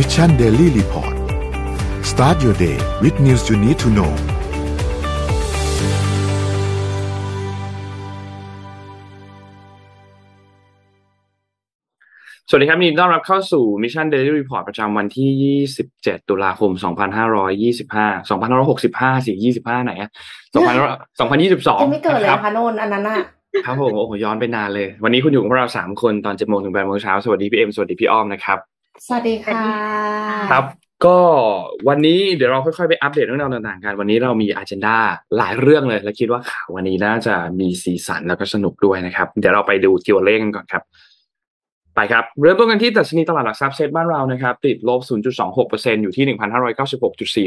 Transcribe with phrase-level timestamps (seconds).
[0.00, 1.14] Mission Daily Report
[2.10, 4.12] start your day with news you need to know
[12.48, 16.70] สวัสดีครับยินดีต้อนรับเข้าสู่ Mission Daily Report ประจำวันที่ 27 ตุลาคม
[17.48, 20.10] 2525 2565สิ25 ไหนอะ
[20.48, 23.20] 2022ยังไม่เกิดเลยรับนะคะโนนอันนั้นอะ
[23.66, 28.60] ครับผมโอ้โหย้อนไปนานเลย วันนี้คุณอยู่กับพวกเรา 3 คนตอน7โมงถึง8โมงเช้า สวัสดีพี่เอ็มสวัสดีพี่อ้อมนะครับ
[29.06, 29.64] สวัสดีค่ะ
[30.52, 30.66] ครับ
[31.06, 31.18] ก็
[31.88, 34.96] วันนี้เดี๋ยวเราค่อยๆไปอัปเดตเรื่องราวต่างๆกัน วันนี้เรามีอ g จ n d a
[35.36, 40.82] หลายเรื่องเลย และคิดว่าข่าววันนี้น่าจะมีสีสันแล้วก็สนุกด้วยนะครับ เดี๋ยวเราไปดูตัวเลขกันก่อนครับ
[41.98, 45.00] ไปครับ เริ่มต้นกันที่ดัชนีตลาดหลักทรัพย์เซ็ตบ้านเรานะครับ ติดลบ
[45.50, 46.36] 0.26%อยู่ที่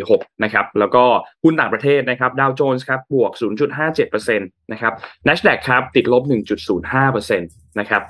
[0.02, 1.04] 1,596.46 นะครับ แล้วก็
[1.44, 3.32] หุ้นต่างประเทศนะครับดาวโจนส์ครับบวก
[3.82, 4.94] 0.57%นะครับ
[5.28, 6.24] NASDAQ ครับติดลบ
[6.82, 8.02] 1.05%นะครับ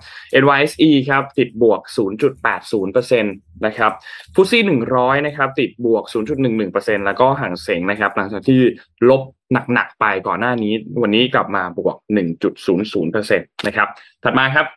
[0.42, 1.82] NYSE ครับติดบวก
[2.52, 3.92] 0.80%นะครับ
[4.36, 6.04] ฟุตซี่100 นะครับติดบวก
[6.54, 8.62] 0.11%แล้วก็ห่างเสงนะครับหลังจากที่
[9.10, 9.22] ลบ
[9.74, 11.96] หนักๆไปก่อนหน้านี้ วันนี้กลับมาบวก
[12.62, 13.88] 1.00%นะครับ
[14.24, 14.68] ถัดมาครับ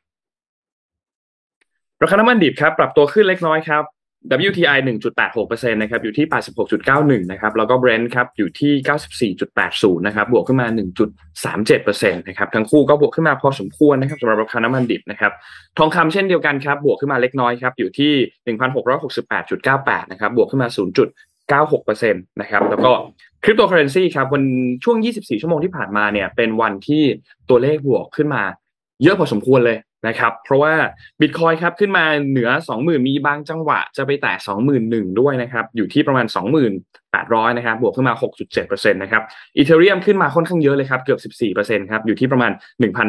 [2.05, 3.83] ราคาน้ำมันดิบครับปรับตัวขึ้นเล็กน้อยครับ
[4.49, 4.79] WTI
[5.25, 6.27] 1.86%นะครับอยู่ที่
[6.79, 10.67] 86.91 นะครับแล้วก็ Brent ครับอยู่ที่ 94.80 นะครับบวกขึ้นมา
[11.45, 15.33] 1.37%นะครับทั้งคู่ก็บวกขึ้นมาพอสมควรนะครับสำหรับราคาน้ำมันดิบนะครับ
[15.79, 18.13] ทองคำเช่นเดียวกันครับบวกขึ้นมาเล็กน้อยครับอยู่ที่
[19.33, 20.69] 1,668.98 นะครับบวกขึ้นมา
[21.61, 22.93] 0.96%นะครับแล้วก็
[23.45, 24.43] คริปโตเคอเรนซีครับวัน
[24.85, 27.03] ช่วง 24 ชั่วโมงที่ผ่านมาเนี่ยเป็นวันที่
[27.49, 28.43] ตัวเลขบวกขึ้นมา
[29.03, 30.73] เยอะพอสมควรเลย นะครับ เพราะว่า
[31.21, 34.33] บิตคอยครับขึ้นมาเหนือ 20,000 มีบางจังหวะจะไปแตะ
[34.77, 36.27] 21,000 ด้วยนะครับ อยู่ที่ประมาณ
[36.93, 38.15] 2,800 นะครับ บวกขึ้นมา
[38.53, 39.23] 6.7%นะครับ
[39.57, 41.21] อีเทเรียมขึ้นมาค่อนข้างเยอะเลยครับ เกือบ
[41.53, 42.53] 14%ครับ อยู่ที่ประมาณ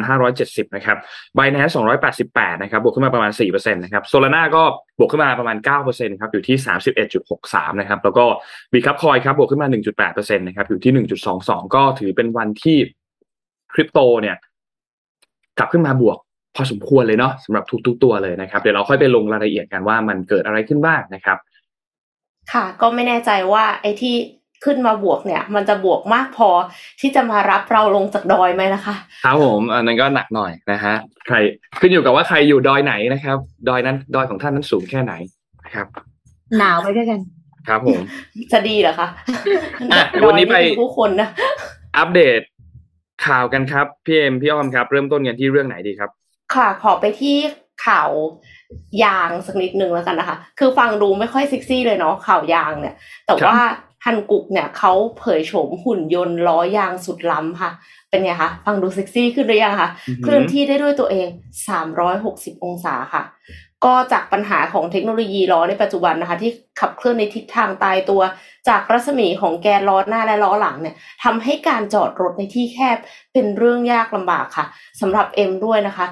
[0.08, 0.96] 1,570 นะครับ
[1.36, 1.72] Binance
[2.16, 4.62] 288 นะครับ บวกขึ้นมาประมาณ 4%นะครับ Solana ก็
[4.98, 5.56] บวกขึ้นมาประมาณ
[5.88, 6.56] 9%ครับ อยู่ที่
[7.18, 8.24] 31.63 นะครับ แล้วก็
[8.72, 10.92] บิตคับคอยครับ บวกขึ้นมา 1.8%นะครับ อยู่ที่
[11.34, 12.78] 1.22 ก็ถือเป็นวันที่
[13.74, 14.36] คริปโตเนี่ย
[15.58, 16.18] กลับขึ้นมาบวก
[16.56, 21.38] พอสมควรเลยเนาะสำหรับทุกๆตัวเลยนะครับ เดี๋ยวเราค่อยไปลงรายละเอียดกันว่ามันเกิดอะไรขึ้นบ้างนะครับ
[22.52, 24.14] ค่ะ ก็ไม่แน่ใจว่าไอ้ที่
[24.64, 26.50] ขึ้นมาบวกเนี่ย มันจะบวกมากพอ
[27.00, 28.94] ที่จะมารับเราลงจากดอยไหมนะคะ
[29.24, 30.94] ครับผมอันนั้นก็หนักหน่อยนะฮะ
[31.26, 31.36] ใคร
[31.80, 33.36] ขึ้นอยู่กับว่าใครอยู่ดอยไหนนะครับ
[33.68, 35.14] ดอยนั้นดอยของท่านนั้นสูงแค่ไหน
[35.64, 35.86] นะครับ
[36.58, 37.20] หนาวไปด้วยกัน
[37.68, 38.00] ครับผม
[38.52, 39.08] จะดีเหรอคะ
[39.92, 41.28] อะดอยวันนี้ไปม่ถึงผู้คนนะ
[41.98, 42.40] อัปเดต
[43.26, 46.10] ข่าวกันครับพี่เอ็มพี่อ้อมครับ เริ่มต้นกันที่เรื่องไหนดีครับ
[46.56, 47.36] ค่ะ ขอไปที่
[47.86, 48.10] ข่าว
[49.04, 52.94] ยางสักนิดนึงแล้วกันนะคะ คือฟังดูไม่ค่อยเซ็กซี่เลยเนาะข่าวยางเนี่ย
[53.26, 53.58] แต่ว่า
[54.04, 57.70] ฮันกุกเนี่ยเขาเผยโฉมหุ่นยนต์ล้อยางสุดล้ำค่ะ
[58.10, 61.26] เป็นไงคะฟังดูเซ็กซี่ขึ้นหรือยังคะอือหือเคลื่อนที่ได้ด้วยตัวเอง
[61.96, 63.22] 360 องศาค่ะ
[63.84, 66.50] ก็จากปัญหาของเทคโนโลยีล้อในปัจจุบันนะคะ ที่
[66.80, 68.22] ขับเคลื่อนในทิศทางตายตัว
[68.68, 70.94] จากรัศมีของแกนล้อหน้าและล้อหลังเนี่ย
[71.24, 72.98] ทำให้การจอดรถในที่แคบ
[73.32, 74.66] เป็นเรื่องยากลำบากค่ะ
[75.00, 76.06] สำหรับเอ็มด้วยนะคะ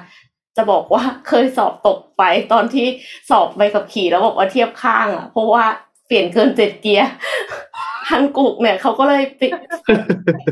[0.57, 2.23] จะบอกว่าเคยสอบตกไป
[2.53, 2.87] ตอนที่
[3.29, 5.63] สอบใบขับขี่แล้วบอกว่าเทียบข้างอะเพราะว่า
[6.07, 7.09] เปลี่ยนเกินเจ็ดเกียร์
[8.09, 9.47] Hankook เนี่ยเขาก็เลยปิ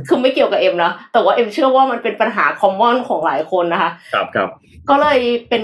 [0.08, 4.50] คือไม่เกี่ยวกับเอ็มนะแต่ว่าเอ็มเชื่อว่ามันเป็นปัญหา common ของหลายคนนะคะ ครับครับ
[4.90, 5.19] ก็เลย
[5.50, 5.64] เป็น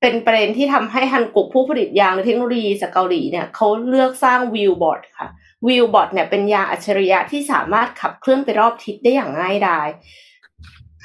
[0.00, 5.28] เป็นประเด็นที่ทำให้ Hankook ผู้ผลิตยางและเทคโนโลยีจากเกาหลีเนี่ยเขาเลือกสร้างวิวบอร์ดค่ะ
[5.68, 9.88] วิวบอร์ดเนี่ยเป็นยางอัจฉริยะที่สามารถขับเคลื่อนไปรอบทิศได้อย่างง่ายดาย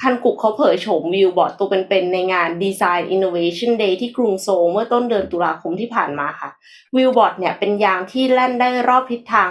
[0.02, 6.50] Hankook เขาเผยโฉมวิวบอร์ดตัวเป็นๆในงาน Design Innovation Day ที่กรุงโซลเมื่อต้นเดือนตุลาคมที่ผ่านมาค่ะ
[6.96, 9.48] วิวบอร์ดเนี่ยเป็นยางที่แล่นได้รอบทิศทาง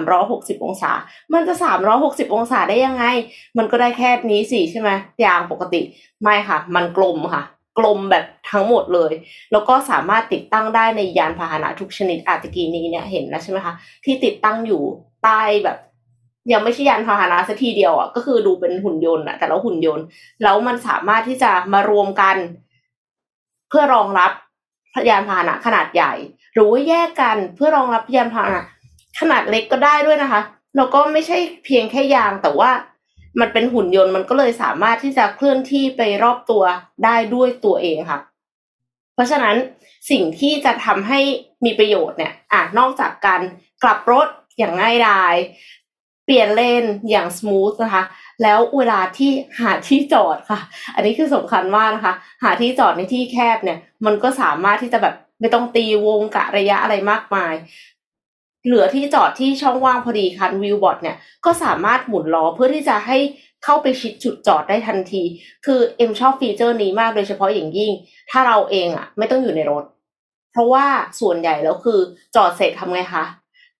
[0.00, 0.92] 360 องศา
[1.32, 1.54] มันจะ
[1.94, 3.04] 360 องศาได้ยังไง
[3.58, 4.90] มันก็ได้แค่นี้สิใช่ไหม
[5.24, 5.80] ยางปกติ
[6.22, 7.44] ไม่ค่ะ มันกลมค่ะ
[7.78, 9.12] กลมแบบทั้งหมดเลย
[9.52, 13.74] แล้วก็สามารถติดตั้งได้ในยานพาหนะทุกชนิดอาตะกี้นี้เนี่ยเห็นแล้วใช่ไหมคะ
[14.04, 14.82] ที่ติดตั้งอยู่
[15.24, 15.78] ใต้แบบ
[16.52, 20.04] ยังไม่ใช่ยานพาหนะสักทีเดียวอะก็คือดูเป็นหุ่นยนต์อะแต่และหุ่นยนต์
[20.42, 22.36] แล้วมันสามารถที่จะมารวมกัน
[23.68, 24.32] เพื่อรองรับ
[25.08, 26.12] ยานพาหนะขนาดใหญ่
[26.54, 28.62] หรือว่าแยกกันเพื่อรองรับยานพาหนะ
[29.20, 30.40] ขนาดเล็กก็ได้ด้วยนะคะ
[30.76, 32.70] แล้วก็ไม่ใช่เพียงแค่ยางแต่ว่า
[33.40, 36.62] มันเป็นหุ่นยนต์มันก็เลยสามารถที่จะเคลื่อนที่ไปรอบตัว
[37.04, 38.20] ได้ด้วยตัวเองค่ะ
[39.14, 39.56] เพราะฉะนั้น
[40.10, 41.20] สิ่งที่จะทำให้
[41.64, 43.40] มีประโยชน์เนี่ยอะนอกจากการ
[43.82, 44.28] กลับรถ
[44.58, 45.34] อย่างง่ายดาย
[46.30, 48.04] เปลี่ยนเลนอย่าง smooth นะคะ
[48.42, 49.30] แล้วเวลาที่
[49.60, 50.60] หาที่จอดค่ะ
[50.94, 57.54] อันนี้คือสำคัญมากนะคะ หาที่จอดในที่แคบเนี่ย มันก็สามารถที่จะแบบไม่ต้องตีวงกะระยะอะไรมากมาย
[58.66, 63.18] เหลือที่จอดที่ช่องว่างพอดีคันวิวบอร์ดเนี่ย ก็สามารถหมุนล้อเพื่อที่จะให้
[63.64, 65.22] เข้าไปชิดจุดจอดได้ทันที
[65.66, 67.92] คือเอ็มชอบฟีเจอร์นี้มากโดยเฉพาะอย่างยิ่ง
[68.30, 69.84] ถ้าเราเองอะ ไม่ต้องอยู่ในรถ
[70.52, 70.86] เพราะว่า
[71.20, 72.00] ส่วนใหญ่แล้วคือ
[72.36, 73.24] จอดเสร็จทำไงคะ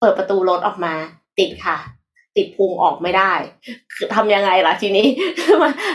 [0.01, 0.95] เปิดประตูรถออกมา
[1.39, 2.00] ติดค่ะ
[2.37, 3.33] ติดพุงออกไม่ได้
[3.95, 5.07] คือทำยังไงล่ะทีนี้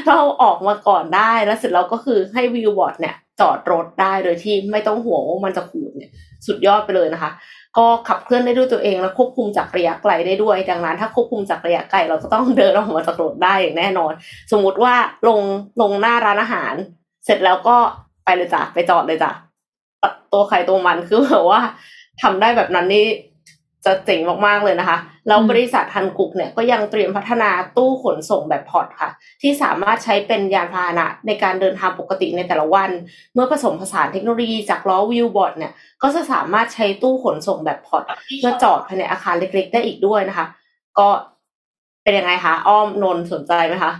[0.07, 6.11] เราออกมาก่อนได้แล้วเสร็จแล้วก็คือให้วิวบอร์ดเนี่ยจอดรถได้โดยที่ไม่ต้องห่วงว่ามันจะขูดเนี่ย
[6.45, 7.31] สุดยอดไปเลยนะคะ
[7.77, 14.13] ก็ขับเคลื่อนได้ด้วยตัวเองแล้วควบคุมจากระยะไกลได้ด้วย ดังนั้น ถ้าควบคุมจากระยะไกลเราก็ต้องเดินออกมาจากรถได้อย่างแน่นอน
[14.51, 14.95] สมมุติว่า
[15.27, 15.41] ลง
[15.81, 16.73] ลงหน้าร้านอาหาร
[17.25, 17.77] เสร็จแล้วก็
[18.25, 19.31] ไปเลยจ้ะไปจอดเลยจ้ะ
[20.33, 21.61] ตัวใครตัวมันคือแบบว่า
[22.21, 23.05] ทำได้แบบนั้นนี่
[23.85, 24.97] จะเจ๋งมากๆเลยนะคะ
[25.27, 29.09] แล้วบริษัท Hankook เนี่ยก็ยังเตรียมพัฒนาตู้ขนส่งแบบ pod ค่ะ
[29.41, 32.89] ที่สามารถใช้เป็นยานพาหนะในการเดินทางปกติในแต่ละวัน
[33.33, 35.71] เมื่อผสมผสานเทคโนโลยีจากล้อวิวบอร์ดเนี่ย
[36.03, 38.03] ก็จะสามารถใช้ตู้ขนส่งแบบ pod
[38.37, 40.45] เพื่อจอดภายในอาคารเล็ก ๆ ได้อีกด้วยนะคะ
[40.99, 41.07] ก็
[42.03, 43.91] เป็นยังไงคะอ้อมนนสนใจไหมคะ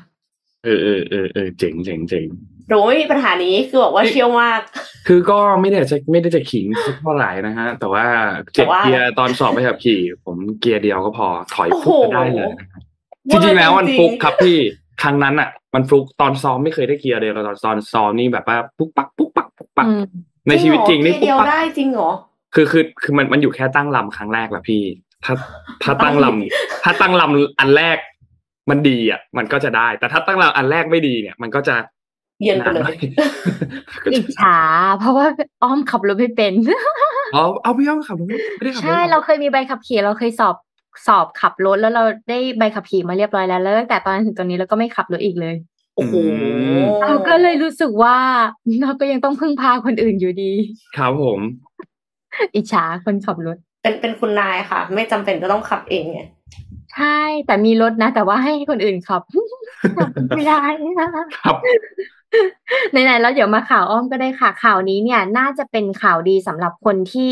[0.64, 2.28] เออเออเออเออเจ๋งเจ๋งเจ๋ง
[2.68, 4.62] หรือไม่มีปัญหานี้คือบอกว่าเชี่ยวมาก
[5.08, 8.06] คือก็ไม่ได้จะไม่ได้จะขิงสักเท่าไหร่นะฮะ แต่ว่า
[8.54, 12.82] เจ็ดแต่ว่าเกียร์ตอนสอบไปขับขี่ ผมเกียร์เดียวก็พอถอยโอ้ฟุโหกก็ได้เลยนะครับ
[13.32, 14.58] จริงๆแล้วมันฟลุกครับพี่
[15.02, 20.04] ครั้งนั้นอะ มันฟลุกตอนซ้อมไม่เคยได้เกียร์เดียวตอนตอนซ้อมนี่แบบว่าปุ๊กปักปุ๊กปักปุ๊กปักอืม
[20.48, 22.12] ในชีวิตจริงนี่ทีปุ๊เดีกยวปักได้จริงเหรอ
[22.54, 24.84] คือคือคือมันมันอยู่แค่ตั้งลำครั้งแรกแหละพี่
[25.26, 25.34] ถ้า
[25.84, 27.98] ถ้าตั้งลำถ้าตั้งลำอันแรก
[28.70, 31.76] มันดีอะ มันก็จะได้ แต่ถ้าตั้งลำอันแรกไม่ดีเนี่ย มันก็จะ
[32.44, 32.94] เย็นไปเลยหาหน่อ
[34.14, 34.58] อิจฉา
[35.00, 35.28] เพราะว่า
[35.64, 36.54] อ้อมขับรถไม่เป็น
[37.36, 40.56] อ๋อเอาพี่อ้อมขับรถไม่ไม่ได้ขับรถใช่หอเราเคยมีใบขับขี่เราเคยสอบ
[41.08, 45.56] สอบขับรถแล้วเราได้ใบขับขี่มาเรียบร้อยแล้วแล้วตั้งแต่ตอนนั้นถึงตอนนี้เราก็ไม่ขับรถอีกเลย
[45.96, 46.16] โอ้โห
[47.02, 48.18] เราก็เลยรู้สึกว่า
[48.82, 50.52] เราก็ยังต้องพึ่งพาคนอื่นอยู่ดี
[50.98, 51.40] ครับผม
[52.56, 56.20] อิจฉาคนขับรถ เป็นเป็นคุณนายค่ะ ไม่จำเป็นจะต้องขับเองไง
[56.96, 59.22] ใช่ แต่มีรถนะ แต่ว่าให้คนอื่นขับ
[60.36, 60.62] ไม่ได้
[61.00, 61.10] นะ
[61.44, 61.56] ครับ
[62.92, 67.32] ไหนๆแล้วเดี๋ยวมาข่าวอ้อมก็ได้ค่ะ ข่าวนี้เนี่ย น่าจะเป็นข่าวดีสำหรับคนที่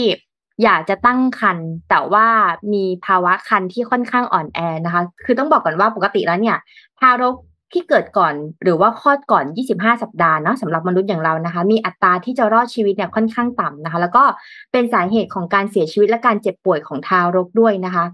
[0.64, 2.28] อยากจะตั้งครรภ์แต่ว่า
[2.74, 6.58] มีภาวะครรภ์ที่ค่อนข้างอ่อนแอนะคะ คือต้องบอกก่อนว่าปกติแล้วเนี่ย
[7.00, 7.36] ทารก
[7.74, 8.34] ที่เกิดก่อน
[8.64, 9.46] หรือว่าคลอดก่อน
[9.76, 14.24] 25 สัปดาห์เนาะสำหรับมนุษย์อย่างเรานะคะ มีอัตราที่จะรอดชีวิตเนี่ยค่อนข้างต่ำนะคะ แล้วก็
[14.72, 18.06] เป็นสาเหตุของการเสียชีวิตและการเจ็บป่วยของทารกด้วยนะคะ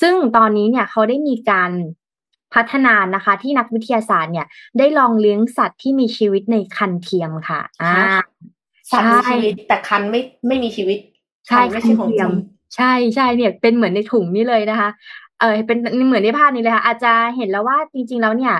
[0.00, 1.70] ซึ่งตอนนี้เนี่ยเขาได้มีการ
[2.54, 4.46] พัฒนานะคะ ที่นักวิทยาศาสตร์เนี่ย
[4.78, 7.94] ได้ลองเลี้ยงสัตว์ที่มีชีวิตในคันเทียมค่ะอ่า
[8.90, 10.98] สัตว์มีใช่ชีวิตแต่คันไม่ไม่มีชีวิต
[11.48, 12.32] ใช่คันไม่ใช่ของจริง
[12.76, 14.88] ใช่ใช่เนี่ยเป็นเหมือนในถุงนี่เลยนะคะ
[15.40, 18.54] เออเป็นเหมือนในภาพนี้เลยค่ะอาจจะเห็นแล้วว่าจริง ๆ แล้วเนี่ย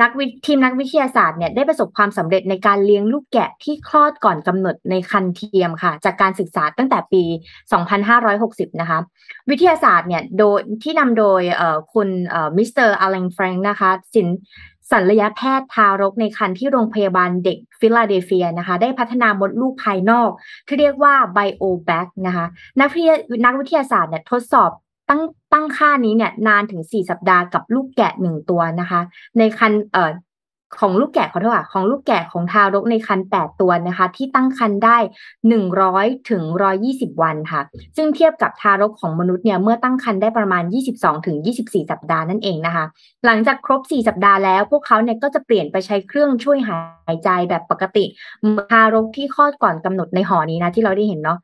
[0.00, 7.22] นักวิทีมนักวิทยาศาสตร์เนี่ยได้ประสบความสำเร็จในการเลี้ยงลูกแกะที่คลอดก่อนกำหนดในครรภ์เทียมค่ะ จากการศึกษาตั้งแต่ปี
[8.02, 8.98] 2560 นะคะ
[9.50, 11.42] วิทยาศาสตร์เนี่ยโดยที่นำโดย
[11.92, 12.08] คุณ
[12.56, 14.28] Mister Alan Flake นะคะสิน
[14.90, 20.30] ศัลยแพทย์ทารกในครรภ์ที่โรงพยาบาลเด็กฟิลาเดลเฟียนะคะ ได้พัฒนามดลูกภายนอก
[20.66, 22.46] ที่เรียกว่า Biobag นะคะ
[22.80, 24.70] นักวิทยาศาสตร์เนี่ยทดสอบ
[25.08, 25.22] ตั้ง
[25.52, 29.00] ตั้งค่านี้เนี่ยนานถึง4สัปดาห์กับลูกแกะหนึ่งตัวนะคะ
[29.38, 30.12] ในคันเอ่อ
[30.80, 34.98] ของลูกแกะขอโทษค่ะของลูกแกะของทารกในคัน8ตัวนะคะ ที่ตั้งคันได้
[35.62, 36.42] 100ถึง
[36.82, 37.60] 120 วันค่ะ
[37.96, 40.62] ซึ่งเทียบกับทารกของมนุษย์เนี่ยเมื่อตั้งครรภ์ได้ประมาณ
[40.94, 42.84] 22ถึง24 สัปดาห์นั่นเองนะคะ
[43.26, 46.78] หลังจากครบ 4 สัปดาห์แล้ว พวกเขาเนี่ยก็จะเปลี่ยนไปใช้เครื่องช่วยหา
[47.14, 48.04] ยใจแบบปกติ
[48.70, 51.38] ทารกที่คลอดก่อนกำหนดในหอนี้นะที่เราได้เห็นเนาะ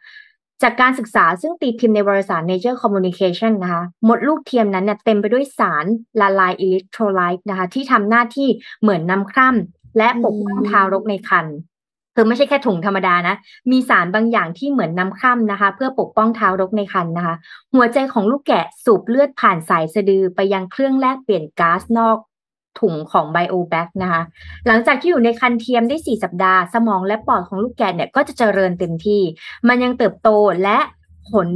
[0.63, 5.87] จากการศึกษาซึ่งตีพิมพ์ในวารสาร Nature Communication นะคะมดลูกเทียมนั้นเนี่ยเต็มไปด้วยสาร
[6.21, 8.49] ละลายอิเล็กโทรไลต์นะคะ ที่ทำหน้าที่
[8.81, 11.57] เหมือนน้ำคร่ำและปกป้องทารกในครรภ์
[12.15, 13.37] คือไม่ใช่แค่ถุงธรรมดานะ
[13.71, 17.35] มีสารบางอย่างที่เหมือนน้ำคร่ำนะคะ เพื่อปกป้องทารกในครรภ์นะคะ
[17.75, 22.19] หัวใจของลูกแกะสูบเลือดผ่านสายสะดือไปยังเครื่องแลกเปลี่ยนก๊าซนอก
[22.81, 24.23] ถุงของ Biobag นะคะ
[24.67, 29.23] หลังจากที่อยู่ในครรภ์เทียมได้ 4 สัปดาห์ สมองและปอดของลูกแกะเนี่ยก็จะเจริญเต็มที่
[29.69, 30.29] มันยังเติบโต
[30.63, 30.79] และ
[31.31, 31.49] ขน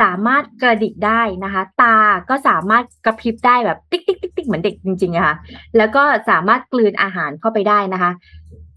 [0.00, 1.96] สามารถกระดิกได้นะคะ ตา
[2.28, 5.36] ก็สามารถกระพริบได้แบบติ๊กติ๊กติ๊กติ๊กเหมือนเด็กจริงๆอะค่ะ
[5.76, 8.10] แล้วก็สามารถกลืนอาหารเข้าไปได้นะคะ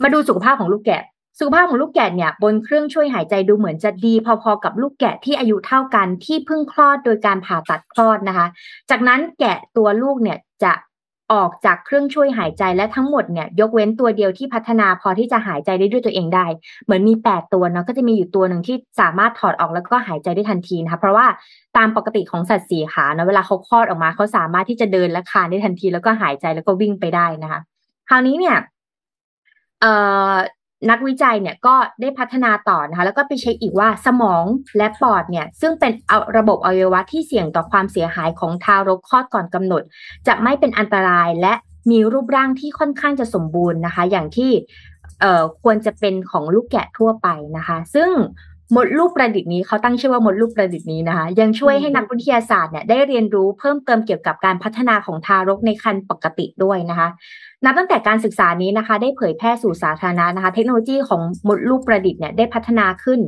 [0.04, 1.04] มาดูสุขภาพของลูกแกะ
[1.40, 4.14] สุขภาพของลูกแกะเนี่ยบนเครื่องช่วยหายใจดูเหมือนจะดี
[4.44, 8.48] พอๆกับลูกแกะที่อายุเท่ากันที่เพิ่งคลอดโดยการผ่าตัดคลอดนะคะ
[8.90, 10.74] จากนั้นแกะตัวลูกเนี่ยจะ
[11.34, 16.46] ออกจากเครื่องช่วยหายใจและทั้งหมดเนี่ยยกเว้นตัวเดียวที่พัฒนาพอที่จะหายใจได้ด้วยตัวเองได้
[16.86, 21.26] เหมือนมี 8 ตัวเนาะก็จะมีอยู่ตัวหนึ่งที่สามารถถอดออกแล้วก็หายใจได้ทันทีนะคะเพราะว่า
[21.78, 27.60] ตามปกติของสัตว์สี่ขาเนาะเวลาเขาคลอดออกมาเขาสามารถที่จะเดินและคานได้ทันที แล้วก็หายใจแล้วก็วิ่งไปได้นะคะ
[28.10, 28.58] คราวนี้เนี่ย
[29.82, 29.94] เอ่
[30.32, 30.36] อ
[30.90, 34.44] นักวิจัยเนี่ยก็ได้พัฒนาต่อนะคะแล้วก็ไปเช็คอีกว่าสมอง
[34.78, 39.84] และปอดเนี่ยซึ่งเป็นเอาระบบอวัยวะที่เสี่ยงต่อความเสียหายของทารกคลอดก่อนกำหนด
[40.28, 41.54] จะไม่เป็นอันตรายและ
[41.92, 44.52] มีรูปร่างที่ค่อนข้างจะสมบูรณ์นะคะ อย่างที่
[45.22, 48.10] เอ่อควรจะเป็นของลูกแกะทั่วไปนะคะ ซึ่ง
[48.76, 57.08] มดลูกประดิษฐ์นี้เขาตั้งชื่อว่ามดลูกประดิษฐ์นี้นะคะ ยังช่วยให้นักวิทยาศาสตร์เนี่ยได้เรียนรู้เพิ่มเติมเกี่ยวกับการพัฒนาของทารกในครรภ์ปกติด้วยนะคะ
[57.66, 63.20] นับตั้งแต่การศึกษานี้นะคะ ได้เผยแพร่สู่สาธารณะนะคะ เทคโนโลยีของมดลูกประดิษฐ์เนี่ยได้พัฒนาขึ้น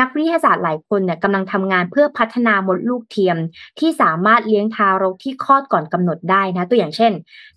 [0.00, 3.36] นักวิทยาศาสตร์หลายคนเนี่ยกำลังทำงานเพื่อพัฒนามดลูกเทียม
[3.78, 7.12] ที่สามารถเลี้ยงทารกที่คลอดก่อนกำหนดได้นะ ตัวอย่างเช่น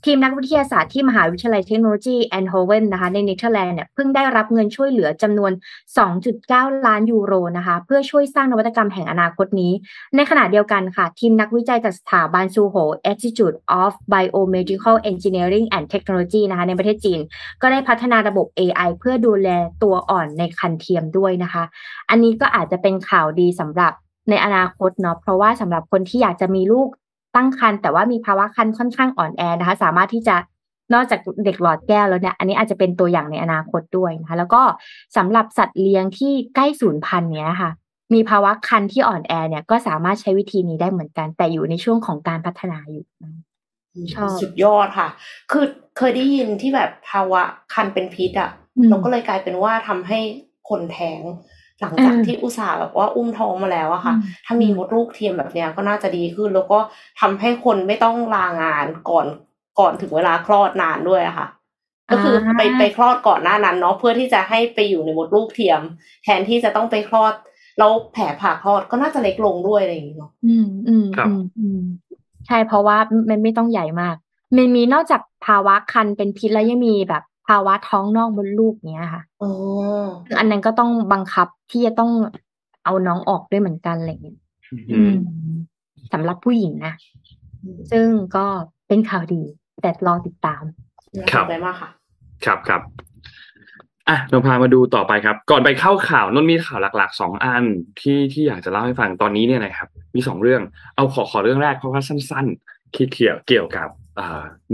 [0.05, 5.51] ทีมนักวิทยาศาสตร์ที่มหาวิทยาลัยเทคโนโลยีไอนด์โฮเฟนนะคะในเนเธอร์แลนด์เนี่ยเพิ่งได้รับเงินช่วยเหลือจำนวน
[6.19, 9.71] 2.9 ล้านยูโรนะคะ เพื่อช่วยสร้างนวัตกรรมแห่งอนาคตนี้
[10.15, 12.75] ในขณะเดียวกันค่ะ ทีมนักวิจัยจากสถาบันซูโจว
[13.11, 16.18] Institute of Biomedical Engineering and Technology
[16.49, 17.19] นะคะ ในประเทศจีน
[17.61, 19.49] ก็ได้พัฒนาระบบ AI เพื่อดูแล
[19.83, 21.63] ตัวอ่อนในคันเทียมด้วยนะคะ
[22.09, 23.93] อันนี้ก็อาจจะเป็นข่าวดีสำหรับ
[24.29, 26.89] ในอนาคตเนาะเพราะว่าสำหรับคนที่อยากจะมีลูก
[27.35, 30.35] ตั้งครรภ์แต่ว่ามีภาวะครรภ์ค่อนข้างอ่อนแอนะคะ สามารถที่จะ
[30.93, 34.61] นอกจากเด็กหลอดแก้วแล้วเนี่ย อันนี้อาจจะเป็นตัวอย่างในอนาคตด้วยนะคะ แล้วก็
[35.17, 37.71] สำหรับสัตว์เลี้ยงที่ใกล้สูญพันธุ์เนี้ยค่ะ
[38.13, 43.05] มีภาวะคันที่อ่อนแอเนี่ยก็สามารถใช้วิธีนี้ได้เหมือนกัน แต่อยู่ในช่วงของการพัฒนาอยู่
[44.41, 45.09] สุดยอดค่ะ
[45.51, 45.65] คือ
[45.97, 47.41] เคยได้ยินที่แบบภาวะ
[47.73, 50.19] คันเป็นพิษอะอืมเราก็เลยกลายเป็นว่าทำให้
[50.69, 51.21] คนแท้ง
[51.81, 56.79] หลังจากอืมที่อุตส่าห์แบบว่าอุ้มท้องมาแล้วอะค่ะอืมถ้ามีมดลูกเทียมแบบเนี้ยก็น่าจะดีขึ้น แล้วก็
[57.21, 59.27] ทำให้คนไม่ต้องลางานก่อน
[59.79, 61.47] ก่อนถึงเวลาคลอดนานด้วยอะค่ะ
[62.11, 65.81] ก็คืออาไปไปคลอดก่อนหน้านั้นเนาะเพื่อที่จะให้ไปอยู่ในมดลูกเทียม
[66.23, 67.33] แทนที่จะต้องไปคลอด
[67.79, 71.79] แล้วแผลผ่าคลอดก็น่าจะเล็กลงด้วยอะไรอย่างเงี้ยเนาะอืมอืมครับอืมอืม
[72.49, 72.97] ใช่เพราะว่า
[73.29, 74.15] มันไม่ต้องใหญ่มาก
[74.57, 79.51] มันมีนอกจากภาวะคันเป็นพิษแล้วยังมีแบบภาวะท้องนอกมดลูกเนี้ยค่ะอ๋อ
[80.27, 82.11] ซึ่งอันนั้นก็ต้องบังคับที่จะต้อง
[82.85, 84.37] เอาน้องออกด้วยเหมือนกันอะไรอย่างเงี้ย
[84.91, 85.13] อืม
[86.13, 86.93] สำหรับผู้หญิงนะ
[87.91, 88.45] ซึ่งก็
[88.87, 89.41] เป็นข่าวดี
[89.81, 90.63] แต่รอติดตาม
[91.17, 91.89] น่าครัสบนใจมากค่ะ
[92.45, 92.81] ครับครับ
[94.09, 97.63] อะเราพามาดูต่อไปครับ ก่อนไปเข้าข่าวนนมีข่าวหลักๆสองอัน
[97.99, 100.61] ที่ที่อยากจะเล่าให้ฟังตอนนี้เนี่ยนะครับ มีสองเรื่อง
[100.95, 103.89] เอาขอขอเรื่องแรกเพราะว่าสั้นๆคิดเกี่ยวเกี่ยวกับ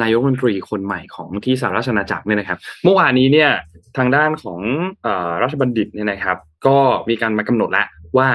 [0.02, 3.50] นายกรัฐมนตรีคนใหม่ของที่สหราชอาณาจักรเนี่ยนะครับ เมื่อวานนี้เนี่ย
[3.98, 4.60] ทางด้านของ
[5.06, 5.08] อ
[5.42, 6.38] ราชบัณฑิตเนี่ยนะครับ
[6.68, 6.78] ก็
[7.10, 7.88] มีการมากำหนดแล้ว
[8.18, 8.30] ว่า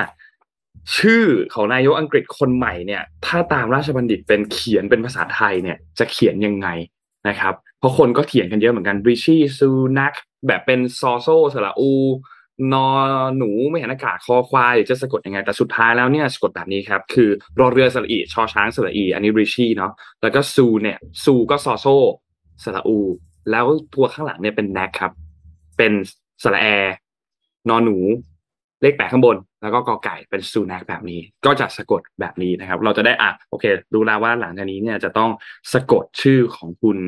[0.96, 6.68] ชื่อของนายกอังกฤษคนใหม่เนี่ย ถ้าตามราชบัณฑิตเป็นเขียนเป็นภาษาไทยเนี่ย จะเขียนยังไง
[7.28, 9.68] นะครับ เพราะคนก็เถียงกันเยอะเหมือนกันริชี่ซู
[9.98, 10.12] นัก
[10.46, 11.92] แบบเป็นซอโซสระอู
[12.72, 12.86] นอ
[13.38, 21.86] หนูไม่เห็นอากาศคอควายหรือจะสะกดยังไง แต่สุดท้ายแล้วเนี่ยสะกดแบบนี้ครับ คือรอเรือสระอีชอช้างสระอี อันนี้ริชี่เนาะแล้วก็ซูเนี่ยซูก็ซอโซ
[22.64, 22.98] สระอู
[23.50, 25.12] แล้วตัวข้างหลังเนี่ยเป็นแนกครับ
[25.78, 25.92] เป็น
[26.42, 26.66] สระแอ
[27.68, 27.96] นอหนู
[28.82, 35.30] เลขแปดข้างบน แล้วก็กอไก่เป็นซูนักแบบนี้ ก็จะสะกดแบบนี้นะครับ เราจะได้อะโอเครู้แล้วว่าหลังจากนี้เนี่ยจะต้อง
[35.72, 36.98] สะกดชื่อของคุณ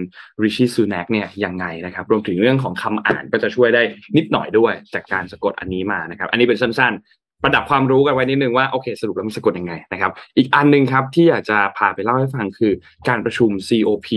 [0.42, 3.82] ริชี่ซูนักเนี่ยยังไงนะครับ รวมถึงเรื่องของคำอ่านก็จะช่วยได้
[4.16, 12.72] นิดหน่อยด้วยจากการสะกดอันนี้มานะครับ อันนี้เป็นสั้นๆ ประดับความรู้กันไว้นิดนึงว่าโอเค สรุปแล้วมันสะกดยังไงนะครับ อีกอันหนึ่งครับที่อยากจะพาไปเล่าให้ฟังคือ
[13.08, 14.08] การประชุม COP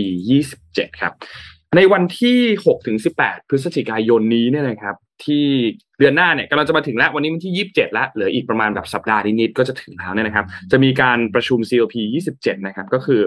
[0.50, 1.12] 27 ครับ
[1.76, 5.46] ในวันที่6ถึง18 พฤศจิกายนนี้เนี่ยนะครับ ที่
[5.98, 11.94] เดือนหน้าเนี่ยกำลังจะมาถึงแล้ววันนี้วันที่ 27 แล้วเหลืออีกประมาณแบบสัปดาห์นิดๆก็จะถึงแล้วเนี่ยนะครับ จะมีการประชุม COP
[12.32, 13.20] 27 นะครับ ก็คือ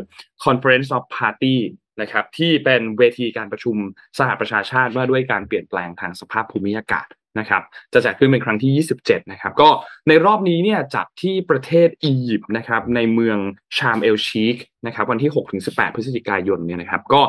[0.45, 1.57] Conference of Party
[2.01, 3.75] นะครับ ที่เป็นเวทีการประชุม
[4.19, 7.07] สหประชาชาติว่าด้วยการเปลี่ยนแปลงทางสภาพภูมิอากาศ
[7.39, 9.69] นะครับ จะจัดขึ้นเป็นครั้งที่ 27 นะครับ ก็
[10.07, 13.37] ในรอบนี้เนี่ยจัดที่ประเทศอียิปต์นะครับ ในเมือง
[13.77, 14.55] ชามเอลชีค
[14.85, 17.21] นะครับ วันที่6ถึง18 พฤศจิกายนเนี่ยนะครับ ก็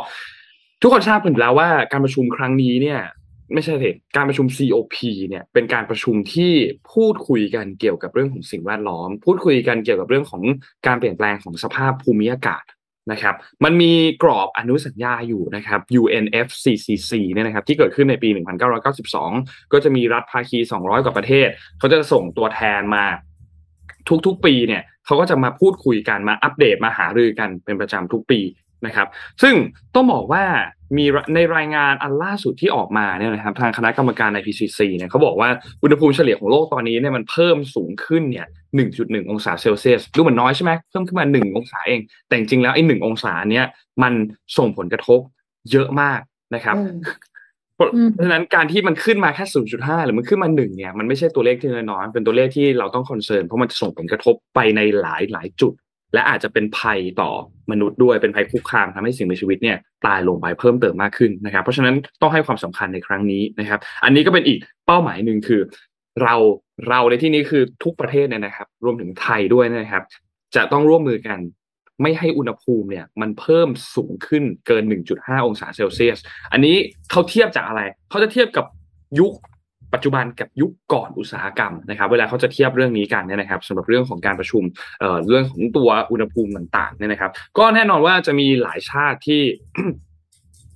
[0.83, 3.01] ทุกคนทราบกันอยู่แล้วว่าการประชุมครั้งนี้เนี่ย
[3.55, 4.97] ไม่ใช่สิการประชุม COP
[5.29, 6.53] เนี่ยเป็นการประชุมที่
[6.93, 10.43] พูดคุยกันเกี่ยวกับเรื่องของสิ่งแวดล้อม พูดคุยกันเกี่ยวกับเรื่องของ
[10.87, 12.65] การเปลี่ยนแปลงของสภาพภูมิอากาศ
[13.13, 13.93] นะครับ มันมี
[14.23, 18.29] กรอบอนุสัญญาอยู่นะครับ UNFCCC เนี่ยนะครับที่เกิดขึ้นในปี
[19.01, 23.05] 1992 ก็จะมีรัฐภาคี 200 กว่าประเทศ เขาจะส่งตัวแทนมา
[24.27, 28.41] ทุกๆปีเนี่ยเขาก็จะมาพูดคุยกันมาอัปเดตมาหารือกันเป็นประจำทุกปี
[28.87, 29.09] นะครับ
[29.43, 29.55] ซึ่ง
[29.95, 30.45] ต้องบอกว่า
[30.97, 35.49] มีในรายงานอันล่าสุดที่ออกมาเนี่ยนะครับทางคณะกรรมการ IPCC เนี่ยเขาบอกว่า
[35.83, 38.47] อุณหภูมิเฉลี่ยของโลกตอนนี้เนี่ยมันเพิ่มสูงขึ้นเนี่ย
[38.89, 43.67] 1.1 องศาเซลเซียสดูเหมือนน้อยใช่ไหมเพิ่มขึ้นมา 1 องศาเอง แต่จริงๆแล้วไอ้หนึ่งองศาเนี้ย
[44.03, 44.13] มัน
[44.59, 45.21] ส่งผลกระทบ
[45.71, 46.21] เยอะมาก
[46.55, 46.97] นะครับอืม
[47.77, 49.45] เพราะอืมเพราะฉะนั้นการที่มันขึ้นมาแค่
[49.77, 55.73] 0.5 หรือมันขึ้นมาหนึ่งเนี่ย มันไม่ใช่ตัวเลขที่น้อยๆเป็นตัวเลขที่เราต้องคอนเซิร์นเพราะมันจะส่งผลกระทบไปในหลายหลายจุด
[56.15, 57.31] และอาจจะเป็นภัยต่อ
[57.71, 59.77] มนุษย์ด้วยเป็นภัยคุกคามทำให้สิ่งมีชีวิตเนี่ย
[60.07, 65.61] ตายลงไปเพิ่มเติมมากขึ้นนะครับ เพราะฉะนั้นต้องให้ความสำคัญในครั้งนี้นะครับ อันนี้ก็เป็นอีกเป้าหมายหนึ่งคือ
[66.23, 66.35] เรา
[66.89, 70.05] เราในที่นี้คือทุกประเทศเนี่ยนะครับ รวมถึงไทยด้วยนะครับ
[70.57, 71.39] จะต้องร่วมมือกัน
[72.03, 76.19] ไม่ให้อุณหภูมิเนี่ยมันเพิ่มสูงขึ้นเกิน 1.5 องศาเซลเซียส
[76.53, 76.77] อันนี้
[77.11, 78.67] เขาเทียบจากอะไร เขาจะเทียบกับ
[79.21, 79.33] ยุค
[79.95, 84.63] ปัจจุบันกับยุคก่อนอุตสาหกรรมนะครับ เวลาเขาจะเทียบเรื่องนี้กันเนี่ยนะครับสำหรับเรื่องของการประชุม
[85.01, 89.43] เเรื่องของตัวอุณหภูมิต่างๆเนี่ยนะครับ ก็แน่นอนว่าจะมีหลายชาติที่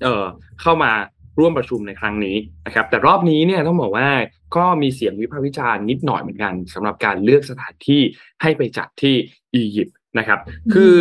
[0.03, 0.25] เอ่อ
[0.63, 0.93] เข้ามา
[1.39, 4.09] ร่วมประชุมในครั้งนี้นะครับ แต่รอบนี้เนี่ยต้องบอกว่า
[4.57, 8.03] ก็มีเสียงวิพากษ์วิจารณ์นิดหน่อยเหมือนกันสำหรับการเลือกสถานที่
[8.43, 9.15] ให้ไปจัดที่
[9.55, 10.41] อียิปต์นะครับ
[10.75, 10.99] คือ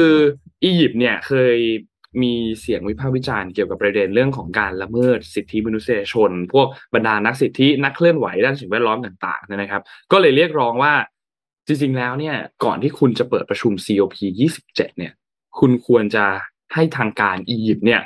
[0.63, 1.58] อียิปต์เนี่ยเคย
[2.22, 10.93] มีเสียงวิพากษ์วิจารณ์เกี่ยวกับประเด็นเรื่องของการละเมิดสิทธิมนุษยชน พวกบรรดานักสิทธินักเคลื่อนไหวด้านสิ่งแวดล้อมต่างๆนะครับ ก็เลยเรียกร้องว่า
[11.67, 14.15] จริงๆแล้วเนี่ยก่อนที่คุณจะเปิดประชุม COP
[14.58, 15.13] 27เนี่ย
[15.60, 16.25] คุณควรจะ
[16.74, 18.01] ให้ทางการอียิปต์เนี่ย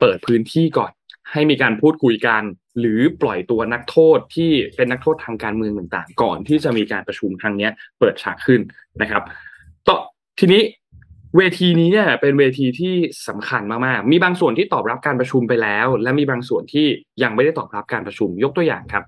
[0.00, 0.92] เปิดพื้นที่ก่อน
[1.32, 2.42] ให้มีการพูดคุยกัน
[2.78, 7.68] หรือปล่อยตัวนักโทษที่เป็นนักโทษทางการเมืองต่างๆ ก่อนที่จะมีการประชุมครั้งนี้
[7.98, 8.60] เปิดฉากขึ้น
[9.02, 9.22] นะครับ
[9.88, 9.96] ต่อ
[10.38, 10.62] ทีนี้
[11.36, 12.94] เวทีนี้เนี่ยเป็นเวทีที่
[13.28, 16.86] สำคัญมากๆ มีบางส่วนที่ตอบรับการประชุมไปแล้ว และมีบางส่วนที่
[17.22, 19.04] ยังไม่ได้ตอบรับการประชุมยกตัวอย่างครับ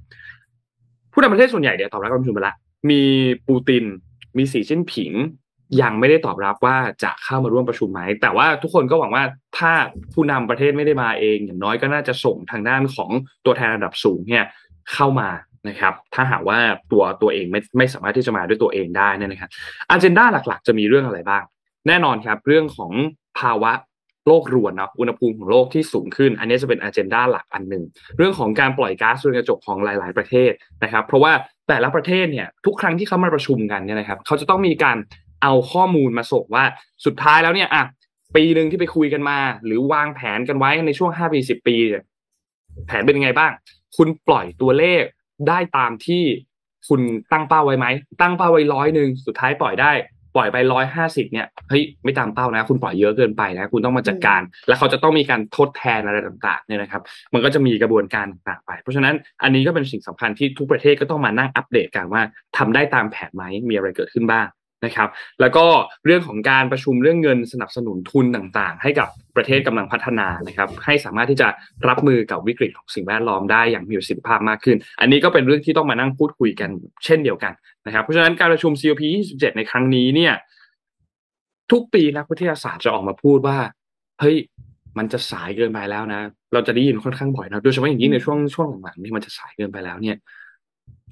[1.13, 2.57] ผู้นำประเทศส่วนใหญ่เนี่ยตอบรับการประชุมไปแล้ว
[2.91, 3.03] มี
[3.49, 3.85] ปูติน
[4.37, 5.13] มีสีจิ้นผิง
[5.83, 9.25] ยังไม่ได้ตอบรับว่าจะเข้ามาร่วมประชุมไหม แต่ว่าทุกคนก็หวังว่า
[9.59, 9.73] ถ้า
[10.15, 13.11] ผู้นำประเทศไม่ได้มาเอง อย่างน้อยก็น่าจะส่งทางด้านของ
[13.45, 14.45] ตัวแทนระดับสูงเนี่ย
[14.93, 15.29] เข้ามา
[15.69, 16.59] นะครับ ถ้าหากว่า
[16.93, 19.51] ตัวตัวเองไม่ไม่สามารถที่จะมาด้วยตัวเองได้นี่นะครับ
[19.91, 21.43] อันเจนด้าหลัก ๆ จะมีเรื่องอะไรบ้าง
[21.89, 22.93] แน่นอนครับเรื่องของ
[23.39, 23.73] ภาวะ
[24.27, 27.85] โลกรวนเนาะอุณหภูมิของโลกที่สูงขึ้น อันนี้จะเป็นอันเจนดาหลักอันหนึ่ง
[28.17, 31.33] เรื่องของการปล่อยก๊าซเรือนกระจกของหลาย ๆ ประเทศนะครับ เพราะว่า
[31.69, 34.97] แต่ละประเทศเนี่ยทุกครั้งที่เขามาประชุมกันเนี่ยนะครับเขาจะต้องมีการ
[35.43, 36.65] เอาข้อมูลมาส่งว่า
[37.05, 37.85] สุดท้ายแล้วเนี่ยอะ
[38.37, 41.77] ปีหนึ่งที่ไปคุยกันมา หรือวางแผนกันไว้ในช่วงห้าปีสิบปี
[42.87, 43.53] แผนเป็นยังไงบ้าง
[43.97, 45.03] คุณปล่อยตัวเลข
[45.49, 46.25] ได้ตามที่
[46.89, 47.01] คุณ
[47.33, 47.87] ตั้งเป้าไว้ไหม
[48.21, 49.93] ตั้งเป้าไว้ร้อยหนึ่งสุดท้ายปล่อยได้
[50.37, 57.03] ปล่อยไปร้อยห้าสิบเนี่ยเฮ้ยไม่ตามเป้านะ คุณปล่อยเยอะเกินไปนะ คุณต้องมาจัดการ แล้วเขาจะต้องมีการทดแทนอะไรต่างๆเนี่ยนะครับ
[57.35, 62.23] มันก็จะมีกระบวนการต่างๆไป เพราะฉะนั้นอันนี้ก็เป็นสิ่งสำคัญที่ทุกประเทศก็ต้องมานั่งอัปเดตกันว่า
[62.57, 64.47] ทำได้ตามแผนไหมมีอะไรเกิดขึ้นบ้าง
[64.85, 65.09] นะครับ
[65.41, 65.65] แล้วก็
[66.05, 71.49] เรื่องของการประชุมเรื่องเงินสนับสนุนทุนต่างๆ ให้กับประเทศกำลังพัฒนานะครับ ให้สามารถที่จะ
[71.89, 76.71] รับมือกับวิกฤตของสิ่งแวดล้อมได้อย่างมีประสิทธิภาพมากขึ้น อันนี้ก็เป็นเรื่องที่ต้องมานั่งพูดคุยกัน
[77.05, 77.53] เช่นเดียวกัน
[77.87, 79.03] นะครับ เพราะฉะนั้นการประชุม COP
[79.33, 80.35] 27 ในครั้งนี้เนี่ย
[81.73, 83.59] ทุกปีนักวิทยาศาสตร์จะออกมาพูดว่า
[84.21, 84.37] เฮ้ย
[84.99, 86.21] มันจะสายเกินไปแล้วนะ
[86.53, 90.17] เราจะได้ยินค่อนข้างบ่อยนะโดยเฉพาะอย่างยิ่งในช่วงช่วงหลังๆนี่มันจะสายเกินไปแล้วเนี่ย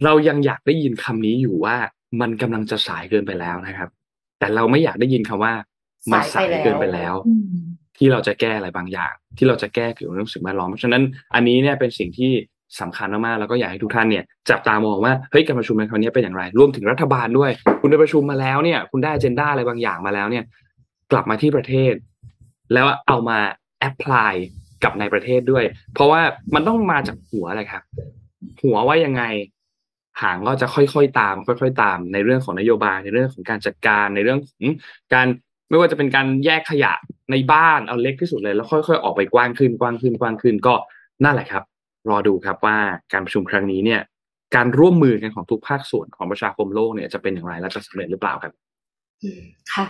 [0.05, 1.77] เรายังอยากได้ยินคำนี้อยู่ว่า
[2.21, 3.88] มันกำลังจะสายเกินไปแล้วนะครับ
[4.38, 5.53] แต่เราไม่อยากได้ยินคำว่า
[6.12, 7.14] มันสายเกินไปแล้ว
[7.97, 11.03] ที่เราจะแก้อะไรบางอย่าง ที่เราจะแก้เกี่ยวกับเรื่องสิ่งแวดล้อมเพราะฉะนั้น
[11.35, 12.33] อันนี้เนี่ยเป็นสิ่งที่
[12.81, 20.44] สำคัญมากๆแล้วก็อยากให้ทุกท่านเนี่ยจับตามองว่าเฮ้ยการประชุมในครั้งนี้เป็นอย่างไรรวมถึงรัฐบาลด้วย คุณได้ประชุมมาแล้วเนี่ย คุณได้เจนด้าอะไรบางอย่างมาแล้วเนี่ย
[21.12, 21.94] กลับมาที่ประเทศ
[22.73, 23.38] แล้วเอามา
[23.81, 24.33] แอพพลาย
[24.85, 26.21] กับในประเทศด้วย เพราะว่า
[26.55, 27.83] มันต้องมาจากหัวเลยครับ
[28.62, 29.23] หัวว่ายังไง
[30.23, 34.65] หางก็จะค่อยๆตาม ค่อย ๆ ตาม ในเรื่องของนโยบายในเรื่องของการจัดการในเรื่องของ
[35.15, 35.27] การ
[35.69, 36.93] ไม่ว่าจะเป็นการแยกขยะ
[37.31, 40.75] ในบ้านเอาเล็กที่สุดเลย แล้วค่อย ๆ ออกไปกว้างขึ้นกว้างขึ้นกว้างขึ้นก็
[41.25, 41.63] นั่นแหละครับ
[42.11, 42.77] รอดูครับว่า
[43.13, 44.01] การประชุมครั้งนี้เนี่ย
[44.55, 48.53] การร่วมมือกันของทุกภาคส่วนของประชาคมโลกเนี่ยจะเป็นอย่างไรและจะสำเร็จหรือเปล่าครับ
[49.73, 49.85] ค่ะ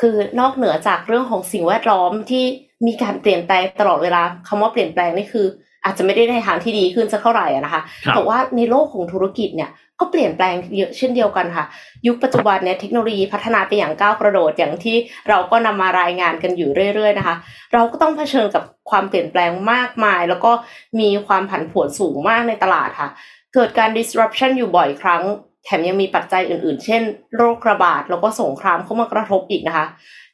[0.00, 2.44] คือนอกเหนือจากเรื่องของสิ่งแวดล้อมที่
[2.86, 5.46] มีการเปลี่ยนแปลงตลอดเวลาคำว่าเปลี่ยนแปลงนี่คือ
[5.86, 7.82] อาจจะไม่ได้ในทางที่ดีขึ้นสักเท่าไหร่นะคะ
[8.14, 9.70] แต่ว่าในโลกของธุรกิจเนี่ย
[10.00, 11.64] ก็เปลี่ยนแปลงเยอะเช่นเดียวกันค่ะ
[12.06, 14.96] ยุคปัจจุบันเนี่ยเทคโนโลยีพัฒนาไปอย่างก้าวกระโดดอย่างที่
[15.28, 17.36] เราก็นำมารายงานกันอยู่เรื่อย ๆ นะคะ
[17.72, 20.52] เราก็ต้องเผชิญกับความเปลี่ยนแปลงมากมาย แล้วก็
[21.00, 23.08] มีความผันผวนสูงมากในตลาดค่ะ
[23.54, 25.22] เกิดการ disruption อยู่บ่อยครั้ง
[25.64, 27.02] แถมยังมีปัจจัยอื่น ๆ เช่น
[27.36, 29.86] โรคระบาดแล้วก็สงครามเข้ามากระทบอีกนะคะ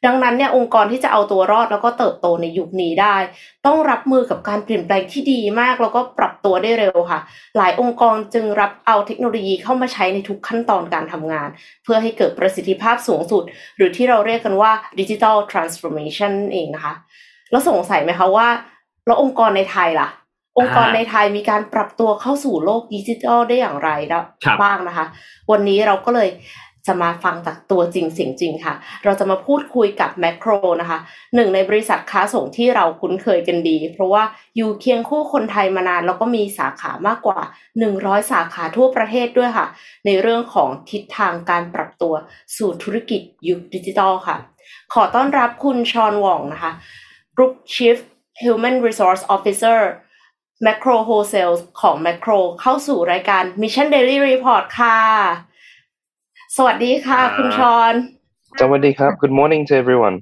[0.05, 3.15] ดังนั้นเนี่ยองค์กรที่จะเอาตัวรอดแล้วก็เติบโตในยุคนี้ได้
[3.65, 7.19] ต้องรับมือกับการเปลี่ยนแปลงที่ดีมาก แล้วก็ปรับตัวได้เร็วค่ะ
[7.57, 11.49] หลายองค์กรจึงรับเอาเทคโนโลยีเข้ามาใช้ในทุกขั้นตอนการทำงาน
[11.83, 13.43] เพื่อให้เกิดประสิทธิภาพสูงสุด
[13.77, 16.93] หรือที่เราเรียกกันว่า digital transformation เองนะคะ
[17.51, 18.47] แล้วสงสัยไหมคะว่า
[19.05, 20.09] แล้วองค์กรในไทยล่ะ
[20.59, 23.89] องค์กรในไทยมีการปรับตัวเข้าสู่โลกดิจิทัลได้อย่างไร
[24.61, 25.05] บ้างนะคะ
[25.51, 26.29] วันนี้เราก็เลย
[26.87, 30.49] จะมาฟังจากตัวจริงเสียงจริงค่ะ เราจะมาพูดคุยกับแมคโคร
[30.81, 30.99] นะคะ
[31.35, 34.23] หนึ่งในบริษัทค้าส่งที่เราคุ้นเคยกันดี เพราะว่า
[34.55, 37.39] อยู่เคียงคู่คนไทยมานาน แล้วก็มีสาขามากกว่า
[37.85, 39.67] 100 สาขาทั่วประเทศด้วยค่ะ
[40.05, 42.13] ในเรื่องของทิศทางการปรับตัว
[42.57, 44.37] สู่ธุรกิจยุคดิจิทัลค่ะ
[44.93, 46.71] ขอต้อนรับคุณชอนวองนะคะ
[47.35, 47.97] Group Chief
[48.43, 49.79] Human Resource Officer
[50.65, 54.99] Macro Wholesale ของ Macro เข้าสู่รายการ Mission Daily Report ค่ะ
[56.56, 57.94] สวัสดีค่ะคุณชอน
[58.60, 60.16] สวัสดีครับ Good morning to everyone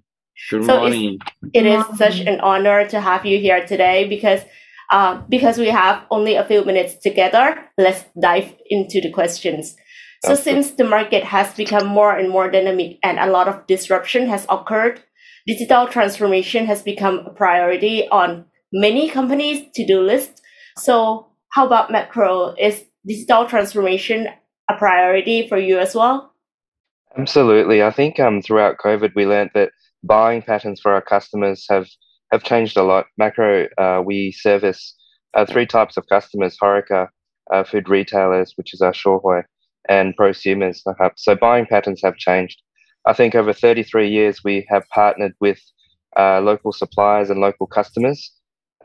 [0.51, 1.11] Good so morning
[1.59, 4.43] it is such an honor to have you here today because
[4.91, 9.77] Uh, because we have only a few minutes together, let's dive into the questions.
[10.25, 14.29] So, since the market has become more and more dynamic and a lot of disruption
[14.29, 15.03] has occurred,
[15.47, 20.41] digital transformation has become a priority on many companies' to do list.
[20.79, 20.95] So,
[21.51, 22.55] how about macro?
[22.59, 24.29] Is digital transformation
[24.72, 26.34] a priority for you as well?
[27.18, 27.84] Absolutely.
[27.84, 29.72] I think um, throughout COVID, we learned that
[30.04, 31.88] buying patterns for our customers have
[32.32, 33.08] have changed a lot.
[33.18, 34.96] Macro, uh, we service
[35.34, 37.10] uh, three types of customers: Horeca,
[37.52, 39.44] uh, food retailers, which is our Shorehoi,
[39.90, 40.80] and prosumers.
[41.18, 42.62] So buying patterns have changed.
[43.06, 45.60] I think over 33 years we have partnered with
[46.18, 48.32] uh, local suppliers and local customers.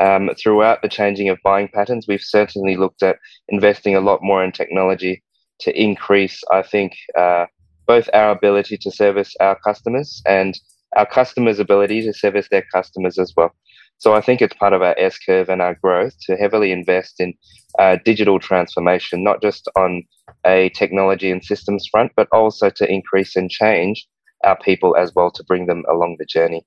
[0.01, 3.18] Um, throughout the changing of buying patterns, we've certainly looked at
[3.49, 5.22] investing a lot more in technology
[5.62, 7.45] to increase, I think, uh,
[7.88, 10.58] both our ability to service our customers and
[10.97, 13.52] our customers' ability to service their customers as well.
[13.97, 17.19] So I think it's part of our S curve and our growth to heavily invest
[17.19, 17.34] in
[17.78, 20.04] uh, digital transformation, not just on
[20.45, 24.08] a technology and systems front, but also to increase and change
[24.43, 26.65] our people as well to bring them along the journey.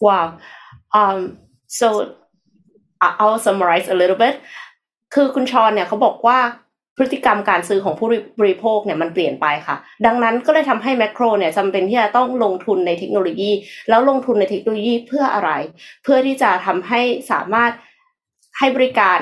[0.00, 0.40] Wow.
[0.92, 2.16] Um, so
[3.00, 4.40] I'll summarize a little bit
[5.14, 6.38] คือคุณชอนเนี่ยเขาบอกว่า
[6.97, 8.07] พฤติกรรมการซื้อของผู้
[8.39, 13.51] บริโภคเนี่ยมันเปลี่ยนไปค่ะ ดังนั้นก็เลยทำให้แมคโครเนี่ยจำเป็นที่จะต้องลงทุนในเทคโนโลยี
[13.89, 15.51] แล้วลงทุนในเทคโนโลยีเพื่ออะไร
[16.03, 17.71] เพื่อที่จะทำให้สามารถ
[18.57, 19.19] ให้บริการ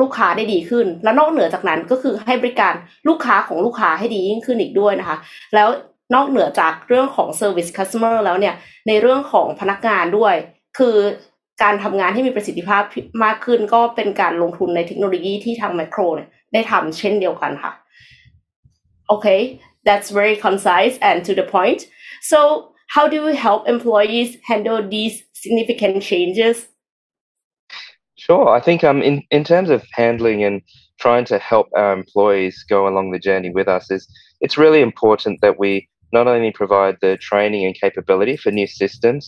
[0.00, 2.74] ลูกค้าได้ดีขึ้น แล้วนอกเหนือจากนั้นก็คือให้บริการ
[3.08, 5.18] ลูกค้าของลูกค้าให้ดียิ่งขึ้นอีกด้วยนะคะ
[5.54, 5.68] แล้ว
[6.14, 8.54] นอกเหนือจากเรื่องของ Service Customer แล้วเนี่ย
[8.88, 10.34] ในเรื่องของพนักงานด้วย
[10.78, 10.96] คือ
[11.62, 12.82] การทำงานให้มีประสิทธิภาพ
[13.24, 17.73] มากขึ้น ก็เป็นการลงทุนในเทคโนโลยีที่ทางแมคโครเนี่ย ได้ทำเช่นเดียวกันค่ะ
[19.13, 19.41] Okay
[19.87, 21.81] that's very concise and to the point
[22.31, 22.39] so
[22.95, 26.57] how do we help employees handle these significant changes
[28.25, 28.47] Sure.
[28.57, 30.55] I think um in, in terms of handling and
[30.99, 34.07] trying to help our employees go along the journey with us is
[34.41, 35.71] it's really important that we
[36.13, 39.21] not only provide the training and capability for new systems,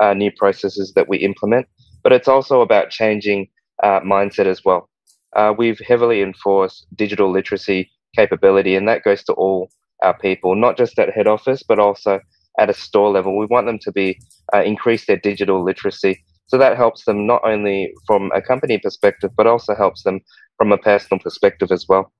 [0.00, 1.66] uh, new processes that we implement,
[2.02, 3.48] but it's also about changing
[3.82, 4.88] uh, mindset as well
[5.37, 9.69] uh, we've heavily enforced digital literacy capability, and that goes to all
[10.03, 12.19] our people, not just at head office, but also
[12.59, 13.37] at a store level.
[13.37, 14.19] We want them to be
[14.53, 16.23] uh, increase their digital literacy.
[16.47, 20.21] So that helps them not only from a company perspective, but also helps them
[20.57, 22.11] from a personal perspective as well.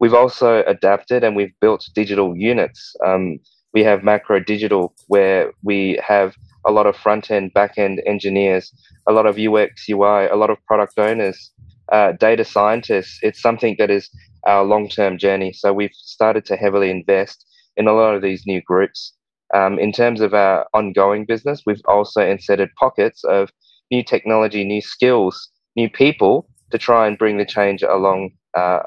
[0.00, 2.94] We've also adapted and we've built digital units.
[3.04, 3.38] Um,
[3.72, 6.34] we have macro digital where we have
[6.66, 8.72] a lot of front end, back end engineers,
[9.08, 11.50] a lot of UX, UI, a lot of product owners
[11.92, 14.10] uh, data scientists, it's something that is
[14.46, 15.52] our long term journey.
[15.52, 17.44] So we've started to heavily invest
[17.76, 19.14] in a lot of these new groups.
[19.54, 23.50] Um, in terms of our ongoing business, we've also inserted pockets of
[23.90, 28.80] new technology, new skills, new people to try and bring the change along uh,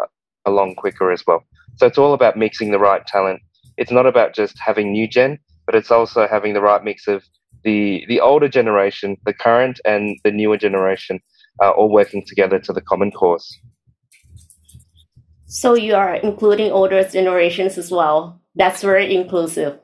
[0.45, 1.43] along quicker as well.
[1.77, 3.41] So it's all about mixing the right talent.
[3.77, 7.23] It's not about just having new gen, but it's also having the right mix of
[7.63, 11.19] the the older generation, the current and the newer generation
[11.61, 13.47] uh, all working together to the common cause.
[15.45, 18.41] So you are including older generations as well.
[18.55, 19.77] That's very inclusive.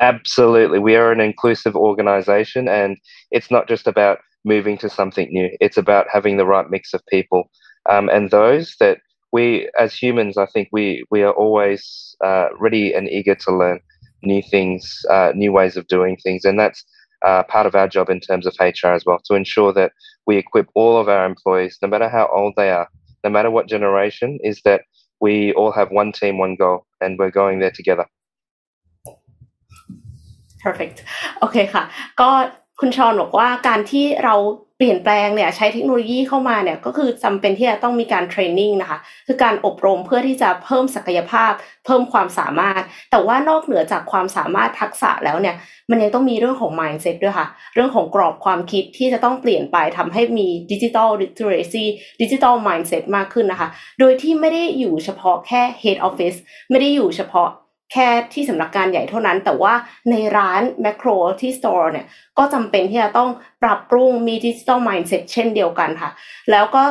[0.00, 0.80] Absolutely.
[0.80, 2.96] We are an inclusive organization and
[3.30, 5.50] it's not just about moving to something new.
[5.60, 7.44] It's about having the right mix of people.
[7.88, 8.98] Um, and those that
[9.32, 13.80] we, as humans, I think we, we are always uh, ready and eager to learn
[14.22, 16.44] new things, uh, new ways of doing things.
[16.44, 16.84] And that's
[17.25, 19.91] uh, part of our job in terms of HR as well to ensure that
[20.25, 22.87] we equip all of our employees, no matter how old they are,
[23.23, 24.81] no matter what generation, is that
[25.19, 28.05] we all have one team, one goal, and we're going there together.
[30.65, 30.97] Perfect
[31.39, 31.83] โอเคค่ะ
[32.21, 32.29] ก็
[32.79, 34.35] คุณชอนบอกว่าการที่เรา
[34.78, 41.52] เปลี่ยนแปลงเนี่ยใช้เทคโนโลยีเข้ามาเนี่ยก็คือจำเป็นที่จะต้องมีการเทรนนิ่งนะคะคือการอบรมเพื่อที่จะเพิ่มศักยภาพ
[41.86, 45.56] เพิ่มความสามารถ แต่ว่านอกเหนือจากความสามารถทักษะแล้วเนี่ย
[45.90, 51.84] มันยังต้องมีเรื่องของ mindset ด้วยค่ะ เรื่องของกรอบความคิดที่จะต้องเปลี่ยนไปทำให้มีดิจิทัล literacy
[52.22, 53.68] digital mindset มากขึ้นนะคะ
[54.00, 56.38] โดยที่ไม่ได้อยู่เฉพาะแค่ head office
[56.70, 57.48] ไม่ได้อยู่เฉพาะ
[57.92, 59.74] แค่ที่สำนักงานใหญ่เท่านั้น แต่ว่า
[60.10, 61.08] ในร้านแมคโคร
[61.40, 62.06] ที่ store เนี่ย
[62.38, 63.30] ก็จำเป็นที่จะต้อง
[63.62, 66.10] ปรับปรุงมี digital mindset เช่นเดียวกันค่ะ
[66.50, 66.82] แล้วก็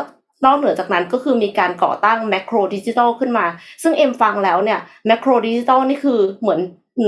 [0.46, 3.46] นอกเหนือจากนั้นก็คือมีการก่อตั้งแมคโครดิจิตอลขึ้นมา
[3.84, 6.60] ซึ่งเอ็มฟังแล้วเนี่ยแมคโครดิจิตอลนี่คือเหมือน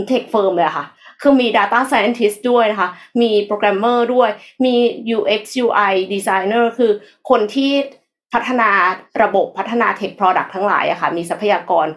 [0.08, 0.86] tech firm เลยค่ะ
[1.22, 2.90] คือมี Data Scientist ด้วยนะคะ
[3.22, 4.30] มีโปรแกรมเมอร์ด้วย
[4.66, 4.76] มี
[5.18, 6.92] UX UI Designer คือ
[7.30, 7.72] คนที่
[8.34, 8.70] พัฒนา
[9.24, 11.88] ระบบพัฒนา tech product ทั้งหลายอะค่ะมีทรัพยากร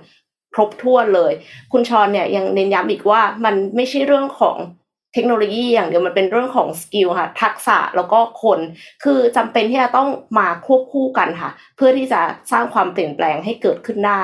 [0.54, 1.32] ครบถ้วนเลย
[1.72, 4.56] คุณชอนเนี่ยยังเน้นย้ำอีกว่ามันไม่ใช่เรื่องของ
[5.14, 8.58] เทคโนโลยีอย่างเดียวมันเป็นเรื่องของ skill ค่ะ ทักษะแล้วก็คน
[9.04, 10.08] คือจำเป็นที่จะต้อง
[10.38, 12.20] มาควบคู่กันค่ะ เพื่อที่จะ
[12.52, 14.22] สร้างความเปลี่ยนแปลงให้เกิดขึ้นได้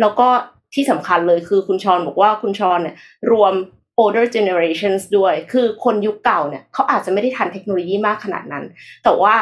[0.00, 0.28] แล้วก็
[0.74, 2.96] ที่สำคัญเลยคือคุณชอนบอกว่าคุณชอนเนี่ย
[3.32, 3.52] รวม
[4.00, 8.64] older generations ด้วย คือคนยุคเก่าเนี่ยเขาอาจจะไม่ได้ทันเทคโนโลยีมากขนาดนั้น
[9.04, 9.34] แต่ว่า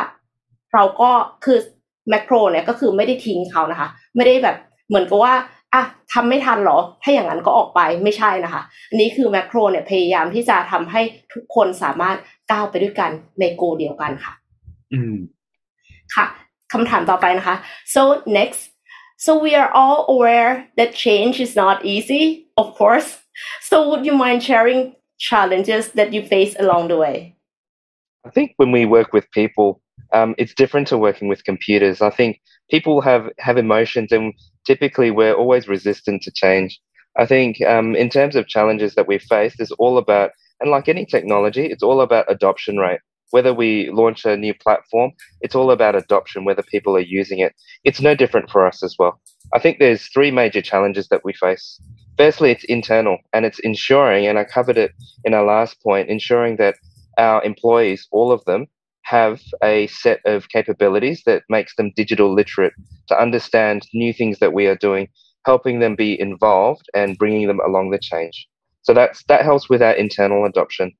[0.74, 1.10] เราก็
[1.44, 1.58] คือ
[2.08, 4.56] แมคโครเนี่ยก็คือไม่ได้ทิ้งเขานะคะ ไม่ได้แบบ
[4.88, 5.34] เหมือนกับว่า
[5.74, 5.82] อะ
[6.12, 12.16] ทำไม่ทันหรอ ถ้าอย่างนั้นก็ออกไปไม่ใช่นะคะ อันนี้คือแมคโครเนี่ยพยายามที่จะทำให้ทุกคนสามารถ
[12.50, 14.32] ก้าวไปด้วยกันในโกเดียวกันค่ะ
[14.92, 15.16] อืม
[16.14, 16.26] ค่ะ
[16.72, 17.56] คำถามต่อไปนะคะ
[17.94, 18.02] so
[18.38, 18.62] next
[19.24, 22.24] so we are all aware that change is not easy
[22.62, 23.08] of course
[23.68, 24.80] so would you mind sharing
[25.28, 27.16] challenges that you face along the way
[28.28, 29.68] I think when we work with people
[30.12, 32.02] um, it's different to working with computers.
[32.02, 32.40] I think
[32.72, 34.32] people have have emotions, and
[34.66, 36.80] typically we're always resistant to change.
[37.22, 40.30] I think um, in terms of challenges that we face, it's all about,
[40.60, 43.00] and like any technology, it's all about adoption rate.
[43.30, 45.10] Whether we launch a new platform,
[45.42, 47.52] it's all about adoption, whether people are using it.
[47.84, 49.20] It's no different for us as well.
[49.54, 51.80] I think there's three major challenges that we face.
[52.18, 54.92] Firstly, it's internal, and it's ensuring, and I covered it
[55.24, 56.76] in our last point, ensuring that
[57.18, 58.66] our employees, all of them,
[59.04, 62.72] have a set of capabilities that makes them digital literate
[63.08, 65.08] to understand new things that we are doing,
[65.44, 68.48] helping them be involved and bringing them along the change.
[68.82, 70.92] So that's that helps with our internal adoption.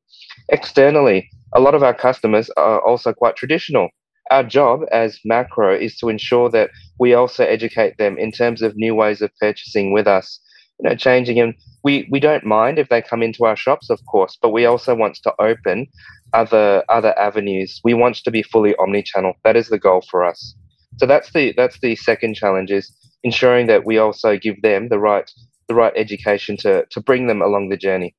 [0.48, 3.88] Externally, a lot of our customers are also quite traditional.
[4.30, 8.76] Our job as macro is to ensure that we also educate them in terms of
[8.76, 10.40] new ways of purchasing with us,
[10.78, 14.00] you know, changing and we, we don't mind if they come into our shops, of
[14.06, 15.86] course, but we also want to open
[16.32, 17.80] other other avenues.
[17.84, 19.34] We want to be fully omni-channel.
[19.44, 20.54] That is the goal for us.
[20.98, 22.92] So that's the that's the second challenge is
[23.22, 25.30] ensuring that we also give them the right
[25.68, 28.14] the right education to to bring them along the journey.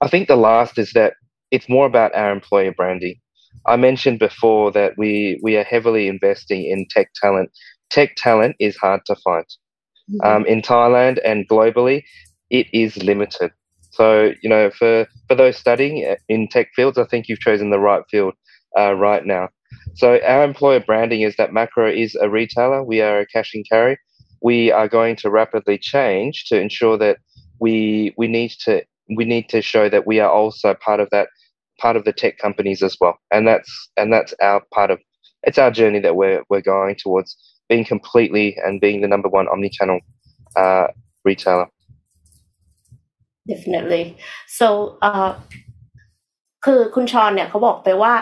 [0.00, 1.14] I think the last is that
[1.50, 3.16] it's more about our employer branding.
[3.66, 7.50] I mentioned before that we we are heavily investing in tech talent.
[7.90, 9.46] Tech talent is hard to find.
[10.22, 12.04] Um, in Thailand and globally,
[12.50, 13.50] it is limited.
[13.96, 17.78] So, you know, for, for those studying in tech fields, I think you've chosen the
[17.78, 18.34] right field
[18.78, 19.48] uh, right now.
[19.94, 22.84] So, our employer branding is that Macro is a retailer.
[22.84, 23.98] We are a cash and carry.
[24.42, 27.18] We are going to rapidly change to ensure that
[27.58, 28.84] we we need to
[29.16, 31.28] we need to show that we are also part of that
[31.80, 33.16] part of the tech companies as well.
[33.30, 34.98] And that's and that's our part of
[35.44, 37.34] it's our journey that we're we're going towards
[37.70, 40.00] being completely and being the number one omni-channel
[40.54, 40.88] uh,
[41.24, 41.66] retailer.
[43.50, 44.02] Definitely
[44.58, 44.68] so
[45.08, 45.30] uh
[46.64, 48.14] คือคุณชอนเนี่ยเขาบอกไปว่า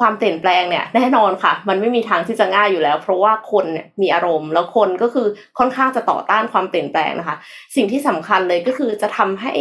[0.00, 5.26] ความเปลี่ยนแปลงเนี่ยแน่นอนค่ะ มันไม่มีทางที่จะง่ายอยู่แล้ว เพราะว่าคนเนี่ยมีอารมณ์แล้วคนก็คือ
[5.58, 7.36] ค่อนข้างจะต่อต้านความเปลี่ยนแปลงนะคะ
[7.76, 9.54] สิ่งที่สำคัญเลยก็คือจะทำให้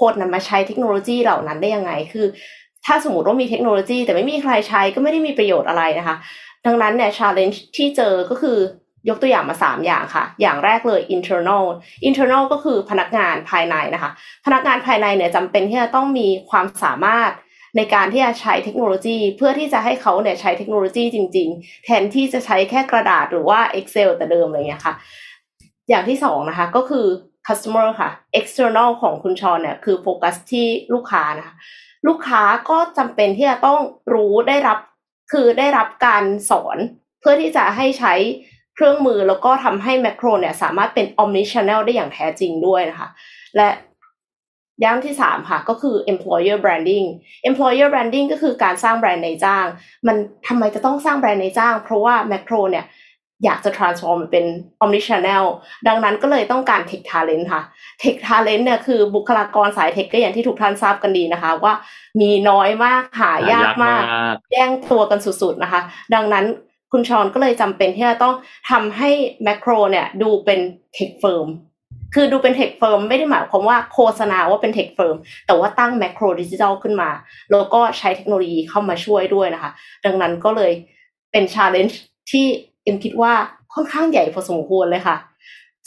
[0.00, 2.26] คนนำมาใช้เทคโนโลยีเหล่านั้นได้ยังไง คือ
[2.86, 6.16] ถ้าสมมติว่ามีเทคโนโลยี แต่ไม่มีใครใช้ก็ไม่ได้มีประโยชน์อะไรนะคะ
[6.66, 8.58] ดังนั้นเนี่ย challenge ที่เจอก็คือ
[9.08, 11.64] ยกตัวอย่างมาสามอย่างค่ะ อย่างแรกเลย internal
[12.08, 14.10] internal ก็คือพนักงานภายในนะคะ
[14.46, 17.30] พนักงานภายในเนี่ยจำเป็นที่จะต้องมีความสามารถ
[17.76, 24.94] ในการที่จะใช้เทคโนโลยี เพื่อที่จะให้เขาเนี่ยใช้เทคโนโลยีจริง ๆ แทนที่จะใช้แค่กระดาษหรือว่า Excel แต่เดิมอะไรเงี้ยค่ะ
[25.88, 27.06] อย่างที่สองนะคะก็คือ
[27.48, 31.54] customer ค่ะ external ของคุณชอนเนี่ยคือโฟกัสที่ลูกค้านะคะ
[32.06, 33.80] ลูกค้าก็จำเป็นที่จะต้อง
[34.14, 34.78] รู้ได้รับ
[35.32, 36.78] คือได้รับการสอน
[37.20, 38.14] เพื่อที่จะให้ใช้
[38.74, 43.08] เครื่องมือแล้วก็ทำให้แมคโครเนี่ยสามารถเป็น omni-channel ได้อย่างแท้จริงด้วยนะคะ
[43.56, 43.68] และ
[44.84, 47.06] ย่างที่สามค่ะ ก็คือ employer branding
[47.48, 49.66] employer branding ก็คือการสร้างแบรนด์ในจ้าง
[50.06, 52.86] มันทำไมจะต้องสร้างแบรนด์ในจ้าง เพราะว่าแมคโครเนี่ย
[53.44, 54.44] อยากจะ transform เป็น
[54.82, 55.44] omni channel
[55.88, 57.62] ดังนั้นก็เลยต้องการ tech talent ค่ะ
[58.02, 61.74] tech talent เนี่ยคือบุคลากรสาย tech ก็อย่างที่ทุกท่านทราบกันดีนะคะ ว่า
[62.20, 64.02] มีน้อยมากหายากมาก
[64.52, 65.80] แย่งตัวกันสุดๆนะคะ
[66.14, 66.44] ดังนั้น
[66.96, 68.34] คุณชอนก็เลยจำเป็นที่จะต้อง
[68.70, 69.10] ทำให้
[69.44, 70.60] แมคโครเนี่ยดูเป็น
[70.94, 71.48] tech firm
[72.14, 77.10] คือดูเป็น tech firm ไม่ได้หมายความว่าโฆษณาว่าเป็น tech firm แต่ว่าตั้งแมคโครดิจิทัลขึ้นมา
[77.52, 79.70] แล้วก็ใช้เทคโนโลยีเข้ามาช่วยด้วยนะคะ
[80.04, 80.72] ดังนั้นก็เลย
[81.32, 82.46] เป็นชาเลนจ์ที่
[82.84, 83.32] เอ็มคิดว่า
[83.74, 85.18] ค่อนข้างใหญ่พอสมควรเลยค่ะ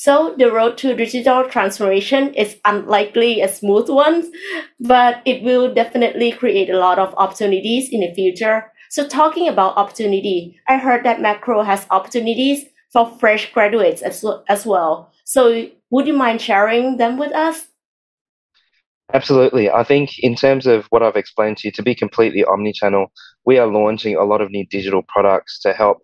[0.06, 4.18] So the road to digital transformation is unlikely a smooth one,
[4.80, 8.58] but it will definitely create a lot of opportunities in the future.
[8.90, 14.66] So talking about opportunity, I heard that Macro has opportunities for fresh graduates as, as
[14.66, 15.12] well.
[15.26, 17.68] So would you mind sharing them with us?
[19.14, 19.70] Absolutely.
[19.70, 23.08] I think in terms of what I've explained to you, to be completely omni-channel,
[23.46, 26.00] we are launching a lot of new digital products to help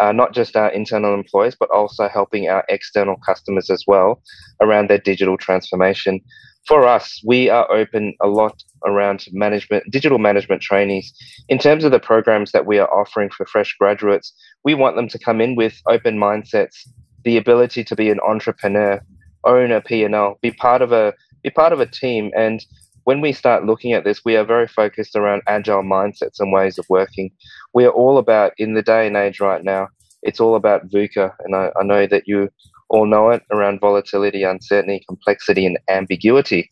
[0.00, 4.22] uh, not just our internal employees, but also helping our external customers as well
[4.60, 6.20] around their digital transformation.
[6.66, 11.12] For us, we are open a lot around management, digital management trainees.
[11.48, 14.32] In terms of the programs that we are offering for fresh graduates,
[14.64, 16.88] we want them to come in with open mindsets,
[17.24, 19.00] the ability to be an entrepreneur,
[19.44, 22.32] own a P&L, be part of a be part of a team.
[22.36, 22.64] And
[23.04, 26.76] when we start looking at this, we are very focused around agile mindsets and ways
[26.78, 27.30] of working.
[27.72, 29.86] We are all about in the day and age right now.
[30.22, 32.48] It's all about VUCA, and I, I know that you
[32.88, 36.70] all know it around volatility, uncertainty, complexity, and ambiguity.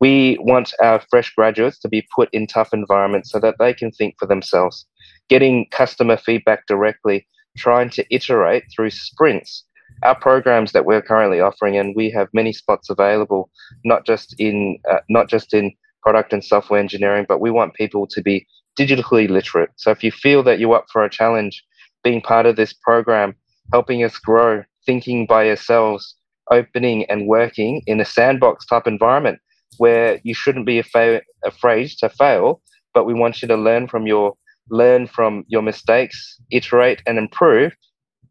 [0.00, 3.92] We want our fresh graduates to be put in tough environments so that they can
[3.92, 4.86] think for themselves,
[5.28, 7.26] getting customer feedback directly,
[7.56, 9.64] trying to iterate through sprints.
[10.02, 13.50] Our programs that we're currently offering, and we have many spots available,
[13.84, 18.06] not just in uh, not just in product and software engineering, but we want people
[18.08, 18.46] to be
[18.78, 19.70] digitally literate.
[19.76, 21.62] So if you feel that you're up for a challenge,
[22.02, 23.36] being part of this program,
[23.72, 26.14] helping us grow, thinking by yourselves,
[26.50, 29.38] opening and working in a sandbox type environment
[29.78, 32.60] where you shouldn't be afraid to fail,
[32.94, 34.34] but we want you to learn from your
[34.70, 37.72] learn from your mistakes, iterate and improve,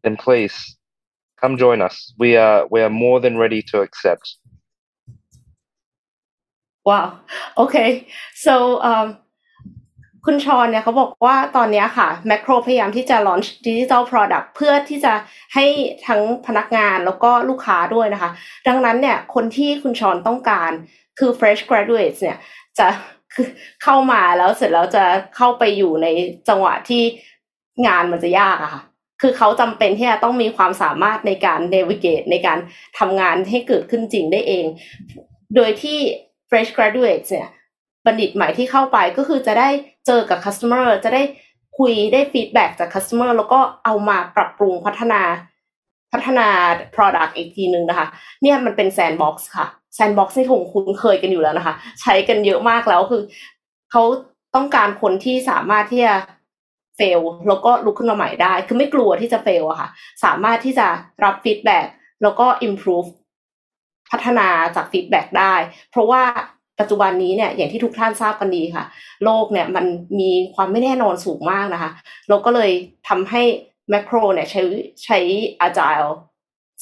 [0.02, 0.76] then please
[1.40, 2.12] come join us.
[2.18, 4.36] We are we are more than ready to accept.
[6.84, 7.20] Wow.
[7.56, 8.08] Okay.
[8.34, 9.18] So um,
[10.26, 15.12] คุณชอนเนี่ยเขาบอกว่าตอนนี้ค่ะแมคโครพยายามที่จะ launch digital product เพื่อที่จะ
[15.54, 15.66] ให้
[16.06, 18.30] ทั้งพนักงานแล้วก็ลูกค้าด้วยนะคะ
[18.68, 20.70] ดังนั้นเนี่ยคนที่คุณชอนต้องการ
[21.18, 22.38] คือ fresh graduates เนี่ย
[22.78, 22.86] จะ
[23.34, 23.46] คือ
[23.82, 25.04] เข้ามาแล้วเสร็จแล้วจะ
[25.36, 26.06] เข้าไปอยู่ใน
[26.48, 27.02] จังหวะที่
[27.86, 28.82] งานมันจะยากอะค่ะ
[29.20, 32.58] คือเขาจำเป็นที่จะต้องมีความสามารถในการ navigate ในการ
[32.98, 34.64] ทำงานให้เกิดขึ้นจริงได้เอง
[35.56, 35.98] โดยที่
[36.48, 37.48] fresh graduates เนี่ย
[38.06, 39.68] บัณฑิตใหม่ที่เข้าไปก็คือจะได้
[40.06, 41.22] เจอกับ customer จะได้
[41.78, 45.22] คุยได้ feedback จาก customer แล้วก็เอามาปรับปรุงพัฒนา
[46.12, 46.48] พัฒนา
[46.94, 48.06] product อีกทีหนึ่งนะคะ
[48.42, 53.22] เนี่ยมันเป็น sandbox ค่ะ sandbox นี่คงคุ้นเคยกันอยู่แล้วนะคะ ใช้กันเยอะมากแล้วคือ
[53.90, 54.02] เขา
[54.54, 56.14] ต้องการคนที่สามารถที่จะ
[56.98, 59.88] fail แล้วก็ลุกขึ้นมาใหม่ได้ คือไม่กลัวที่จะ fail อะค่ะ
[60.24, 60.86] สามารถที่จะ
[61.24, 61.86] รับ feedback
[62.22, 63.08] แล้วก็ improve
[64.10, 65.54] พัฒนาจาก feedback ได้
[65.90, 66.22] เพราะว่า
[66.80, 68.84] ปัจจุบันนี้เนี่ยอย่างที่ทุกท่านทราบกันดีค่ะ
[69.24, 69.86] โลกเนี่ยมัน
[70.20, 71.90] มีความไม่แน่นอนสูงมากนะคะ
[72.28, 72.70] เราก็เลย
[73.08, 73.42] ทำให้
[73.90, 74.62] แมคโครเนี่ยใช้
[75.04, 75.18] ใช้
[75.66, 76.10] agile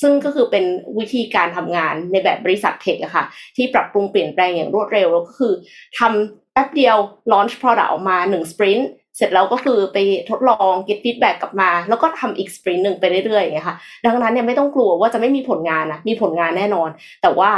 [0.01, 0.65] ซึ่งก็คือเป็น
[0.99, 3.25] วิธีการทำงานในแบบบริษัทเทคอะค่ะ
[3.57, 5.53] ที่ปรับปรุงเปลี่ยนแปลงอย่างรวดเร็ว แล้วก็คือ
[5.99, 6.97] ทำแป๊บเดียว
[7.33, 8.85] launch product ออกมาหนึ่ง sprint
[9.17, 9.99] เสร็จแล้วก็คือไป
[10.31, 13.77] ทดลอง get feedback กลับมา แล้วก็ทำอีก sprint หนึ่งไปเรื่อยๆอย่างเงี้ยค่ะ
[14.07, 16.89] ดังนั้นเนี่ยไม่ต้องกลัวว่าจะไม่มีผลงานนะมีผลงานแน่นอน
[17.23, 17.51] แต่ว่า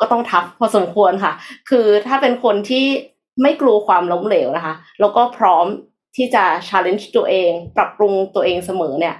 [0.00, 1.32] ก็ต้องทับพอสมควรค่ะ
[1.70, 2.86] คือถ้าเป็นคนที่
[3.42, 5.66] ไม่กลัวความล้มเหลวนะคะ แล้วก็พร้อม
[6.16, 9.14] ที่จะ challenge ตัวเอง ปรับปรุงตัวเองเสมอเนี่ย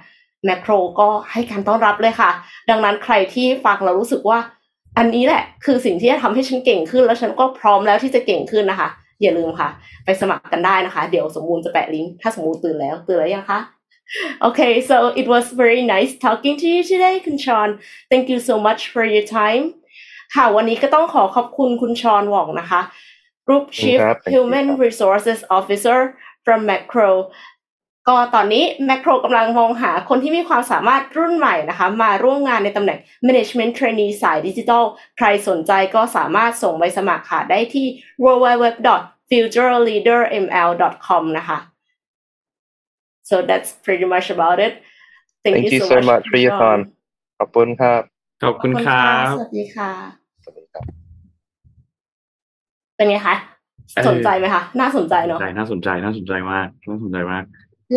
[0.45, 2.31] แมคโครก็ให้การต้อนรับเลยค่ะ
[2.69, 4.39] ดังนั้นใครที่ฟังเรารู้สึกว่า
[4.97, 8.89] อันนี้แหละ คือสิ่งที่จะทำให้ฉันเก่งขึ้น แล้วฉันก็พร้อมแล้วที่จะเก่งขึ้นนะคะ
[9.21, 9.69] อย่าลืมค่ะ
[10.05, 13.59] ไปสมัครกันได้นะคะ เดี๋ยวสมมูลจะแปะลิงก์ถ้าสมมูลตื่นแล้วตื่นแล้วยังคะ
[14.41, 17.69] Okay, so it was very nice talking to you today, Kunchan.
[18.09, 19.63] Thank you so much for your time.
[20.35, 22.81] ค่ะ วันนี้ก็ต้องขอขอบคุณคุณชอนหว่องนะคะ
[23.47, 23.99] Group Chief
[24.33, 25.99] Human Resources Officer
[26.45, 27.11] from Macro
[28.07, 34.83] ก็ตอนนี้ Macro กำลังมองหาคนที่มีความสามารถรุ่นใหม่นะคะ มาร่วมงานในตำแหน่ง Management Trainee สายดิจิทัล
[35.17, 37.87] ใครสนใจก็สามารถส่งใบสมัครค่ะได้ที่
[38.23, 41.57] www.futureleaderml.com นะคะ
[43.29, 44.73] so that's pretty much about it
[45.43, 46.81] thank, thank you, you so, much, much for your time
[47.39, 48.01] ขอบคุณครับ
[48.43, 50.18] ขอบคุณครับ สวัสดีค่ะ
[52.95, 53.35] เป็นไงคะ
[54.09, 57.43] สนใจไหมคะน่าสนใจเนาะน่าสนใจน่าสนใจมากน่าสนใจมาก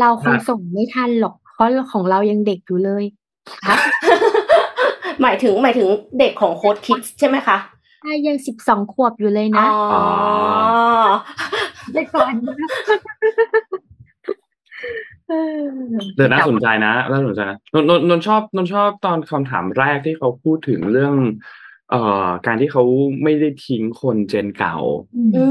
[0.00, 3.04] เราคงส่งไม่ทันหรอกเพราะของเรายังเด็กอยู่เลย
[3.66, 3.76] คะ
[5.22, 7.56] หมายถึงหมายถึงเด็กของโค้ดคิดใช่ไหมคะ
[8.00, 10.04] ใช่ยังสิบสองขวบอยู่เลยนะอ๋อ
[11.92, 12.32] เด็กก่อน
[16.16, 21.14] เดี๋ยวน่าสนใจนะน่าสนใจนะนนนนชอบนนชอบตอนคำถามแรกที่เขาพูดถึงเรื่อง
[21.92, 22.82] เอ่อการที่เขา
[23.22, 24.78] ไม่ได้ทิ้งคน gen เก่า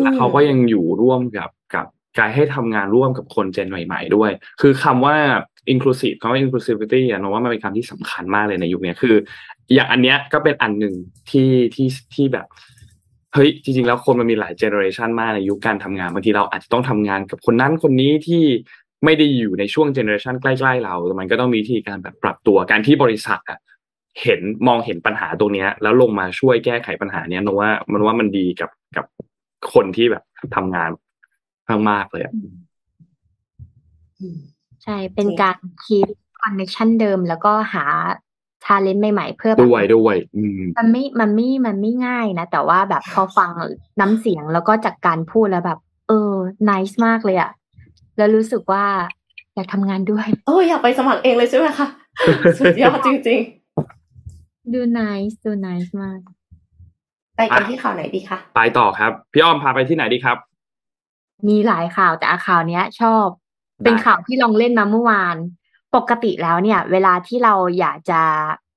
[0.02, 1.86] แล้วเขาก็ยังอยู่ร่วมกับกับ
[2.20, 5.16] การให้ทำงานร่วมกับคน gen ใหม่ ๆ ด้วย คือคำว่า
[5.74, 9.16] inclusive คำว่า inclusivity อะนว่ามันเป็นคำที่สำคัญมากเลยในยุคนี้คือ
[9.74, 10.94] อย่างอันเนี้ยก็เป็นอันหนึ่ง
[11.30, 12.48] ที่ที่ที่แบบ
[13.34, 18.44] เฮ้ยจริงๆแล้วคนมันมีหลาย generation มากในยุคการทำงานบางทีเราอาจจะต้องทำงานกับคนนั้นคนนี้ที่
[19.06, 23.60] ไม่ได้อยู่ในช่วง generation ใกล้ ๆ เราแต่มันก็ต้องมีที่การแบบปรับตัวการที่บริษัทอะ
[24.22, 29.06] เห็นมองเห็นปัญหาตรงเนี้ยแล้วลงมาช่วยแก้ไขปัญหาเนี้ยนว่า มันว่ามันดีกับกับ
[29.74, 30.24] คนที่แบบ
[30.56, 30.90] ทำงาน
[31.90, 32.34] มากๆเลยอะ
[34.84, 36.08] ใช่เป็นการ keep
[36.42, 37.86] connection เดิม แล้วก็หา
[38.64, 43.52] challenge ใหม่ๆเพื่อแบบด้วยด้วยอืมมันไม่มันไม่มันไม่ง่ายนะ แต่ว่าแบบพอฟัง
[44.02, 46.34] น้ำเสียงแล้วก็จากการพูดแล้วแบบ เออ
[46.70, 47.52] nice มากเลยอะ
[48.18, 48.86] แล้วรู้สึกว่า
[49.56, 51.88] อยากทำงานด้วย โอ้ยอยากไปสมัครเองเลยใช่ไหมคะ
[52.60, 53.40] สุดยอดจริง
[54.74, 60.38] ดู nice ดู nice มากๆไปกันที่ข่าวไหนดีคะไปต่อครับ พี่อ้อมพาไปที่ไหนดีครับ
[61.48, 65.36] มีหลายข่าวแต่อาข่าวเนี้ย ชอบได้เป็นข่าวที่ลองเล่นมาเมื่อวาน
[65.96, 68.22] ปกติแล้วเนี่ย เวลาที่เราอยากจะ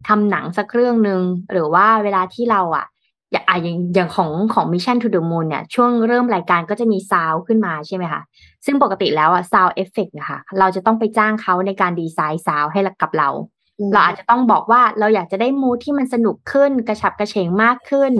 [0.08, 1.20] ทำหนังสักเรื่องหนึ่ง
[1.50, 2.86] หรือว่าเวลาที่เราอะ
[3.32, 8.22] อย่าอะอย่างอย่างของของ Mission to the Moon เนี่ย ช่วงเริ่มรายการก็จะมีซาวขึ้นมาใช่ไหมคะ
[8.66, 13.53] ซึ่งปกติแล้วอะ sound effect นะคะเราจะต้องไปจ้างเขาในการ design sound ให้กับเราอืม
[13.92, 18.12] เราอาจจะต้องบอกว่าเราอยากจะได้ mood ที่มันสนุกขึ้น กระฉับกระเฉงมากขึ้น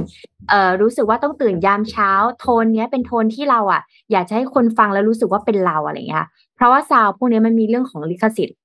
[0.50, 3.82] เอ่อรู้สึกว่าต้องตื่นยามเช้า โทนเนี้ยเป็นโทนที่เราอะ
[4.12, 6.26] อยากจะให้คนฟังแล้วรู้สึกว่าเป็นเราอะไรเงี้ย
[6.56, 8.58] เพราะว่าซาวพวกเนี้ยมันมีเรื่องของลิขสิทธิ์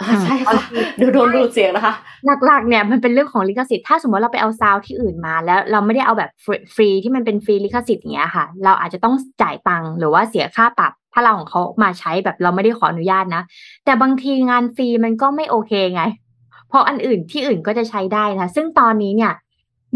[0.00, 0.62] อ่าใช่ค่ะ
[0.96, 1.94] เดูโดนดูดเสียงนะคะ
[2.46, 13.42] หลักๆเนี่ยมันเป็นเรื่องของลิขสิทธิ์ถ้าสมมติเราไปเอา sound ที่อื่นมา แล้วเราไม่ได้เอาแบบฟรีฟรีที่มันเป็นฟรีลิขสิทธิ์อย่างเงี้ยค่ะ เราอาจจะต้องจ่ายตังค์หรือว่าเสียค่าปรับ ถ้าเราของเขามาใช้แบบเราไม่ได้ขออนุญาตนะ
[13.84, 16.02] แต่บางทีงานฟรีมันก็ไม่โอเคไง
[16.70, 19.32] เพราะอันอื่นที่อื่นก็จะใช้ได้นะ ซึ่งตอนนี้เนี่ย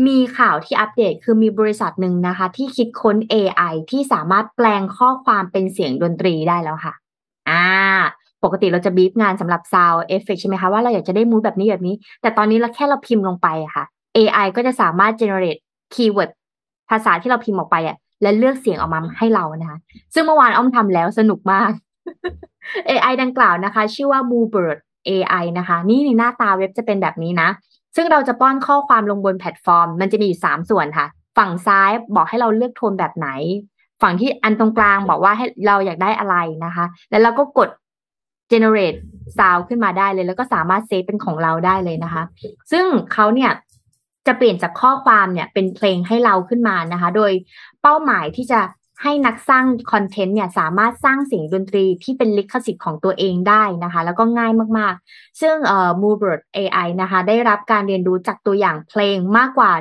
[0.07, 6.95] มีข่าวที่อัปเดตคือมีบริษัทหนึ่งนะคะ ที่คิดค้น AI ที่สามารถแปลงข้อความเป็นเสียงดนตรีได้แล้วค่ะ
[7.49, 7.65] อ่า
[8.45, 13.85] ปกติเราจะบีบงานสำหรับ sound effect ใช่ไหมคะ ว่าเราอยากจะได้มูดแบบนี้แบบนี้ แต่ตอนนี้เราแค่เราพิมพ์ลงไปอะค่ะ
[14.17, 15.61] AI ก็จะสามารถ generate
[15.95, 16.31] keyword
[16.91, 19.79] ภาษาที่เราพิมพ์ออกไปอะและเลือกเสียงออกมาให้เรานะคะ
[20.15, 21.71] ซึ่งเมื่อวานอ้อมทำแล้วสนุกมาก
[22.89, 27.49] AI ดังกล่าวนะคะ ชื่อว่า Moobird AI นะคะ นี่ในหน้าตาเว็บจะเป็นแบบนี้นะ
[27.97, 31.07] ซึ่งเราจะป้อนข้อความลงบนแพลตฟอร์ม มันจะมีอยู่สามส่วนค่ะ
[31.39, 33.29] ฝั่งซ้ายบอกให้เราเลือกโทนแบบไหน
[34.03, 37.69] ฝั่งที่อันตรงกลางบอกว่าให้เราอยากได้อะไรนะคะ แล้วเราก็กด
[38.53, 38.99] generate
[39.39, 42.23] sound ขึ้นมาได้เลย แล้วก็สามารถเซฟเป็นของเราได้เลยนะคะ
[42.73, 43.51] ซึ่งเขาเนี่ย
[44.27, 47.33] จะเปลี่ยนจากข้อความเนี่ยเป็นเพลงให้เราขึ้นมานะคะ โดย
[47.83, 48.61] เป้าหมายที่จะ
[49.03, 59.73] ให้นักสร้างคอนเทนต์เนี่ยสามารถสร้างเสียงดนตรีที่เป็นลิขสิทธิ์ของตัวเองได้นะคะ แล้วก็ง่ายมากๆ ซึ่งเอ่อ Moobird AI นะคะ ได้รับการเรียนรู้จากตัวอย่างเพลงมากกว่า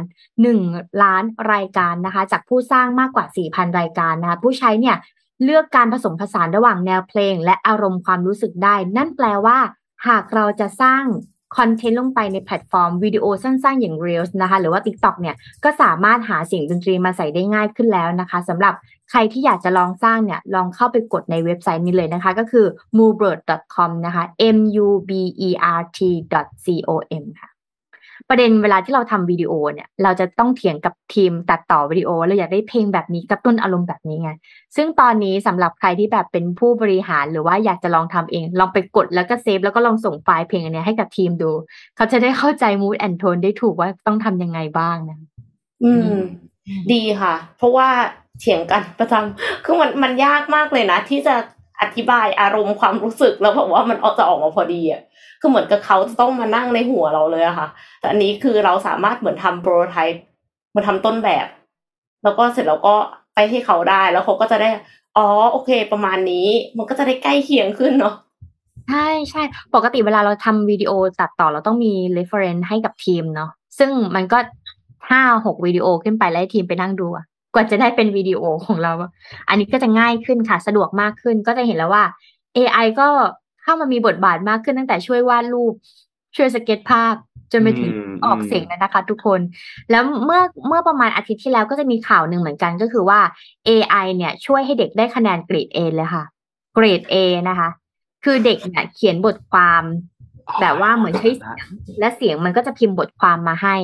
[0.42, 0.60] 1
[1.04, 4.98] ล้านรายการนะคะ จากผู้สร้างมากกว่า 4,000 รายการนะคะ ผู้ใช้เนี่ย
[5.44, 9.60] เลือกการผสมผสานระหว่างแนวเพลง และอารมณ์ความรู้สึกได้ นั่นแปลว่า
[10.08, 11.04] หากเราจะสร้าง
[11.58, 18.74] content ลงไปในแพลตฟอร์มวิดีโอสั้นๆ อย่าง Reels นะคะ หรือว่า TikTok เนี่ยก็สามารถหาเสียงดนตรีมาใส่ได้ง่ายขึ้นแล้วนะคะสำหรับ
[19.12, 22.66] ใครที่อยากจะลองสร้างเนี่ยลองเข้าไปกดในเว็บไซต์นี้เลยนะคะ ก็คือ
[22.98, 24.24] mubert.com นะคะ
[24.58, 25.12] m u b
[25.48, 25.50] e
[25.80, 26.00] r t
[26.34, 27.53] com ค่ะ
[28.30, 34.32] ประเด็นเวลาที่เราทำวิดีโอเนี่ย เราจะต้องเถียงกับทีมตัดต่อวิดีโอว่าเราอยากได้เพลงแบบนี้กระตุ้นอารมณ์แบบนี้ไง
[34.76, 41.52] ซึ่งตอนนี้สำหรับใครที่แบบเป็นผู้บริหารหรือว่าอยากจะลองทำเอง ลองไปกดแล้วก็ save แล้วก็ลองส่งไฟล์เพลงอันเนี้ยให้กับทีมดู
[41.96, 45.18] เขาจะได้เข้าใจ mood and tone ได้ถูกว่าต้องทำยังไงบ้างนะ
[45.84, 46.16] อืม
[46.92, 47.88] ดีค่ะ เพราะว่า
[48.40, 51.36] เถียงกันประจำคือมันมันยากมากเลยนะ ที่จะ
[51.82, 55.02] อธิบายอารมณ์ความรู้สึกแล้วแบบว่ามันออกจะออกมาพอดีอะ
[55.46, 57.68] คือเหมือนกับเขาจะต้องมานั่งในหัวเราเลยอะค่ะ
[58.00, 60.24] แต่อันนี้คือเราสามารถเหมือนทำโปรไทป์
[60.76, 61.48] มาทำต้นแบบ
[62.24, 62.96] แล้วก็เสร็จแล้วก็
[63.34, 64.70] ไปให้เขาได้แล้วเขาก็จะได้
[65.18, 68.16] อ๋อโอเค ประมาณนี้ มันก็จะได้ใกล้เคียงขึ้นเนาะ
[68.90, 69.42] ใช่ใช่
[69.76, 74.38] ปกติเวลาเราทำวิดีโอตัดต่อเราต้องมี reference ให้กับทีมเนาะซึ่งมันก็
[75.10, 77.06] ห้าหกวิดีโอขึ้นไปแล้วทีมไปนั่งดู
[77.54, 79.12] กว่าจะได้เป็นวิดีโอของเราอะ
[79.50, 82.04] อันนี้ก็จะง่ายขึ้นค่ะ สะดวกมากขึ้นก็จะเห็นแล้วว่า
[82.58, 83.08] AI ก็
[83.64, 85.74] เข้ามามีบทบาทมากขึ้นตั้งแต่ช่วยวาดรูป
[86.36, 87.16] ช่วยสเก็ตภาพ
[87.52, 89.40] จนไปถึงอืมออกเสียงแล้วนะคะ ทุกคน
[89.92, 93.20] แล้วเมื่อเมื่อประมาณอาทิตย์ที่แล้วก็จะมีข่าวหนึ่งเหมือนกันก็คือว่า
[93.68, 96.24] AI เนี่ย ช่วยให้เด็กได้คะแนนเกรด A เลยค่ะ
[96.74, 97.16] เกรด A
[97.50, 97.70] นะคะ
[98.24, 99.84] คือเด็กเนี่ยเขียนบทความ
[100.62, 101.68] แบบว่าเหมือนใช้เสียง
[102.00, 103.78] และเสียงมันก็จะพิมพ์บทความมาให้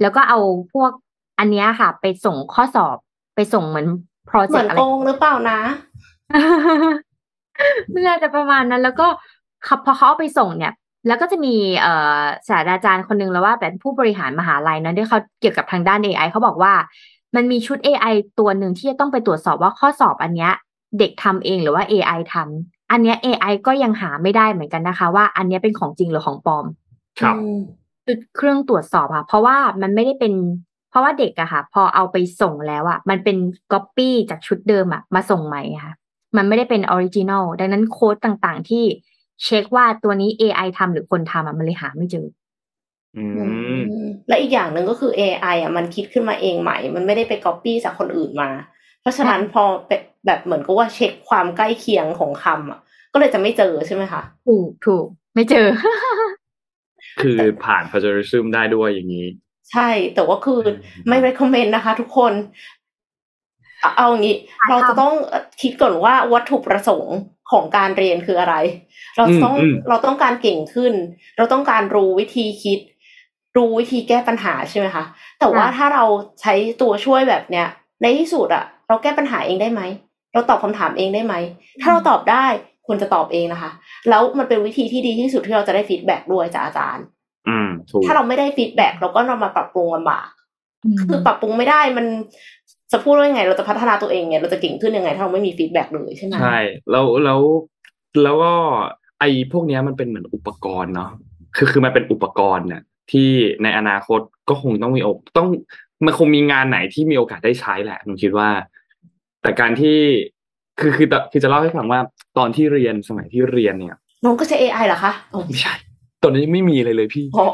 [0.00, 0.38] แล้วก็เอา
[0.72, 0.90] พวก
[1.38, 2.96] อันเนี้ยค่ะ ไปส่งข้อสอบ
[3.34, 3.86] ไปส่งเหมือน
[4.26, 5.60] โปรเหเจมืกอนต์อะไรโกงหรือเปล่านะ
[8.06, 9.06] น่าจะประมาณนั้น แล้วก็
[9.64, 10.72] เขาพอเขาเอาไปส่งเนี่ย
[11.06, 16.72] แล้วก็จะมีเอ่อศาสตราจารย์คนหนึงแล้วว่าเป็นผู้บริหารมหาลัยนะที่เขาเกี่ยวกับทางด้าน AI เขาบอกว่า
[17.36, 20.52] มันมีชุด AI ตัวหนึ่งที่จะต้องไปตรวจสอบว่าข้อสอบอันเนี้ย
[20.98, 26.66] เด็กทำเองหรือว่า AI ทำอันเนี้ย AI ก็ยังหาไม่ได้เหมือนกันนะคะ ว่าอันเนี้ยเป็นของจริงหรือของปลอม
[27.20, 27.58] ครับอืม
[28.04, 30.32] คือเครื่องตรวจสอบอะเพราะว่ามันไม่ได้เป็น
[30.90, 33.36] เพราะว่าเด็กอะค่ะ พอเอาไปส่งแล้วอะมันเป็น
[33.72, 35.94] ก๊อปปี้จากชุดเดิมอะมาส่งใหม่อะค่ะ
[36.36, 38.84] มันไม่ได้เป็น original ดังนั้นโค้ดต่างๆ ที่
[39.44, 42.26] เช็คว่าตัวนี้ AI ทำหรือคนทำอะมันเลยหาไม่เจอ
[43.16, 43.24] อื
[43.78, 43.80] ม
[44.28, 48.50] และอีกอย่างหนึ่งก็คือ AI อะมันคิดขึ้นมาเองใหม่ มันไม่ได้ไปก๊อปปี้จากคนอื่นมา
[49.00, 52.80] เพราะฉะนั้นพอเป็นแบบเหมือนกับว่าเช็คความใกล้เคียงของคำอะ
[53.12, 55.66] ก็เลยจะไม่เจอใช่ไหมคะ ถูกถูกไม่เจอ
[57.22, 59.26] คือผ่าน plagiarism ได้ด้วยอย่างนี้
[59.72, 60.60] ใช่แต่ว่าคือ
[61.08, 62.32] ไม่ recommend นะคะทุกคน
[63.84, 64.36] เอาเอาอย่างนี้
[64.68, 65.14] เราจะต้อง
[65.62, 67.16] คิดก่อนว่าวัตถุประสงค์
[67.50, 68.54] ของการเรียนคืออะไร
[69.16, 70.92] เราต้องอืมเราต้องการเก่งขึ้น
[71.36, 72.80] เราต้องการรู้วิธีคิด
[73.56, 75.04] รู้วิธีแก้ปัญหาใช่ไหมคะ
[75.40, 76.04] แต่ว่าค่ะถ้าเรา
[76.40, 77.66] ใช้ตัวช่วยแบบเนี้ย
[78.02, 79.82] ในที่สุดอะเราแก้ปัญหาเองได้ไหม
[80.32, 81.34] เราตอบคำถามเองได้ไหม
[81.82, 82.46] ถ้าเราตอบได้
[82.86, 83.70] ควรจะตอบเองนะคะ
[84.08, 87.04] แล้วมันเป็นวิธีที่ดีที่สุดที่เราจะได้ feedback ด้วยจากอาจารย์
[87.48, 90.28] อืมถูกถ้าเราไม่ได้ feedback เราก็นำมาปรับปรุงลำบาก
[90.92, 92.06] มคือปรับปรุงไม่ได้มัน
[92.94, 96.58] จะพูดว่ายังไง เราจะพัฒนาตัวเองไงเราจะเก่งขึ้นยังไง ถ้าเราไม่มี feedback เลยใช่ไหมใช่
[96.90, 97.40] แล้วแล้ว
[98.22, 98.52] แล้วก็
[99.20, 101.10] ไอ้พวกเนี้ยมันเป็นเหมือนอุปกรณ์เนาะ
[101.56, 102.82] คือคือมันเป็นอุปกรณ์เนี่ย
[103.12, 103.30] ที่
[103.62, 105.48] ในอนาคตก็คงต้องมีโอกต้อง
[106.04, 108.48] มันคงมีงานไหนที่มีโอกาสได้ใช้แหละผมคิดว่า
[109.42, 109.98] แต่การที่
[110.80, 112.00] คือคือคือจะเล่าให้ฟังว่า
[112.38, 115.74] ตอนที่เรียนสมัยที่เรียนเนี่ยน้องก็ใช้ AI เหรอคะโอ้ไม่ใช่
[116.22, 117.46] ตอนนี้นไม่มีเลยเลยพี่พอ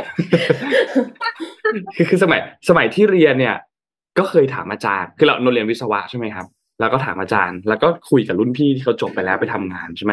[1.97, 3.57] คือคือสมัยสมัยที่เรียนเนี่ย
[4.21, 6.47] ก็เคยถามอาจารย์ คือเราเราเรียนวิศวะใช่ไหมครับ
[6.81, 10.13] แล้วก็ถามอาจารย์ แล้วก็คุยกับรุ่นพี่ที่เขาจบไปแล้วไปทำงานใช่ไหม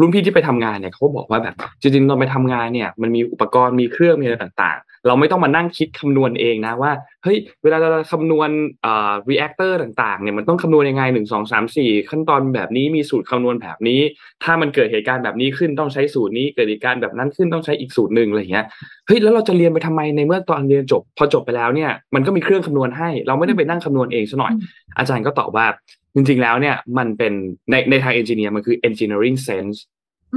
[0.00, 6.92] รุ่นพี่ที่ไปทำงานเนี่ยเขาบอกว่าแบบจริงๆตอนไปทำงานเนี่ยมันมีอุปกรณ์มีเครื่องมีอะไรต่างๆ เราไม่ต้องมานั่งคิดคำนวณเองนะว่า
[7.24, 8.50] เฮ้ยเวลาเราคำนวณ
[8.82, 14.00] เอ่อ reactor ต่างๆเนี่ยมันต้องคำนวณยังไงหนึ่งสองสามสี่ขั้นตอนแบบนี้มีสูตรคำนวณแบบนี้
[14.44, 18.66] ถ้ามันเกิดเหตุการณ์แบบนี้ขึ้นต้องใช้สูตรนี้เกิดเหตุการณ์แบบนั้นขึ้นต้องใช้อีกสูตรหนึ่งอะไรอย่างเงี้ย
[19.06, 24.52] เฮ้ยแล้วเราจะเรียนไปทำไมในเมื่อตอนเรียนจบ พอจบไปแล้วเนี่ยมันก็มีเครื่องคำนวณให้ เราไม่ได้ไปนั่งคำนวณเองซะหน่อย
[24.98, 25.66] อาจารย์ก็ตอบว่า
[26.14, 27.32] จริงๆแล้วเนี่ยมันเป็น
[27.70, 29.76] ในในทางเอนจิเนียร์มันคือ engineering sense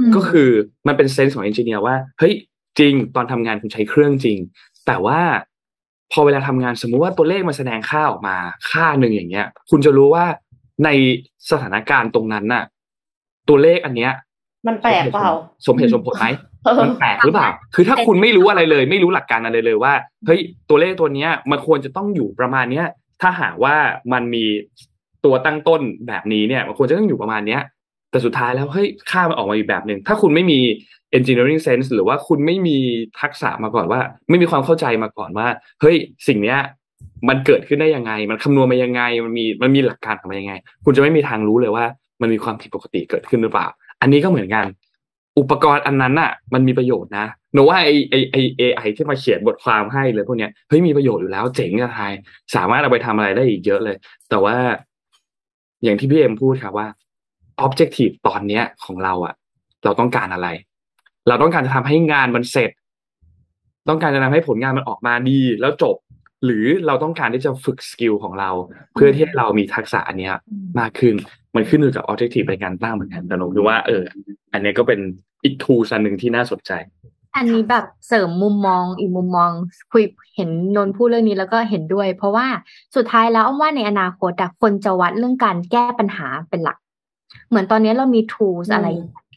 [0.08, 0.50] มก็คือ
[0.86, 2.34] มันเป็นเซนส์ของเอนจิเนียร์ว่าเฮ้ย
[2.78, 4.38] จริง ตอนทำงานคุณใช้เครื่องจริง
[4.86, 5.20] แต่ว่า
[6.12, 8.36] พอเวลาทำงานสมมุติว่าตัวเลขมันแสดงค่าออกมา
[8.70, 10.24] ค่าหนึ่งอย่างเงี้ย คุณจะรู้ว่า
[10.84, 10.88] ใน
[11.50, 12.64] สถานการณ์ตรงนั้นน่ะ
[13.48, 14.12] ตัวเลขอันเนี้ย
[14.66, 15.30] มันแปลกเปล่า
[15.66, 16.26] สมเหตุสมผลไหม
[16.64, 19.92] เออมันแปลกหรือเปล่า คือถ้าคุณไม่รู้อะไรเลย ไม่รู้หลักการอะไรเลยว่า
[20.26, 22.86] เฮ้ยตัวเลขตัวเนี้ย มันควรจะต้องอยู่ประมาณเนี้ย
[23.22, 23.76] ถ้าหากว่า
[24.12, 24.44] มันมี
[25.24, 27.62] ตัวตั้งต้นแบบนี้เนี่ย มันควรจะต้องอยู่ประมาณเนี้ย
[28.10, 30.58] แต่สุดท้ายแล้วเฮ้ยค่ามันออกมาอีกแบบหนึ่งถ้าคุณไม่มี
[31.16, 32.78] engineering sense หรือว่าคุณไม่มี
[33.20, 35.48] ทักษะมาก่อนว่า ไม่มีความเข้าใจมาก่อนว่า
[35.80, 35.96] เฮ้ย
[36.28, 36.58] สิ่งเนี้ย
[37.28, 40.54] มันเกิดขึ้นได้ยังไง มันคำนวณมายังไง มันมีมันมีหลักการของมันยังไง
[40.84, 41.84] คุณจะไม่มีทางรู้เลยว่า
[42.20, 43.66] มันมีความผิดปกติเกิดขึ้นหรือเปล่า
[44.00, 44.66] อันนี้ก็เหมือนกัน
[45.38, 52.12] อุปกรณ์อันนั้นน่ะ มันมีประโยชน์นะหนูว่าไอไอไอ AI ที่มาเขียนบทความให้เลยพวกเนี้ยเฮ้ยมีประโยชน์อยู่แล้วเจ๋งอะไทย
[52.54, 53.96] สามารถเอาไปทำอะไรได้อีกเยอะเลย
[54.30, 54.56] แต่ว่า
[55.84, 56.86] อย่างที่พี่เอ็มพูดค่ะว่า
[57.58, 59.34] แบบว่า objective ตอนเนี้ยของเราอะ
[59.84, 60.48] เราต้องการอะไร
[61.28, 62.70] เราต้องการจะทำให้งานมันเสร็จ
[63.88, 65.96] ต้องการจะทำให้ผลงานมันออกมาดีแล้วจบ
[66.44, 68.50] หรือเราต้องการที่จะฝึก skill ของเรา
[68.94, 70.34] เพื่อที่ให้เรามีทักษะอันเนี้ย
[70.80, 71.14] มากขึ้น
[71.54, 74.02] มันขึ้นอยู่กับ objective ในการตั้งเหมือนกันแต่หนูคิดว่าเออ
[74.52, 75.00] อันเนี้ยก็เป็น
[75.44, 76.72] อีก tool อันหนึ่งที่น่าสนใจ
[77.36, 79.50] อันนี้แบบเสริมมุมมองอีกมุมมอง
[79.92, 80.04] คุย
[80.36, 82.46] เห็นนนท์พูดเรื่องนี้แล้วก็เห็นด้วย เพราะว่า
[82.96, 86.76] สุดท้ายแล้วอ้อมว่าในอนาคตอะคนจะวัดเรื่องการแก้ปัญหาเป็นหลัก
[87.48, 88.88] เหมือนตอนนี้เรามี tools อืมอะไร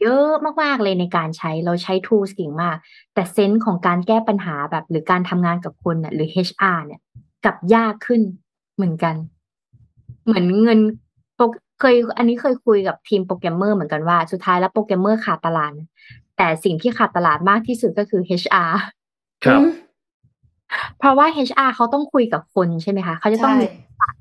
[0.02, 0.32] เยอะ
[0.64, 2.78] มากๆเลยในการใช้เราใช้ tools เก่งมาก
[3.14, 7.02] แต่เซนส์ของการแก้ปัญหาแบบ หรือการทำงานกับคนน่ะหรือ HR เนี่ย
[7.46, 8.22] กลับยากขึ้น
[8.76, 9.16] เหมือนกัน
[10.26, 10.80] เหมือนเงิน
[11.36, 11.44] โปร
[11.80, 15.72] เคย อันนี้เคยคุยกับทีมโปรแกรมเมอร์เหมือนกันว่าสุดท้ายแล้วโปรแกรมเมอร์ขาดตลาด
[16.38, 18.72] แต่สิ่งที่ขาดตลาดมากที่สุดก็คือ HR
[19.46, 19.70] ครับอืม
[21.00, 23.66] เพราะว่า HR เขาต้องคุยกับคนใช่ไหมคะ เขาจะต้องใช่มี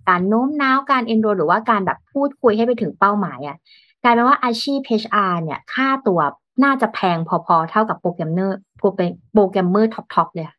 [0.08, 3.56] การโน้มน้าวการ enroll หรือว่าการแบบพูดคุยให้ไปถึงเป้าหมายอะ
[4.02, 6.20] กลายเป็นว่าอาชีพ HR เนี่ย ค่าตัว
[6.64, 10.56] น่าจะแพงพอๆ เท่ากับโปรแกรมเมอร์โปรแกรมโปรแกรมเมอร์ top ๆเลยอะ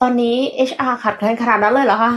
[0.00, 0.36] ตอนนี้
[0.70, 2.12] HR ขาดแคลนขนาดนั้นเลยเหรอคะ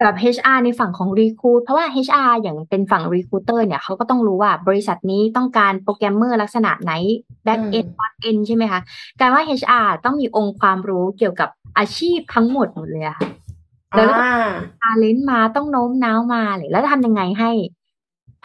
[0.00, 6.92] แบบ HR ในฝั่งของ Recruit เพราะว่า HR อย่างเป็นฝั่ง Recruiter เนี่ยเขาก็ต้องรู้ว่าบริษัทนี้ต้องการโปรแกรมเมอร์ลักษณะไหน
[7.46, 8.80] Back อืม end Front end ใช่ไหมคะ
[9.18, 13.28] กลายว่า HR ต้องมีองค์ความรู้เกี่ยวกับอาชีพทั้งหมดหมดเลยอะค่ะ
[13.96, 17.50] แล้วก็อ่าทาเลนต์มาต้องโน้มน้าวมาเลยแล้วจะทำยังไงให้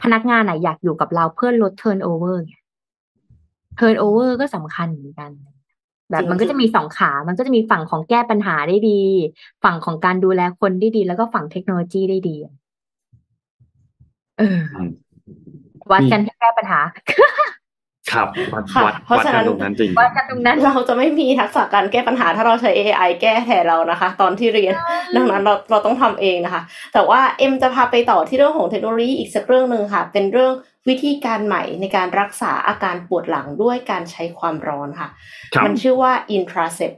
[0.02, 2.54] พนักงานอะอยากอยู่กับเราเพื่อลด turnover ไง
[3.80, 5.32] turnover ก็สำคัญเหมือนกัน
[6.10, 9.02] แบบมันก็จะมีสองขา มันก็จะมีฝั่งของแก้ปัญหาได้ดี
[9.64, 12.36] ฝั่งของการดูแลคนได้ดี แล้วก็ฝั่งเทคโนโลยีได้ดี
[14.40, 14.90] เอออืม
[15.92, 16.80] วัดกันที่แก้ปัญหา
[18.12, 24.74] ครับวัดค่ะวัดเพราะวัดฉะกันั้นนตรงนั้นจริงวัดกันตรงนั้นเราจะไม่มีทักษะการแก้ปัญหา ถ้าเราใช้ AI แก้แทนเรานะคะ ตอนที่เรียน
[25.16, 26.62] ดังนั้นเราเราต้องทำเองนะคะ
[26.94, 30.54] แต่ว่าเอ็มจะพาไปต่อที่เรื่องของเทคโนโลยีอีกสักเรื่องหนึ่งค่ะ เป็นเรื่อง
[30.90, 35.10] วิธีการใหม่ในการรักษาอาการปวดหลังด้วยการใช้ความร้อนค่ะ
[35.54, 36.98] ครับมันชื่อว่า Intracept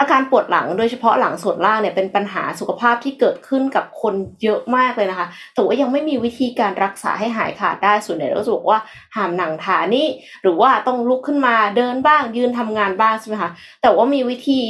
[0.00, 8.78] อาการปวดหลังโดยเฉพาะหลังส่วนล่างเนี่ยเป็นปัญหาสุขภาพที่เกิดขึ้นกับคนเยอะมากเลยนะคะ แต่ว่ายังไม่มีวิธีการรักษาให้หายขาดได้ส่วนใหญ่เราจะบอกว่า
[9.16, 10.06] ห้ามหนังขานี่
[10.42, 13.50] หรือว่าต้องลุกขึ้นมาเดินบ้างยืนทำงานบ้างใช่ไหมคะ
[13.82, 14.60] แต่ว่ามีวิธี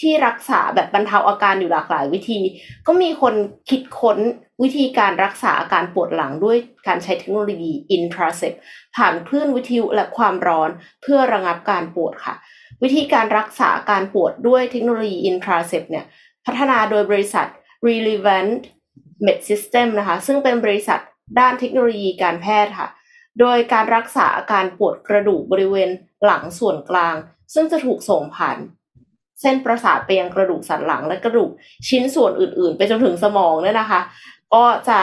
[0.00, 2.40] ที่รักษาแบบบรรเทาอาการอยู่หลากหลายวิธี
[2.86, 3.34] ก็มีคน
[3.70, 4.18] คิดค้น
[4.62, 8.56] วิธีการรักษาอาการปวดหลังด้วยการใช้เทคโนโลยี intracept
[8.96, 10.70] ผ่านคลื่นวิทยุและความร้อน
[11.02, 12.34] เพื่อระงับการปวดค่ะ
[12.82, 16.04] วิธีการรักษาการปวดด้วยเทคโนโลยี intracept เนี่ย
[16.46, 17.46] พัฒนาโดยบริษัท
[17.88, 18.60] Relevant
[19.26, 21.00] Med System นะคะ ซึ่งเป็นบริษัท
[21.38, 22.88] ด้านเทคโนโลยีการแพทย์ค่ะ
[23.40, 25.90] โดยการรักษาอาการปวดกระดูกบริเวณ
[26.24, 27.14] หลังส่วนกลาง
[27.54, 28.58] ซึ่งจะถูกส่งผ่าน
[29.44, 31.50] เส้นประสาทไปยังกระดูกสันหลังและกระดูก
[31.88, 34.00] ชิ้นส่วนอื่น ๆ ไปจนถึงสมองเนี่ยนะคะ
[34.54, 34.98] ก็จะ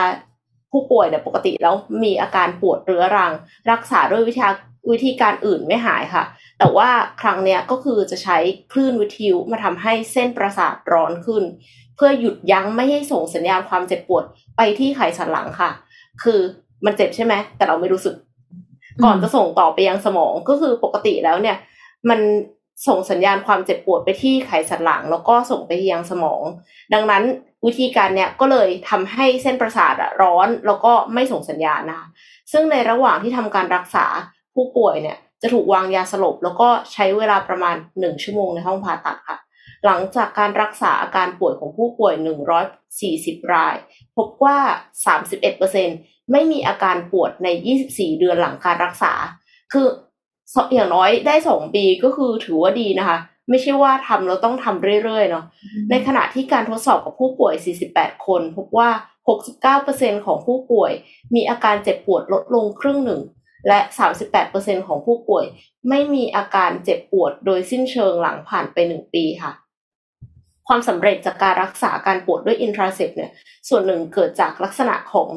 [0.71, 3.31] ผู้ป่วยเนี่ยปกติแล้วมีอาการปวดเรื้อรัง
[3.71, 4.43] รักษาด้วยวิธี
[4.91, 6.23] วิธีการอื่นไม่หายค่ะ
[6.59, 6.89] แต่ว่า
[7.21, 8.37] ครั้งเนี้ยก็คือจะใช้
[8.71, 11.43] คลื่นวิทยุมาทำให้เส้นประสาทร้อนขึ้น
[11.95, 14.23] เพื่อหยุดยั้งไม่ให้ส่งสัญญาณความเจ็บปวด
[14.57, 15.71] ไปที่ไขสันหลังค่ะ
[16.23, 16.39] คือ
[16.85, 18.15] มันเจ็บใช่ไหมแต่เราไม่รู้สึก
[19.03, 21.57] ก่อนจะส่งต่อไปยังสมองก็คือปกติแล้วเนี่ย
[22.09, 22.19] มัน
[22.87, 26.41] ส่งสัญญาณความเจ็บปวดไปที่ไขสันหลัง แล้วก็ส่งไปยังสมอง
[26.93, 27.23] ดังนั้น
[27.65, 32.07] วิธีการเนี้ยก็เลยทำให้เส้นประสาทร้อนแล้วก็ไม่ส่งสัญญาณนะคะ
[32.51, 34.05] ซึ่งในระหว่างที่ทำการรักษา
[34.55, 39.37] ผู้ป่วยเนี่ยจะถูกวางยาสลบ แล้วก็ใช้เวลาประมาณหนึ่งชั่วโมงในห้องผ่าตัดค่ะ
[39.85, 42.13] หลังจากการรักษาอาการป่วยของผู้ป่วย
[42.83, 43.75] 140 ราย
[44.17, 44.57] พบว่า
[45.45, 47.47] 31%ไม่มีอาการปวดใน
[47.83, 49.13] 24 เดือนหลังการรักษา
[49.73, 49.87] คือ
[50.73, 53.17] อย่างน้อยได้สองปีก็คือถือว่าดีนะคะ
[53.49, 55.45] ไม่ใช่ว่าทำแล้วต้องทำเรื่อยๆเนาะ
[55.89, 57.53] ในขณะที่การทดสอบกับผู้ป่วย
[57.89, 58.89] 48 คนพบว่า
[59.57, 60.91] 69%ของผู้ป่วย
[61.35, 63.21] มีอาการเจ็บปวดลดลงครึ่งหนึ่ง
[63.67, 63.79] และ
[64.33, 65.45] 38%ของผู้ป่วย
[65.89, 69.51] ไม่มีอาการเจ็บปวดโดยสิ้นเชิงหลังผ่านไปหนึ่งปีค่ะ
[70.67, 73.31] ความสำเร็จจากการรักษาการปวดด้วยอินทราเซปเนี่ย
[73.69, 75.29] ส่วนหนึ่งเกิดจากลักษณะของ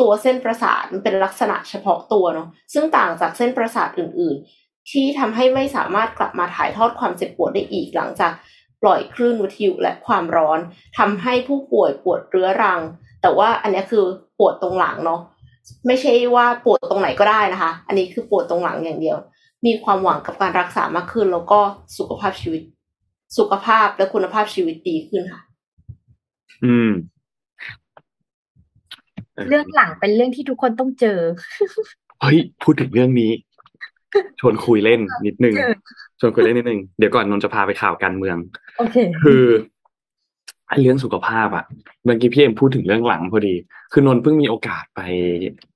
[0.00, 8.32] ตัวเส้นประสาทมันเป็นลักษณะเฉพาะตัวเนาะซึ่งต่างจากเส้นประสาทอื่น ๆ ที่ทำให้ไม่สามารถกลับมาถ่ายทอดความเจ็บปวดได้อีกหลังจาก
[8.82, 10.58] ปล่อยคลื่นวิทยุและความร้อน
[10.98, 12.80] ทำให้ผู้ป่วยปวดเรื้อรัง
[13.22, 14.04] แต่ว่าอันนี้คือ
[14.38, 15.20] ปวดตรงหลังเนาะ
[15.86, 19.18] ไม่ใช่ว่าปวดตรงไหนก็ได้นะคะ อันนี้คือปวดตรงหลังอย่างเดียว
[19.66, 21.60] มีความหวังกับการรักษามากขึ้น แล้วก็
[21.98, 22.62] สุขภาพชีวิต
[23.38, 25.40] สุขภาพและคุณภาพชีวิตดีขึ้นค่ะ
[26.64, 26.90] อืม
[29.48, 31.18] เรื่องหลังเป็นเรื่องที่ทุกคนต้องเจอ
[32.20, 33.30] เฮ้ย พูดถึงเรื่องนี้
[34.40, 35.54] ชวนคุยเล่นนิดนึง
[36.20, 38.36] ชวนคุยเล่นนิดนึง เดี๋ยวก่อนนนจะพาไปข่าวการเมือง
[38.78, 39.44] โอเค คือ
[40.68, 41.64] ไอ้เรื่องสุขภาพอะ
[42.04, 43.54] เมื่อกี้พี่เอ็มพูดถึงเรื่องหลังพอดี
[43.92, 45.00] คือนนเพิ่งมีโอกาสไป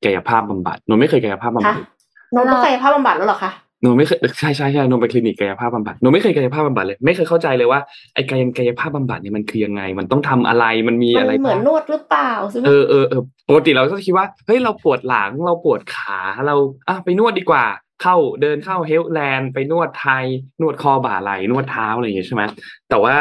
[0.04, 1.86] กายภาพบำบัด นนไม่เคยกายภาพบำบัดฮะ
[2.34, 3.50] นนท์ต้องกายภาพบำบัดแล้วเหรอคะ
[3.84, 7.80] นนไม่เคยใช่ใช่ใช่นนไปคลินิกกายภาพบำบัดนนไม่เคยกายภาพบำบัดเลย ไม่เคยเข้าใจเลยว่า
[8.14, 16.54] ไอ้กายกายภาพบำบัดเนี่ยมันคือยังไง มันต้องทำอะไรมันมีมัอะไรนเหมือนบ้างนวดหรือเปล่าใช่ไหมเออเออเออปกติเราก็คิดว่าเฮ้ยเราปวดหลังเราปวดขาเรา
[16.88, 17.64] อะไปนวดดีกว่า
[18.02, 20.24] เข้าเดินเข้าเฮลแลนด์ไปนวดไทย
[20.60, 22.42] นวดคอบ่าไหล่นวดเท้าอะไรอย่างเงี้ยใช่ไหม
[22.88, 23.14] แต่ว่า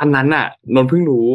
[0.00, 1.28] อันนั้นน่ะนนท์เพิ่งรู้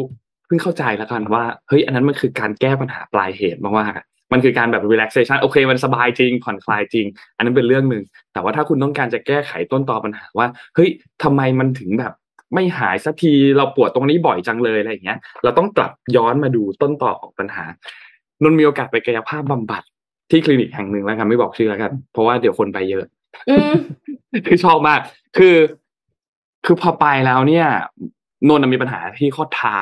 [0.46, 7.06] เพิ่งเข้าใจแล้วกันว่าเฮ้ยอันนั้นมันคือการแก้ปัญหาปลายเหตุมากๆอะ มันคือการแบบ relaxation โอเค มันสบายจริง ผ่อนคลายจริง
[7.36, 8.02] อันนั้นเป็นเรื่องหนึ่ง
[8.32, 10.90] แต่ว่าถ้าคุณต้องการจะแก้ไขต้นตอปัญหาว่า เฮ้ย
[11.22, 12.12] ทำไมมันถึงแบบ
[12.54, 17.64] ไม่หายสักที เราปวดตรงนี้บ่อยจังเลยอะไรอย่างเงี้ย เราต้องกลับย้อนมาดูต้นต่อของปัญหา
[18.42, 19.82] นนท์มีโอกาสไปกายภาพบำบัด
[20.30, 23.04] ที่คลินิกแห่งหนึ่งแล้วกันไม่บอกชื่อแล้วกัน เพราะว่าเดี๋ยวคนไปเยอะ
[23.48, 23.74] อืม
[24.46, 25.00] คือชอบมาก
[25.36, 25.56] คือ
[26.66, 27.66] คือพอไปแล้วเนี่ย
[28.48, 29.80] นนท์มีปัญหาที่ข้อเท้า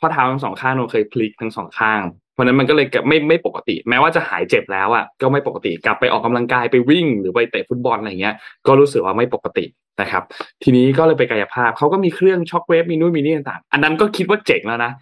[0.00, 2.00] ข้อเท้าทั้งสองข้างนนท์เคยพลิกทั้งสองข้าง
[2.36, 8.34] เพราะนั้นมันก็เลยไม่ไม่ปกติ แม้ว่าจะหายเจ็บแล้วอะก็ไม่ปกติกลับไปออกกำลังกายไปวิ่ง หรือไปเตะฟุตบอลอะไรเงี้ย
[8.66, 9.64] ก็รู้สึกว่าไม่ปกติ
[10.00, 10.22] นะครับ
[10.62, 14.92] ทีนี้ก็เลยไปกายภาพเขาก็มีเครื่อง shock wave มีนู่นมีนี่ต่างๆอันนั้นก็คิดว่าเจ๋งแล้วนะ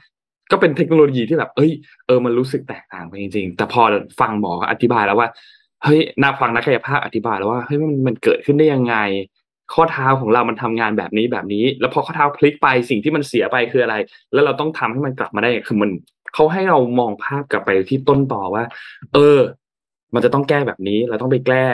[0.51, 1.71] ก็เป็นเทคโนโลยีที่แบบ เอ้ย
[2.07, 3.83] เออมันรู้สึกแตกต่างไปจริงๆแต่พอ
[4.21, 5.29] ฟังหมออธิบายแล้วว่า
[5.85, 8.97] เฮ้ยนาฟังนักกายภาพอธิบายแล้วว่าเฮ้ยมันมันเกิดขึ้นได้ยังไง
[9.73, 13.95] ข้อเท้าของเรามันทำงานแบบนี้แบบนี้ แล้วพอข้อเท้าพลิกไปสิ่งที่มันเสียไปคืออะไร
[14.33, 15.91] แล้วเราต้องทำให้มันกลับมาได้คือมัน
[16.35, 18.65] เขาให้เรามองภาพกลับไปที่ต้นตอว่า
[19.15, 19.41] เออ
[20.15, 21.65] มันจะต้องแก้แบบนี้ เราต้องไปแก้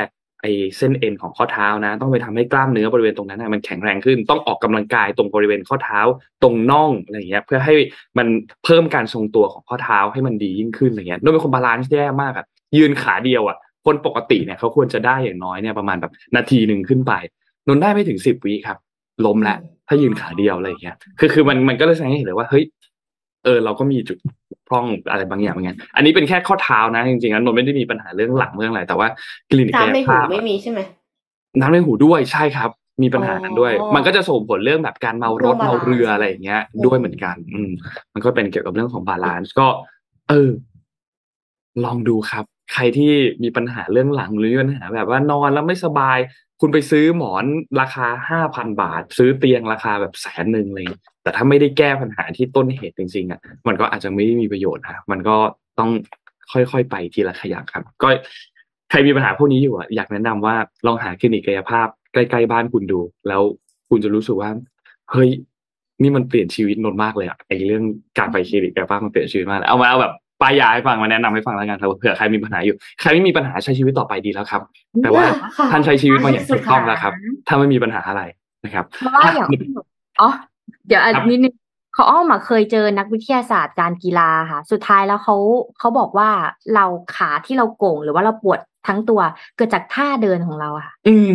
[0.42, 6.00] ไอ้เส้นเอ็นของข้อเท้านะ ต้องไปทำให้กล้ามเนื้อบริเวณตรงนั้นนะมันแข็งแรงขึ้น ต้องออกกำลังกายตรงบริเวณข้อเท้า
[6.42, 7.74] ตรงน่องอะไรอย่างเงี้ย เพื่อให้
[8.18, 8.26] มัน
[8.64, 12.44] เพิ่มการทรงตัวของข้อเท้าให้มันดียิ่งขึ้นอะไรเงี้ยโดยเป็นคน balance แย่มากอะ
[12.76, 13.56] ยืนขาเดียวอะ
[13.86, 17.12] คนปกติเนี่ยเขาควรจะได้อย่างน้อยเนี่ยประมาณแบบนาทีหนึ่งขึ้นไป
[17.68, 18.78] นนท์ได้ไม่ถึงสิบวิครับ
[19.26, 19.58] ล้มแหละ
[19.88, 22.64] ถ้ายืนขาเดียวอะไรอย่างเงี้ยคือคือมันมันก็เลยแสดงให้เห็นเลยว่าเฮ้ย
[23.44, 24.18] เออเราก็มีจุด
[24.50, 29.08] บกพร่องอะไรบางอย่างเหมือนกันอันนี้เป็นแค่ข้อเท้านะ จริงๆแล้วนนท์ไม่ได้มีปัญหาเรื่องหลังเรื่องอะไรแต่ว่า
[29.50, 30.80] คลินิกกาน้ำในหูไม่มีใช่ไหม
[31.60, 32.70] น้ำในหูด้วยใช่ครับ
[33.02, 37.70] มีปัญหากันด้วย มันก็จะส่งผลเรื่องแบบการเมารถเมาเรืออะไรอย่างเงี้ย ด้วยเหมือนกัน อืม
[38.14, 39.68] มันก็เป็นเกี่ยวกับเรื่องของ balance ก็
[40.28, 40.50] เออ
[41.84, 43.12] ลองดูครับ ใครที่
[43.42, 46.18] มีปัญหาเรื่องหลังหรือมีปัญหาแบบว่านอนแล้วไม่สบาย
[46.60, 47.44] คุณไปซื้อหมอน
[47.80, 50.84] ราคาห้าพันบาท ซื้อเตียงราคาแบบแสนหนึ่งเลย
[51.22, 55.36] แต่ถ้าไม่ได้แก้ปัญหาที่ต้นเหตุจริงๆอะมันก็อาจจะไม่ได้มีประโยชน์นะมันก็
[55.78, 55.90] ต้อง
[56.52, 58.08] ค่อยๆไปทีละขยักครับ ก็
[58.90, 60.54] ใครมีปัญหาพวกนี้อยู่อะอยากแนะนำว่า
[60.86, 63.42] ลองหาคลินิกกายภาพใกล้ๆบ้านคุณดู แล้ว
[63.88, 64.50] คุณจะรู้สึกว่า
[65.12, 65.30] เฮ้ย
[66.02, 67.84] นี่มันเปลี่ยนชีวิตนนมากเลยอะไอเรื่อง
[68.18, 74.62] การไปคลินิกกายภาพมันเปลี่ยนชีวิตมากเอามาเอาแบบ ปลายยาให้ฟังมาแนะนำให้ฟังแล้วกันเผื่อใครมีปัญหาอยู่ ใครไม่มีปัญหาใช้ชีวิตต่อไปดีแล้วครับ
[75.02, 75.24] แต่ว่า
[75.70, 77.12] ท่านใช้ชีวิตมาอย่างถูกต้องแล้วครับ
[77.48, 78.22] ถ้าไม่มีปัญหาอะไร
[78.64, 79.48] นะครับเพราะว่าอย่าง
[80.20, 80.30] อ๋อ
[80.86, 81.54] เดี๋ยวอันนี้นึง
[81.94, 85.36] เขาอ้อมมาเคยเจอนักวิทยาศาสตร์การกีฬาค่ะ สุดท้ายแล้วเขา
[85.78, 86.28] เขาบอกว่า
[86.74, 86.86] เรา
[87.16, 89.20] ขาที่เราโก่งหรือว่าเราปวดทั้งตัว
[89.56, 91.30] เกิดจากท่าเดินของเราค่ะ อืม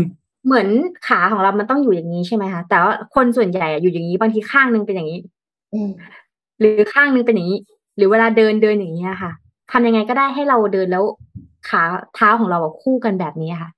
[0.46, 0.68] เหมือน
[1.08, 5.20] ขาของเรามันต้องอยู่อย่างนี้ใช่ไหมคะแต่ว่าคนส่วนใหญ่อยู่อย่างนี้บางทีข้างนึงเป็นอย่างนี้
[6.60, 7.60] หรือข้างนึงเป็นอย่างนี้
[7.96, 9.32] หรือเวลาเดินเดินอย่างนี้ค่ะ
[9.72, 11.04] ทำยังไงก็ได้ให้เราเดินแล้ว
[11.70, 11.82] ขา
[12.16, 13.70] เท้าของเราคู่กันแบบนี้ค่ะ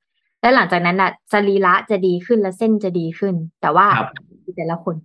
[0.41, 3.87] และหลังจากนั้นอะสรีระจะดีขึ้นและเส้นจะดีขึ้น แต่ว่า
[4.57, 4.95] แต่ละคน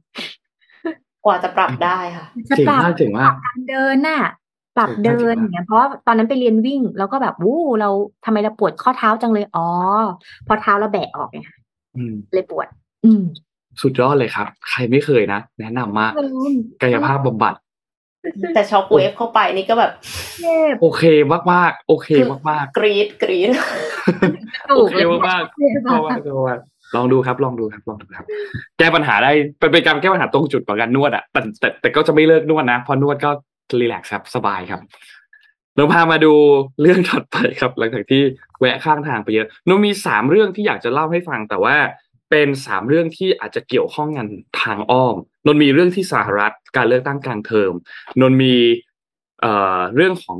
[1.24, 4.20] กว่าจะปรับได้ค่ะจะปรับเจ๋งมากการเดินน่ะ
[4.76, 7.90] ปรับเดินอย่างเงี้ยเพราะตอนนั้นไปเรียนวิ่ง แล้วก็แบบวู้เรา
[8.24, 9.68] ทำไมเราปวดข้อเท้าจังเลยอ๋อ
[10.46, 11.40] พอเท้าเราแบะออกไง
[11.96, 12.66] อืมเลยปวด
[13.04, 13.22] อืม
[13.80, 16.12] สุดยอดเลยครับ ใครไม่เคยนะ แนะนำมาก
[16.82, 17.54] กายภาพบำบัด
[18.54, 19.92] แต่ shock wave เข้าไปนี่ก็แบบ
[20.80, 21.02] โอเค
[21.32, 23.50] มากมากๆโอเคมากมากกรีดกรีด
[24.76, 26.56] โอเคมากมากๆเพราะว่าเพราะว่า
[26.96, 28.24] ลองดูครับ ลองดูครับลองดูครับ
[28.78, 33.30] แก้ปัญหาได้เป็นเป็นการแก้ปัญหาตรงจุดของการนวดอะแต่แต่แต่ก็จะไม่เลิกนวดนะเพราะนวดก็
[33.80, 34.80] relax ครับ สบายครับ
[35.76, 36.32] เราพามาดู
[36.82, 38.22] เรื่องถัดไปครับ หลังจากที่
[38.60, 41.76] แวะข้างทางไปเยอะนนท์มีสามเรื่องที่อยากจะเล่าให้ฟังแต่ว่า
[42.30, 44.26] เป็นสามเรื่องที่อาจจะเกี่ยวข้องกัน
[44.62, 45.16] ทางอ้อม
[45.46, 47.72] นนมีเรื่องที่สหรัฐการเลือกตั้งกลางเทอม
[48.20, 48.54] นนมี
[49.40, 50.38] เอ่อเรื่องของ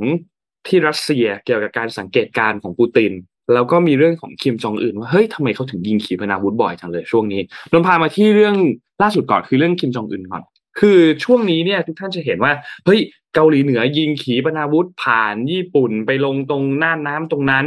[0.67, 3.11] ที่รัสเซียเกี่ยวกับการสังเกตการของปูติน
[3.53, 7.41] แล้วก็มีเรื่องของคิมจองอึนว่าเฮ้ยทำไมเขาถึงยิงขีปนาวุธบ่อยจังเลยช่วงนี้
[7.71, 8.55] นนพามาที่เรื่อง
[9.01, 10.43] ล่าสุดก่อนคือเรื่องคิมจองอึนก่อน
[10.79, 12.53] คือช่วงนี้เนี่ยทุกท่านจะเห็นว่า
[12.85, 12.99] เฮ้ย
[13.35, 17.65] เกาหลีเหนือยิงขีปนาวุธผ่านญี่ปุ่นไปลงตรงน่านน้ำตรงนั้น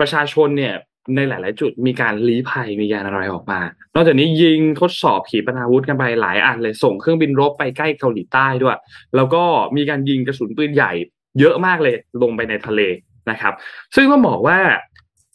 [0.00, 0.74] ประชาชนเนี่ย
[1.16, 3.60] ในหลาย ๆ จุดมีการลี้ภัยมีการอะไรออกมา
[3.94, 8.78] นอกจากนี้ยิงทดสอบขีปนาวุธกันไปหลายอันเลยส่งเครื่องบินรบไปใกล้เกาหลีใต้ด้วย
[9.16, 9.42] แล้วก็
[9.76, 10.92] มีการยิงกระสุนปืนใหญ่
[11.40, 12.80] เยอะมากเลยลงไปในทะเล
[13.30, 13.54] นะครับ
[13.94, 14.58] ซึ่งต้องบอกว่า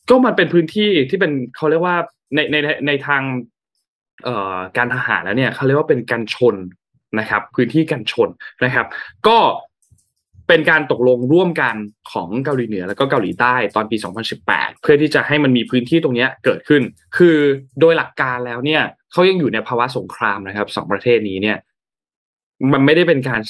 [0.10, 1.98] ก็มันเป็นพื้นที่ที่เป็นเขาเรียกว่า
[2.36, 2.56] ในใน
[2.88, 3.22] ในทาง
[4.24, 6.56] เอ่อการทหารแล้วเนี่ยเขาเรียกว่าเป็นการชน
[7.20, 8.30] นะครับ พื้นที่การชน
[8.64, 8.86] นะครับ
[9.28, 9.38] ก็
[10.48, 11.76] เป็นการตกลงร่วมกัน
[12.12, 13.98] ของเกาหลีเหนือแล้วก็เกาหลีใต้ตอนปี
[14.40, 16.82] 2018 เพื่อที่จะให้มันมีพื้นที่ตรงนี้เกิดขึ้น
[17.18, 17.38] คือ
[17.80, 18.82] โดยหลักการแล้วเนี่ย
[19.12, 21.58] เขายังอยู่ในภาวะสงครามนะครับสองประเทศนี้เนี่ย
[22.74, 23.42] มันไม่ได้เป็นการ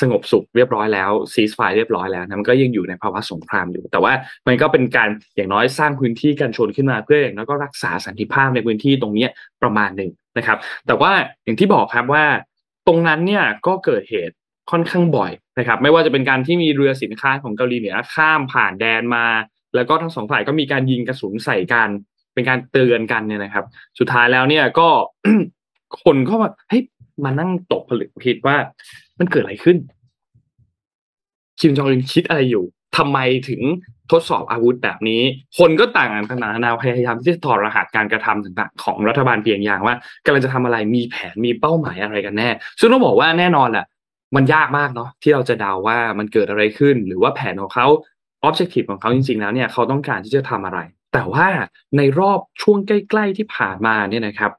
[0.00, 4.12] สงบสุขเรียบร้อยแล้วซีสไฟเรียบร้อยแล้วนะมันก็ยังอยู่ในภาวะสงครามอยู่ แต่ว่า
[4.46, 9.26] มันก็เป็นการอย่างน้อยสร้างพื้นที่กันชนขึ้นมาเพื่ออย่างน้อยก็รักษาสันติภาพในพื้นที่ตรงนี้
[9.62, 11.12] ประมาณหนึ่งนะครับ แต่ว่า
[11.44, 12.24] อย่างที่บอกครับว่า
[12.86, 14.34] ตรงนั้นเนี่ยก็เกิดเหตุ
[14.70, 19.26] ค่อนข้างบ่อยนะครับ ไม่ว่าจะเป็นการที่มีเรือสินค้าของเกาหลีเหนือข้ามผ่านแดนมา
[19.74, 21.88] แล้วก็ทั้งสองฝ่ายก็มีการยิงกระสุนใส่กัน
[22.34, 23.64] เป็นการเตือนกันเนี่ยนะครับ
[23.98, 24.88] สุดท้ายแล้วเนี่ยก็
[26.02, 26.82] คนก็มาเฮ้ย
[27.24, 28.56] มานั่งตกผลึกคิดว่า
[29.18, 29.76] มันเกิดอะไรขึ้น
[31.60, 32.64] คิมจองอึนคิดอะไรอยู่
[32.96, 33.62] ทำไมถึง
[34.12, 35.22] ทดสอบอาวุธแบบนี้
[35.58, 39.94] คนก็ต่างกันนานาพยายามที่จะถอดรหัสการกระทำต่างๆ ของรัฐบาลเพียงอย่างว่า
[40.24, 42.48] กำลังจะทำอะไรมีแผนมีเป้าหมายอะไรกันแน่
[42.80, 43.86] ซึ่งต้องบอกว่าแน่นอนแหละ
[44.36, 47.86] มันยากมากเนาะที่เราจะเดาว่ามันเกิดอะไรขึ้น หรือว่าแผนของเขา
[48.48, 50.80] objective ของเขาจริงๆแล้วเนี่ยเขาต้องการที่จะทำอะไร
[51.14, 51.46] แต่ว่า
[51.96, 54.52] ในรอบช่วงใกล้ ๆที่ผ่านมาเนี่ยนะครับ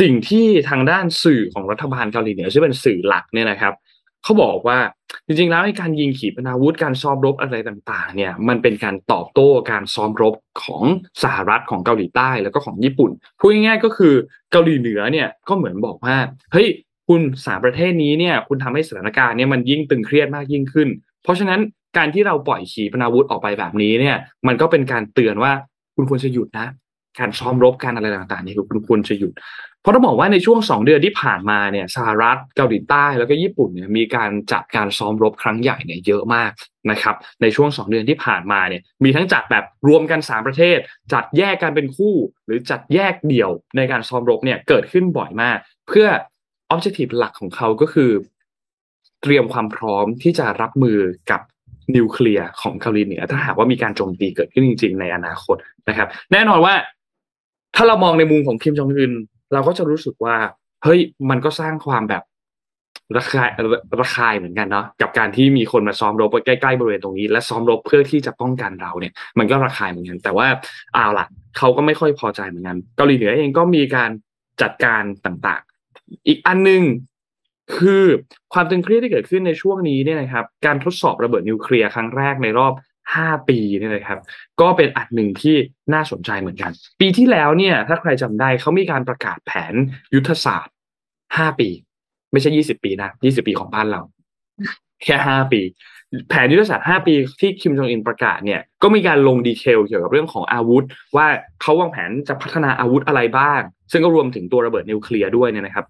[0.00, 3.74] สิ่งที่ทางด้านสื่อของรัฐบาลเกาหลีเหนือซึ่งเป็นสื่อหลักเนี่ยนะครับ
[4.24, 4.78] เขาบอกว่า
[5.26, 10.82] จริงๆแล้วในการยิงขีปนาวุธการซ้อมรบอะไรต่างๆ เนี่ยมันเป็นการตอบโต้การซ้อมรบของ
[11.22, 14.14] สหรัฐของเกาหลีใต้แล้วก็ของญี่ปุ่นพูดง่ายๆก็คือ
[14.52, 16.16] เกาหลีเหนือเนี่ยก็เหมือนบอกว่า
[16.52, 16.68] เฮ้ย
[17.08, 20.88] คุณสามประเทศนี้เนี่ยคุณทำให้สถานการณ์เนี่ยมันยิ่งตึงเครียดมากยิ่งขึ้น
[21.22, 21.60] เพราะฉะนั้น
[21.96, 25.52] การที่เราปล่อยขีปนาวุธออกไปแบบนี้เนี่ย มันก็เป็นการเตือนว่า
[25.94, 26.68] คุณควรจะหยุดนะ
[27.18, 29.32] การซ้อมรบการอะไรต่างๆนี่คุณควรจะหยุด
[29.84, 36.50] เพราะต้องบอกว่าในช่วงสองเดือนที่ผ่านมาเนี่ยสหรัฐเกาหลีใต้แล้วก็ญี่ปุ่นเนี่ยมีการจัดการซ้อมรบครั้งใหญ่เนี่ยเยอะมาก
[36.90, 40.78] นะครับในช่วงสองเดือนที่ผ่านมาเนี่ยมีทั้งจัดแบบรวมกันสามประเทศ
[41.12, 42.14] จัดแยกกันเป็นคู่
[42.46, 46.06] หรือจัดแยกเดี่ยวในการซ้อมรบเนี่ยเกิดขึ้นบ่อยมาก เพื่อ
[46.72, 48.10] objective หลักของเขาก็คือ
[49.22, 50.98] เตรียมความพร้อมที่จะรับมือ
[51.30, 51.40] กับ
[51.96, 55.56] นิวเคลียร์ของเกาหลีเหนือถ้าหากว่ามีการโจมตีเกิดขึ้นจริง ๆ ในอนาคต
[55.88, 56.74] นะครับ แน่นอนว่า
[57.76, 59.12] ถ้าเรามองในมุมของคิมจองอึน
[59.52, 60.36] เราก็จะรู้สึกว่า
[60.84, 61.00] เฮ้ย
[61.30, 62.22] มันก็สร้างความแบบ
[63.16, 63.50] ระคาย
[64.00, 70.46] ระคายเหมือนกันเนาะกับการที่มีคนมาซ้อมรบใกล้ๆบริเวณตรงนี้ และซ้อมรบเพื่อที่จะป้องกันเราเนี่ย มันก็ระคายเหมือนกัน แต่ว่า
[70.94, 71.26] เอาล่ะ
[71.58, 74.10] เขาก็ไม่ค่อยพอใจเหมือนกันเกาหลีเหนือเองก็มีการ
[74.62, 75.62] จัดการต่าง
[76.26, 76.82] อีกอันหนึ่ง
[77.76, 78.04] คือ
[78.52, 82.72] ความตึงเครียดที่เกิดขึ้นในช่วงนี้เนี่ยนะครับ การทดสอบระเบิดนิวเคลียร์ครั้งแรกในรอบ
[83.10, 84.18] 5 ปีเนี่ยนะครับ
[84.60, 85.56] ก็เป็นอันหนึ่งที่
[85.94, 89.74] น่าสนใจเหมือนกัน ปีที่แล้วเนี่ย ถ้าใครจำได้เขามีการประกาศแผน
[90.14, 90.74] ยุทธศาสตร์
[91.16, 91.68] 5 ปี
[92.32, 94.00] ไม่ใช่ 20 ปีนะ 20 ปีของบ้านเรา
[95.04, 95.60] แค่5ปี
[96.28, 100.84] แผนยุทธศาสตร์5ปีที่คิมจองอึนประกาศเนี่ยก็มีการลง detail เกี่ยวกับเรื่องของอาวุธ
[101.16, 101.26] ว่า
[101.60, 103.60] เขาวางแผนจะพัฒนาอาวุธอะไรบ้าง
[103.92, 105.86] ซึ่งก็รวมถึงตัวระเบิดนิวเคลียร์ด้วยเนี่ยนะครับ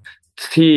[0.54, 0.72] ที่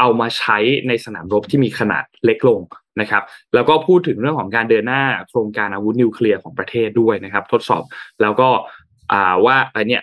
[0.00, 0.58] เอามาใช้
[0.88, 2.60] ในสนามรบที่มีขนาดเล็กลง
[3.00, 3.22] นะครับ
[3.54, 7.82] แล้วก็พูดถึงเรื่องของการเดินหน้าโครงการอาวุธนิวเคลียร์ของประเทศด้วยนะครับ ทดสอบ
[8.20, 8.48] แล้วก็
[9.12, 10.02] อ่าว่าอะไรเนี่ย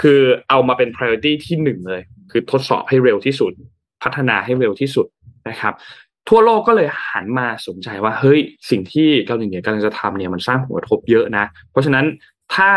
[0.00, 3.52] คือเอามาเป็น priority ที่หนึ่งเลย คือทดสอบให้เร็วที่สุด
[4.02, 5.06] พัฒนาให้เร็วที่สุด
[5.48, 5.74] นะครับ
[6.28, 12.04] ทั่วโลกก็เลยหันมาสนใจว่าเฮ้ยสิ่งที่เกาหลีเหนือกำลังจะทำเนี่ยมันสร้างผลกระทบเยอะนะ เพราะฉะนั้น
[12.54, 12.70] ถ้า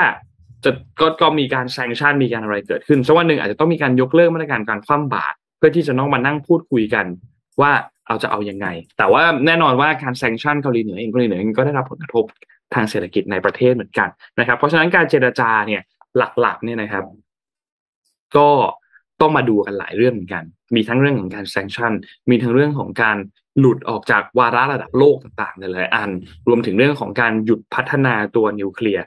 [0.64, 0.72] จะ
[1.02, 7.06] ก็ก็มีการแซงชั่นมีการอะไรเกิดขึ้นสักวันหนึ่งอาจจะต้องมีการยกเลิกมาตรการการคว่ำบาตรเพื่อที่จะต้องมานั่งพูดคุยกัน
[7.62, 7.72] ว่า
[8.06, 12.26] เอาจะเอาอยัางไง แต่ว่าแน่นอนว่าการแซงชั่นเกาหลีเหนือเองเกาหลีเหนือเองก็ได้รับผลกระทบ
[12.74, 15.82] ทางเศรษฐกิจในประเทศเหมือนกันนะครับ เพราะฉะนั้นการเจรจาเนี่ย
[16.18, 17.04] หลักๆเนี่ยนะครับ
[18.38, 18.50] ก็
[19.22, 20.44] ต้องมาดูกันหลายเรื่องเหมือนกัน
[20.76, 21.94] มีทั้งเรื่องของการแซงชั่น
[22.30, 23.18] มีทั้งเรื่องของการ
[23.60, 26.10] หลุดออกจากวาระระดับโลกต่างๆหลายอัน
[26.48, 29.06] รวมถึงเรื่องของการหยุดพัฒนาตัวนิวเคลียร์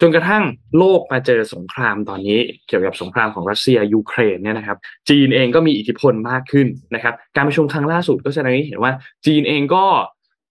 [0.00, 0.44] จนกระทั่ง
[0.78, 8.92] โลกมาเจอสงครามตอนนี้ เกี่ยวกับสงครามของรัสเซียยูเครนเนี่ยนะครับ จีนเองก็มีอิทธิพลมากขึ้นนะครับ การประชุมครั้งล่าสุดก็แสดงให้เห็นว่า
[9.26, 9.84] จีนเองก็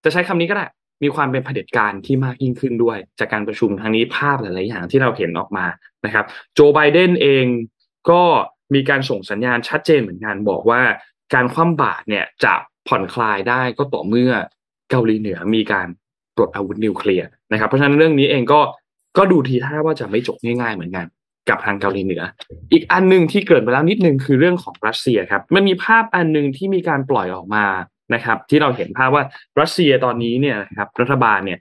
[0.04, 0.66] จะใช้คำนี้ก็ได้
[1.04, 5.66] มีความเป็นเผด็จการที่มากยิ่งขึ้นด้วย จากการประชุมครั้งนี้ภาพหลาย ๆ อย่างที่เราเห็นออกมา
[6.06, 7.46] นะครับ โจไบเดนเอง
[8.10, 8.24] ก็
[8.74, 10.82] มีการส่งสัญญาณชัดเจนเหมือนกันบอกว่า
[11.34, 12.54] การคว่ำบาตรเนี่ยจะ
[12.88, 14.32] ผ่อนคลายได้ก็ต่อเมื่อ
[14.92, 15.88] เกาหลีเหนือมีการ
[16.36, 18.62] ปลดอาวุธนิวเคลียร์นะครับ เพราะฉะนั้นเรื่องนี้เองก็
[19.18, 21.06] ก็ดูทีท่าว่าจะไม่จบง่ายๆเหมือนกัน
[21.50, 22.24] กับทางเกาหลีเหนือ
[22.72, 27.66] อีกอันหนึ่งที่เกิดไปแล้วนิดนึงคือเรื่องของรัสเซียครับมันมีภาพอันหนึ่งที่มีการปล่อยออกมา
[28.14, 29.24] นะครับ ที่เราเห็นภาพว่า
[29.60, 31.60] รัสเซียตอนนี้เนี่ยนะครับรัฐบาลเนี่ย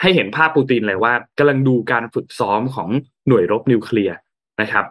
[0.00, 2.88] ให้เห็นภาพปูตินเลยว่ากำลังดูการฝึกซ้อมของ
[3.28, 4.16] หน่วยรบนิวเคลียร์
[4.62, 4.84] นะครับ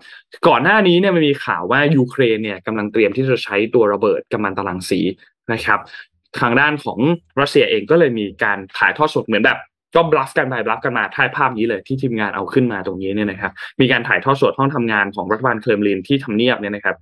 [0.47, 4.99] ก่อนหน้านี้เนี่ยมันมีข่าวว่ายูเครนเนี่ยกำลังเตรียมที่จะใช้ตัวระเบิดกัมมันตรังสี
[5.53, 5.80] นะครับ
[6.39, 6.99] ทางด้านของ
[7.41, 9.59] รัสเซียเองก็เลยมีการถ่ายทอดสดเหมือนแบบ
[9.95, 13.51] ก็บลัฟกันไปบลัฟกันมาถ่ายภาพนี้เลยที่ทีมงานเอาขึ้นมาตรงนี้เนี่ยนะครับ
[13.82, 16.95] มีการถ่ายทอดสดห้องทำงานของรัฐบาลเคลมลินที่ทำเนียบเนี่ยนะครับ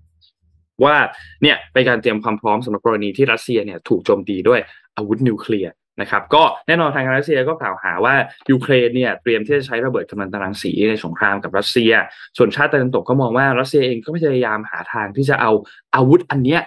[0.84, 0.96] ว่า
[1.42, 4.60] เนี่ยเป็นการเตรียมความพร้อมสำหรับกรณีที่รัสเซียเนี่ยถูกโจมตีด้วย
[4.98, 8.16] อาวุธนิวเคลียร์ นะครับก็แน่นอนทางรัสเซียก็กล่าวหาว่า
[8.52, 11.92] ยูเครนเนี่ยเตรียมที่จะใช้ระเบิดกำลังตรังสีในสงครามกับรัสเซีย
[12.38, 15.52] ส่วนชาติตะวันตกก็มองว่ารัสเซียเองก็พยายามหาทางที่จะเอา
[15.96, 16.62] อาวุธอันเนี้ย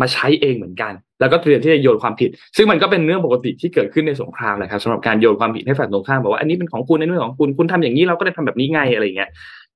[0.00, 9.30] มาใช้เองเหมือนกัน แล้วก็เตรียมที่จะโยนความผิด ซึ่งมันก็เป็นเรื่องปกติที่เกิดขึ้นในสงครามแหละครับสำหรับการโยนความผิดให้ฝ่ายตรงข้ามบอกว่าอันนี้เป็นของคุณอันนี้เป็นของคุณคุณทำอย่างนี้เราก็ได้ทำแบบนี้ไงอะไรเงี้ย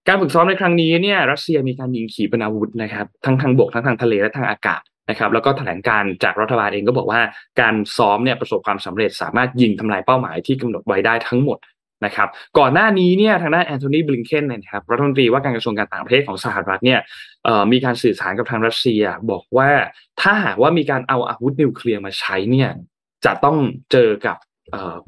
[0.08, 7.20] การฝึกซ้อมในครั้งนี้เนี่ยรัสเซียมีการยิงขีปนาวุธนะครับทั้งทางบกทั้งทางทะเลและทางอากาศ นะครับแล้วก็แถลงการจากรัฐบาลเองก็บอกว่า
[7.60, 11.58] การซ้อมเนี่ยประสบความสำเร็จสามารถยิงทำลายเป้าหมายที่กำหนดไว้ได้ทั้งหมด
[12.04, 12.28] นะครับ
[12.58, 17.00] ก่อนหน้านี้เนี่ยทางด้านแอนโทนีบลิงเคนนะครับรัฐมนตรีว่าการกระทรวงการต่างประเทศของสหรัฐเนี่ย
[17.72, 19.70] มีการสื่อสารกับทางรัสเซีย บอกว่า
[20.20, 22.70] ถ้าหากว่ามีการเอาอาวุธนิวเคลียร์มาใช้เนี่ย
[23.24, 23.56] จะต้อง
[23.92, 24.36] เจอกับ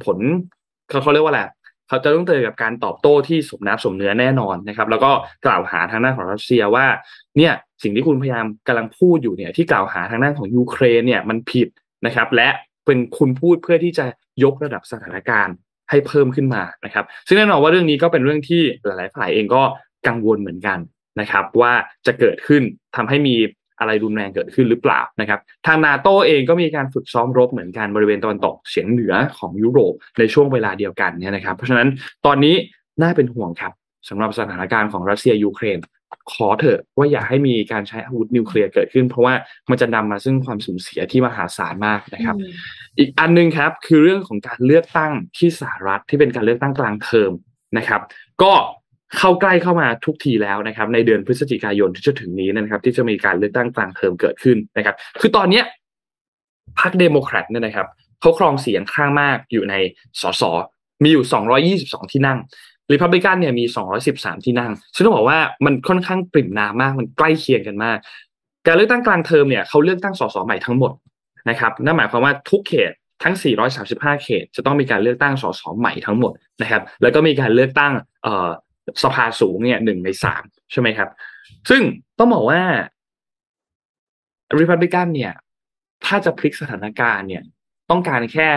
[0.04, 0.18] ผล
[0.88, 1.42] เขาเขาเรียกว่าอะไร
[1.88, 5.10] เขาจะต้องเจอกับการตอบโต้ที่สมน้ำสมเนื้อแน่นอนนะครับ แล้วก็
[5.46, 6.86] กล่าวหาทางด้านของรัสเซียว่า
[7.36, 7.52] เนี่ย
[7.84, 11.68] สิ่งที่คุณพยายามกำลังพูดอยู่เนี่ยที่กล่าวหาทางด้านของยูเครนเนี่ยมันผิด
[12.06, 12.48] นะครับ และ
[12.86, 14.06] เป็นคุณพูดเพื่อที่จะ
[14.44, 15.54] ยกระดับสถานการณ์
[15.90, 19.62] ให้เพิ่มขึ้นมานะครับ ซึ่งแน่นอนว่าเรื่องนี้ก็เป็นเรื่องที่หลาย ๆ ฝ่ายเองก็
[20.06, 20.78] กังวลเหมือนกัน
[21.20, 21.72] นะครับ ว่า
[22.06, 22.62] จะเกิดขึ้น
[22.96, 23.36] ทำให้มี
[23.80, 31.88] อะไรรุนแรงเกิดขึ้นหรือเปล่านะครับ ทางนาโตเองก็มีการฝึกซ้อมรบเหมือนกันบริเวณตะวันตกเฉียงเหนือของยุโรปในช่วงเวลาเดียวกันเนี่ยนะครับ เพราะฉะนั้น
[32.26, 32.54] ตอนนี้
[33.02, 33.72] น่าเป็นห่วงครับ
[34.08, 35.78] สำหรับสถานการณ์ของรัสเซียยูเครน
[36.32, 39.34] ขอเถอะว่าอย่าให้มีการใช้อาวุธนิวเคลียร์เกิดขึ้น เพราะว่า
[39.70, 42.36] มันจะนำมาซึ่งความสูญเสียที่มหาศาลมากนะครับ
[42.98, 47.32] อีกอันนึงครับคือเรื่องของการเลือกตั้งที่สหรัฐที่เป็นการเลือกตั้งกลางเทอม
[47.78, 48.00] นะครับ
[48.42, 48.52] ก็
[49.18, 55.64] เข้าใกล้เข้ามาทุกทีแล้วนะครับ ในเดือนพฤศจิกายนที่จะถึงนี้นะครับ ที่จะมีการเลือกตั้งกลางเทอมเกิดขึ้นนะครับ คือตอนเนี้ย
[56.80, 57.86] พรรคเดโมแครตเนี่ยนะครับ
[58.20, 59.74] เขาครองเสียงข้างมากอยู่ใน
[60.20, 60.42] สส
[61.02, 61.24] มีอยู่
[61.78, 62.38] 222 ที่นั่ง
[62.92, 63.64] ริพับลิกันเนี่ยมี
[64.04, 67.98] 213 ที่นั่ง ซึ่งต้องบอกว่ามันค่อนข้างปริ่มน้ำมาก มันใกล้เคียงกันมาก
[68.66, 70.92] การเลือกตั้งกลางเทอมเนี่ยเขาเลือกตั้งสสใหม่ทั้งหมด
[71.50, 73.34] นะครับ นั่นหมายความว่าทุกเขตทั้ง
[73.80, 76.32] 435 เขต จะต้องมีการเลือกตั้งสสใหม่ทั้งหมด
[76.62, 78.48] นะครับ แล้วก็มีการเลือกตั้งเอ่อ
[79.02, 81.08] สภาสูงเนี่ยหนึ่งในสามใช่ไหมครับ
[81.70, 81.82] ซึ่ง
[82.18, 82.62] ต้องบอกว่า
[84.60, 85.32] ริพับลิกันเนี่ย
[86.04, 87.42] ถ้าจะพลิกสถานการณ์เนี่ย
[87.90, 88.48] ต้องการแค่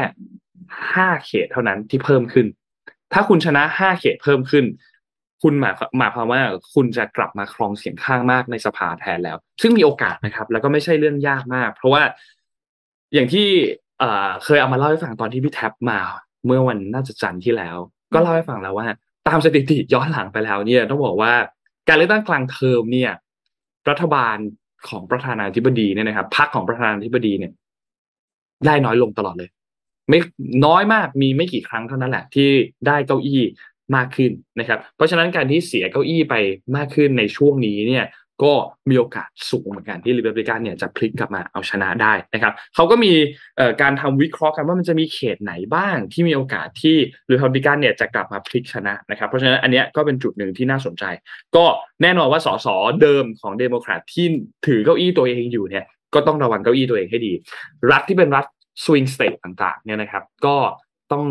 [0.93, 2.47] ห้าเขตเท่านั้นที่เพิ่มขึ้น
[3.13, 4.65] ถ้าคุณชนะห้าเขตเพิ่มขึ้น
[5.43, 6.41] คุณหมายหมายความว่า
[6.73, 12.03] คุณจะกลับมาครองเสียงข้างมากในสภาแทนแล้ว ซึ่งมีโอกาสนะครับ แล้วก็ไม่ใช่เรื่องยากมาก เพราะว่า
[13.13, 13.47] อย่างที่
[14.43, 15.99] เคยเอามาเล่าให้ฟังตอนที่พี่แท็บมา
[16.45, 17.77] เมื่อวันน่าจะจันทร์ที่แล้ว
[18.13, 18.87] ก็เล่าให้ฟังแล้วว่า
[19.27, 21.33] ตามสถิติย้อนหลังไปแล้วเนี่ยต้องบอกว่า
[21.87, 23.11] การเลือกตั้งกลางเทอมเนี่ย
[23.89, 24.37] รัฐบาล
[24.89, 27.51] ของประธานาธิบดีเนี่ยนะครับพรรคของประธานาธิบดีเนี่ย
[28.65, 29.49] ได้น้อยลงตลอดเลย
[30.09, 30.19] ไม่
[30.65, 32.49] น้อยมากมีไม่กี่ครั้งเท่านั้นแหละที่
[32.87, 33.41] ได้เก้าอี้
[33.95, 36.35] มากขึ้นนะครับ เพราะฉะนั้นการที่เสียเก้าอี้ไป
[36.75, 38.05] มากขึ้นในช่วงนี้เนี่ย
[38.43, 38.53] ก็
[38.89, 43.13] มีโอกาสสูงเหมือนกันที่ริพับลิกันเนี่ยจะพลิกกลับมาเอาชนะได้นะครับเขาก็มี
[43.81, 46.95] การทำวิเคราะห์กันว่ามันจะมีเขตไหนบ้างที่มีโอกาสที่
[47.31, 51.03] ริพับลิกันเนี่ยจะกลับมาพลิกชนะนะครับเพราะฉะนั้นอันนี้ก็เป็นจุดหนึ่งที่น่าสนใจ
[51.55, 51.65] ก็
[52.01, 52.67] แน่นอนว่าสส
[53.01, 54.25] เดิมของเดโมแครตที่
[54.67, 57.33] ถือเก้าอี้ตัวเองอยู่เนี่ยก็ต้องระวังเก้าอี้ตัวเองให้ดี
[57.91, 58.45] รัฐที่เป็นรัฐ
[58.83, 60.57] swing state ต่างๆ เนี่ยนะครับ ก็
[61.13, 61.27] ต้อง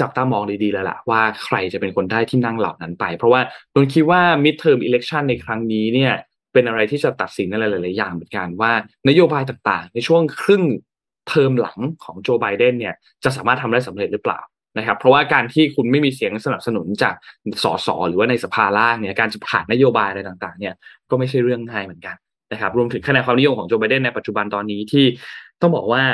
[0.00, 3.40] จับตามองดีๆแล้วล่ะว่าใครจะเป็นคนได้ที่นั่งเหล่านั้นไป เพราะว่า
[3.74, 6.12] นนท์คิดว่า mid term election ในครั้งนี้เนี่ย
[6.52, 8.72] เป็นอะไรที่จะตัดสินอะไรหลายๆอย่างเหมือนกันว่า
[9.08, 10.62] นโยบายต่างๆ ในช่วงครึ่ง
[11.28, 14.40] เทอมหลังของโจไบเดนเนี่ยจะสามารถทำได้สำเร็จหรือเปล่า
[14.78, 17.14] นะครับ เพราะว่าการที่คุณไม่มีเสียงสนับสนุนจาก
[17.62, 20.74] สสหรือว่าในสภาล่างเนี่ยการจะผ่านนโยบายอะไรต่างๆ เนี่ย
[21.10, 22.16] ก็ไม่ใช่เรื่องง่ายเหมือนกัน
[22.52, 25.04] นะครับ รวมถึงคะแนนความนิยมของโจไบเดนในปัจจุบันตอนนี้ที่
[25.64, 26.04] ต้องบอกว่า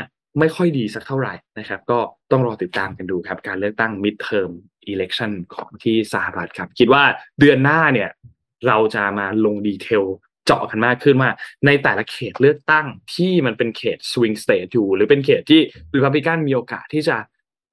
[0.41, 1.99] ไม่ค่อยดีสักเท่าไหร่นะครับ ก็
[2.33, 4.51] ต้องรอติดตามกันดูครับ การเลือกตั้ง mid term
[4.93, 7.05] election ของที่สหรัฐครับ คิดว่า
[7.41, 8.11] เดือนหน้าเนี่ย
[8.67, 10.05] เราจะมาลงดีเทล
[10.47, 11.31] เจาะกันมากขึ้นว่า
[11.67, 15.61] ในแต่ละเขตเลือกตั้งที่มันเป็นเขต swing state อยู่ หรือเป็นเขตที่
[15.97, 17.17] ริพับลิกันมีโอกาสที่จะ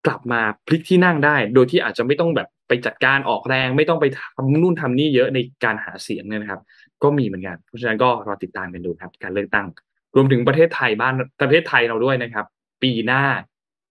[0.06, 6.62] กลับมาพลิกที่นั่งได้ โดยที่อาจจะไม่ต้องแบบไปจัดการออกแรง ไม่ต้องไปทำนู่นทำนี่เยอะในการหาเสียงเนี่ยนะครับ
[7.04, 9.68] ก็มีเหมือนกันเพราะฉะนั้นก็รอติดตามกันดูครับ การเลือกตั้ง
[10.16, 12.46] รวมถึงประเทศไทยบ้านประเทศไทยเราด้วยนะครับ
[12.84, 13.24] ปีหน้า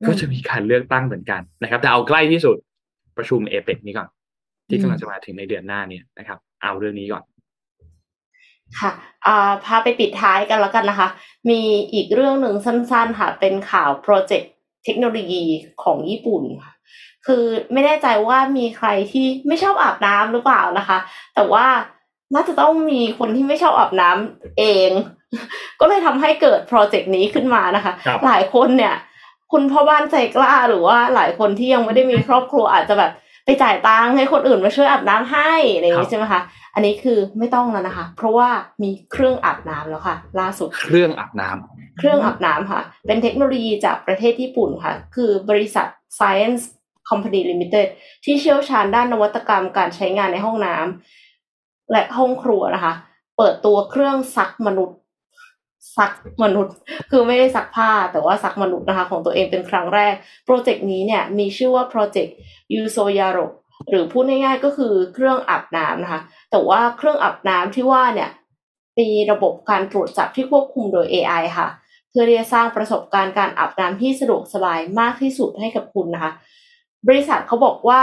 [0.06, 2.56] ก็จะมีการเลือกตั้งเหมือนกันนะครับ แต่เอาใกล้ที่สุด
[3.16, 4.08] ประชุมเอเปกนี้ก่อน
[4.68, 7.24] ที่กำลังจะมาถึงในเดือนหน้าเนี่ยนะครับ เอาเรื่องนี้ก่อน
[8.80, 8.92] ค่ะ
[9.26, 11.08] อ่าพาไปปิดท้ายกันแล้วกันนะคะ
[11.50, 11.60] มี
[11.92, 14.52] อีกเรื่องหนึ่งสั้น ๆ ค่ะ เป็นข่าวโปรเจกต์
[14.84, 15.44] เทคโนโลยี
[15.82, 16.74] ของญี่ปุ่นค่ะ
[17.26, 20.98] คือไม่แน่ใจว่ามีใครที่ไม่ชอบอาบน้ำหรือเปล่านะคะ
[21.34, 21.66] แต่ว่า
[22.35, 24.91] น่าจะต้องมีคนที่ไม่ชอบอาบน้ำเอง
[25.81, 27.93] ก็เลยทำให้เกิดโปรเจกต์นี้ขึ้นมานะคะ
[28.24, 28.95] หลายคนเนี่ย
[29.53, 33.12] คุณพ่อบ้านใจกล้าหรือว่าหลายคนที่ยังไม่ได้มีครอบครัวอาจจะแบบ
[33.45, 36.41] ไปจ่ายตังค์ให้คนอื่นมาช่วยอาบน้ำให้อะไรอย่างนี้ใช่ไหมคะ
[36.74, 38.49] อันนี้คือไม่ต้องแล้วนะคะ เพราะว่า
[38.83, 45.87] มีเครื่องอาบน้ำแล้วค่ะ ล่าสุดเครื่องอาบน้ำเครื่องอาบน้ำค่ะ เป็นเทคโนโลยีจากประเทศญี่ปุ่นค่ะ คือบริษัท
[46.18, 46.62] Science
[47.09, 47.87] Company Limited
[48.24, 50.87] ที่เชี่ยวชาญด้านนวัตกรรมการใช้งานในห้องน้ำ
[51.93, 52.95] และห้องครัวนะคะ
[53.37, 54.99] เปิดตัวเครื่องซักมนุษย์
[55.97, 56.12] ซัก
[56.43, 56.74] มนุษย์
[57.11, 60.14] คือไม่ได้ซักผ้าแต่ว่าซักมนุษย์นะคะ ของตัวเองเป็นครั้งแรก
[60.47, 62.34] โปรเจกต์นี้เนี่ยมีชื่อว่าโปรเจกต์
[62.74, 63.39] ยูโซยาโร
[63.91, 66.20] หรือพูดง่ายๆก็คือเครื่องอาบน้ำนะคะ
[66.51, 68.30] แต่ว่าเครื่องอาบน้ำที่ว่าเนี่ย
[68.99, 71.68] มีระบบการตรวจจับที่ควบคุมโดย AI ค่ะ
[72.11, 76.32] เพื่อที่จะสร้างประสบการณ์การอาบน้ำที่สะดวกสบายมากที่สุดให้กับคุณนะคะ
[77.09, 78.01] บริษัทเขาบอกว่า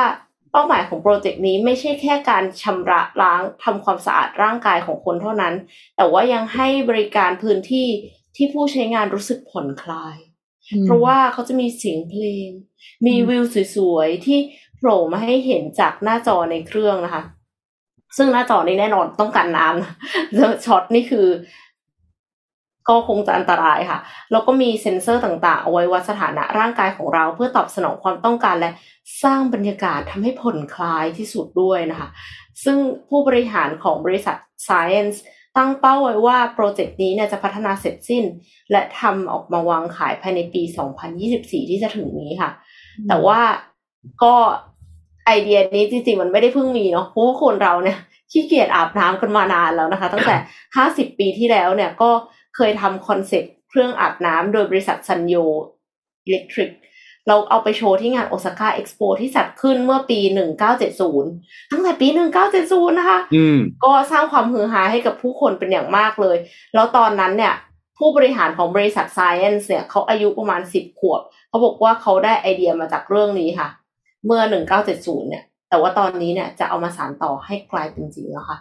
[0.53, 5.53] เป้าหมายของโปรเจกต์นี้ไม่ใช่แค่การชำระล้างทำความสะอาดร่างกายของคนเท่านั้น
[5.97, 7.87] แต่ว่ายังให้บริการพื้นที่
[8.35, 10.17] ที่ผู้ใช้งานรู้สึกผ่อนคลาย
[10.85, 12.47] เพราะว่าเขาจะมีเสียงเพลง
[13.05, 13.43] มีวิว
[13.75, 14.39] สวยๆ ที่
[14.75, 17.23] โผล่มาให้เห็นจากหน้าจอในเครื่องนะคะ
[18.17, 21.27] ซึ่งหน้าจอนี้แน่นอนต้องการน้ำช็อตนี่คือ
[22.89, 23.99] ก็คงจะอันตรายค่ะ
[24.31, 28.71] แล้วก็มีเซ็นเซอร์ต่างๆ เอาไว้วัดสถานะร่างกายของเรา เพื่อตอบสนองความต้องการและ
[29.23, 32.09] สร้างบรรยากาศทำให้ผ่อนคลายที่สุดด้วยนะคะ
[32.63, 32.77] ซึ่ง
[33.09, 34.35] ผู้บริหารของบริษัท
[34.67, 35.17] Science
[35.57, 38.23] ตั้งเป้าไว้ว่า project นี้เนี่ยจะพัฒนาเสร็จสิ้น
[38.71, 40.61] และทำออกมาวางขายภายในปี
[41.15, 42.51] 2024 ที่จะถึงนี้ค่ะ
[43.07, 43.39] แต่ว่า
[44.23, 44.35] ก็
[45.25, 47.97] ไอเดียนี้จริงๆ มันไม่ได้เพิ่งมีเนาะเพราะว่าคนเราเนี่ย
[48.31, 50.35] ขี้เกียจอาบน้ำกันมานานแล้วนะคะ ตั้งแต่
[50.77, 52.09] 50 ปีที่แล้วเนี่ยก็
[52.55, 56.71] เคยทำ concept เครื่องอาบน้ำโดยบริษัท Sanyo Electric
[57.27, 60.19] เราเอาไปโชว์ที่งาน Osaka Expo ที่จัดขึ้นเมื่อปี
[60.95, 62.07] 1970 ตั้งแต่ปี
[62.53, 63.19] 1970 นะคะ
[63.83, 66.37] ก็สร้างความฮือฮาให้กับผู้คนเป็นอย่างมากเลย
[66.73, 67.53] แล้วตอนนั้นเนี่ย
[67.97, 73.67] ผู้บริหารของบริษัท Science เนี่ยเขาอายุประมาณ 10 ขวบ เขาบอกว่าเขาได้ไอเดียมาจากเรื่องนี้ค่ะ
[74.25, 74.41] เมื่อ
[74.85, 78.57] 1970 เนี่ย แต่ว่าตอนนี้เนี่ยจะเอามาสานต่อให้กลายเป็นจริงแล้วค่ะ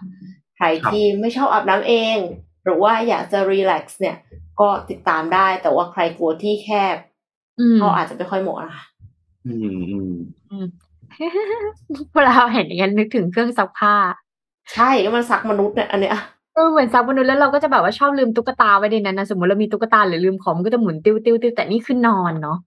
[0.57, 2.17] ใครที่ไม่ชอบอาบน้ำเอง
[2.65, 4.17] หรือว่าอยากจะรีแลกซ์เนี่ย
[4.61, 6.97] ก็ติดตามได้ แต่ว่าใครกลัวที่แคบ
[7.83, 8.85] ก็อาจจะไม่ค่อยเหมาะนะคะ
[9.47, 10.17] อืม
[10.51, 10.67] อืม
[12.15, 13.95] เวลาเราเห็นอย่างนั้นนึกถึงเครื่องซักผ้า
[14.75, 16.17] ใช่ก็มันซักมนุษย์เนี่ยอันเนี้ย
[16.55, 22.59] เออเหมือนซักมนุษย์แล้วเราก็จะแบบว่าชอบลืมตุ๊กตาไว้ในนั้นนะสมมติเรามีตุ๊กตาหรือลืมของมันก็จะหมุนติ้วติ้วติ้วแต่นี่คือนอนเนาะ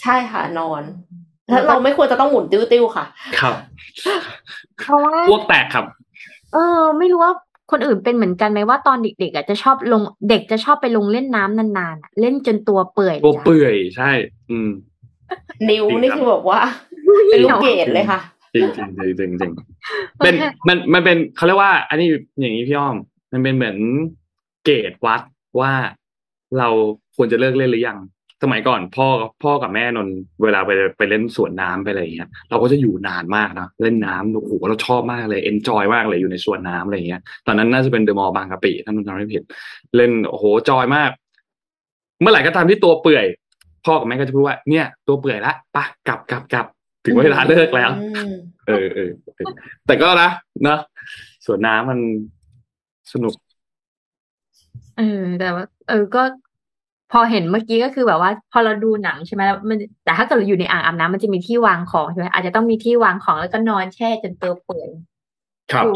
[0.00, 0.82] ใช่ค่ะนอน
[1.48, 3.04] แล้วเราไม่ควรจะต้องหมุนติ้วๆค่ะ
[3.38, 3.54] ครับ
[4.78, 5.84] เพราะว่าอ้วกแตกครับ
[6.52, 7.32] เออ ไม่รู้ว่า
[7.70, 14.10] คนอื่นเป็นเหมือนกันไหมว่าตอนเด็กๆอะจะชอบลงเด็กจะชอบไปลงเล่นน้ำนานๆอะเล่นจนตัวเปื่อยตัวจ้ะเปื่อยใช่
[14.50, 14.70] อืม
[15.68, 16.60] นิ้วจริงนี่ครับคือแบบว่า
[17.30, 18.20] เป็นลูกเกดเลยค่ะ
[18.54, 19.52] จริงจริงจริงจริงจริง
[20.18, 20.34] เป็น
[20.68, 22.08] มันมันเป็นเขาเรียกว่า อันนี้
[22.40, 22.96] อย่างนี้พี่อ้อม
[23.32, 23.76] มันเป็นเหมือน
[24.64, 25.20] เกณฑ์วัด
[25.60, 25.72] ว่า
[26.58, 26.68] เรา
[27.16, 27.98] ควรจะเลิกเล่นหรือยัง
[28.42, 29.06] สมัยก่อนพ่อ
[29.42, 39.42] พ่อกับแม่นนท์เวลาไปไปเล่นสวนน้ำไปอะไรอย่างเงี้ยเราก็จะอยู่นานมากนะเล่นน้ำโอ้โหเราชอบมากเลยเอนจอยมากเลยอยู่ในสวนน้ำอะไรอย่างเงี้ย ตอนนั้นน่าจะเป็นเดอะมอลล์บางกะปิถ้ามันจำไม่ผิด
[39.96, 41.10] เล่นโอ้โหจอยมาก
[42.20, 43.24] เมื่อไหร่ก็ตามที่ตัวเปื่อย
[43.84, 46.66] พ่อกับแม่ก็จะพูดว่าเนี่ย ตัวเปื่อยละปะกลับกลับกลับ
[47.06, 48.34] ถึงเวลาเลิกแล้วอืม
[48.68, 49.46] เออเออเออ
[49.86, 50.30] แต่ก็นะ
[50.62, 50.78] เนอะ
[51.46, 51.98] สวนน้ำมัน
[53.12, 53.34] สนุก
[54.98, 56.22] เออแต่ว่า เออก็
[57.12, 64.90] พอเห็นเมื่อกี้ก็คือแบบว่า พอเราดูหนังใช่ไหมแล้วมันแต่ถ้าเกิดเราอยู่ในอ่างอาบน้ำมันจะมีที่วางของใช่ไหมอาจจะต้องมีที่วางของแล้วก็นอนแช่จนตัวเปื่อย
[65.72, 65.90] ครับดู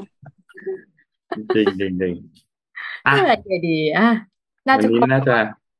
[1.57, 2.15] จริงจริงจริง
[3.07, 4.09] อะเมื่อไหร่ดีอะ
[4.67, 5.37] น่าวันจะนี้ครบน่าจะ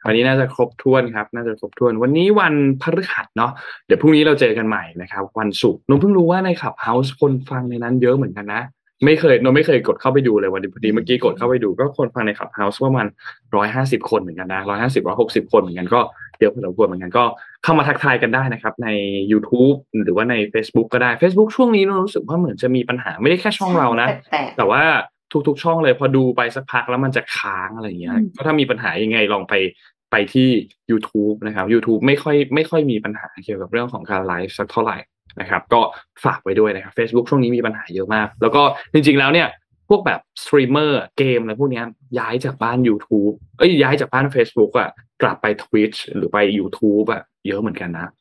[0.07, 3.53] วันนี้น่าจะครบถ้วนครับ น่าจะครบถ้วน วันนี้วันพฤหัสเนาะ
[3.87, 8.63] เดี๋ยวพรุ่งนี้เราเจอกันใหม่นะครับ วันศุกร์นนเพิ่งรู้ว่าในขับเฮาส์คนฟังในนั้นเยอะเหมือนกันนะ
[9.07, 13.07] ไม่เคยนนไม่เคยกดเข้าไปดูเลยวันนี้พอดีเมื่อกี้กดเข้าไปดูก็คนฟังในขับเฮาส์ประมาณ
[13.57, 16.01] ร้อยห้าสิบคนเหมือนกันนะร้อยห้าสิบร้อยหกสิบคนเหมือนกันก็
[16.39, 17.25] เยอะพอสมควรเหมือนกันก็
[17.65, 18.89] เข้ามาทักทายกันได้นะครับ ใน
[19.33, 24.83] YouTube หรือว่าใน Facebook ก็ได้ Facebook ช่วงนี้นนรู้สึกว่าเหมือนจะมีปัญหาไม่ได้แค่ช่องเรานะแปลกแต่ว่า
[25.49, 29.55] ทุกๆ ช่องเลยพอดูไปสักพักแล้วมันจะค้างอะไรอย่างเงี้ยอืมก็ถ้ามีปัญหายังไงลองไป
[30.13, 30.49] ไปที่
[30.91, 34.97] YouTube นะครับ YouTube ไม่ค่อยไม่ค่อยมีปัญหาเกี่ยวกับเรื่องของการไลฟ์สักเท่าไหร่
[35.41, 35.81] นะครับก็
[36.25, 38.63] ฝากไว้ด้วยนะครับ Facebook ช่วงนี้มีปัญหาเยอะมาก แล้วก็
[38.93, 39.49] จริงๆแล้วเนี่ย
[39.89, 41.83] พวกแบบสตรีมเมอร์เกมอะไรพวกนี้
[42.19, 44.91] ย้ายจากบ้าน YouTube เอ้ยย้ายจากบ้าน Facebook อะ
[45.23, 48.13] กลับไป Twitch หรือไป YouTube อะเยอะเหมือนกันนะ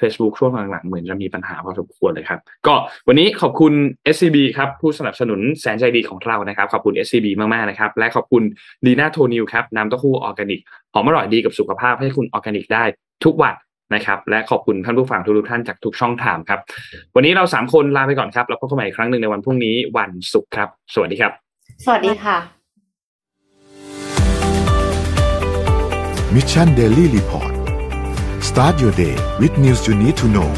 [0.00, 2.74] Facebook ช่วงหลังๆเหมือนจะมีปัญหาพอสมควรเลยครับ ก็
[3.08, 3.72] วันนี้ขอบคุณ
[4.14, 8.42] SCB ครับผู้สนับสนุนแสนใจดีของเรานะครับ ขอบคุณ SCB มากๆนะครับ และขอบคุณ
[8.86, 10.60] ดีน่าโทฟุครับน้ำเต้าหู้ออร์แกนิก
[10.92, 12.84] หอมอร่อยดีกับสุขภาพให้คุณออร์แกนิกได้
[13.24, 13.54] ทุกวัน
[13.94, 16.60] นะครับ และขอบคุณท่านผู้ฟังทุกๆท่านจากทุกช่องทางครับ
[17.14, 22.36] วันนี้เราสามคนลาไปก่อนครับแล้วพบกันใหม่อีกครั้งหนึ่งในวันพรุ่งนี้วันศุกร์ครับ สวัสดีครับๆสวัสดีค่ะ
[26.34, 27.52] มิชชันเดลี่รีพอร์ต
[28.48, 30.50] start your day with news you need to know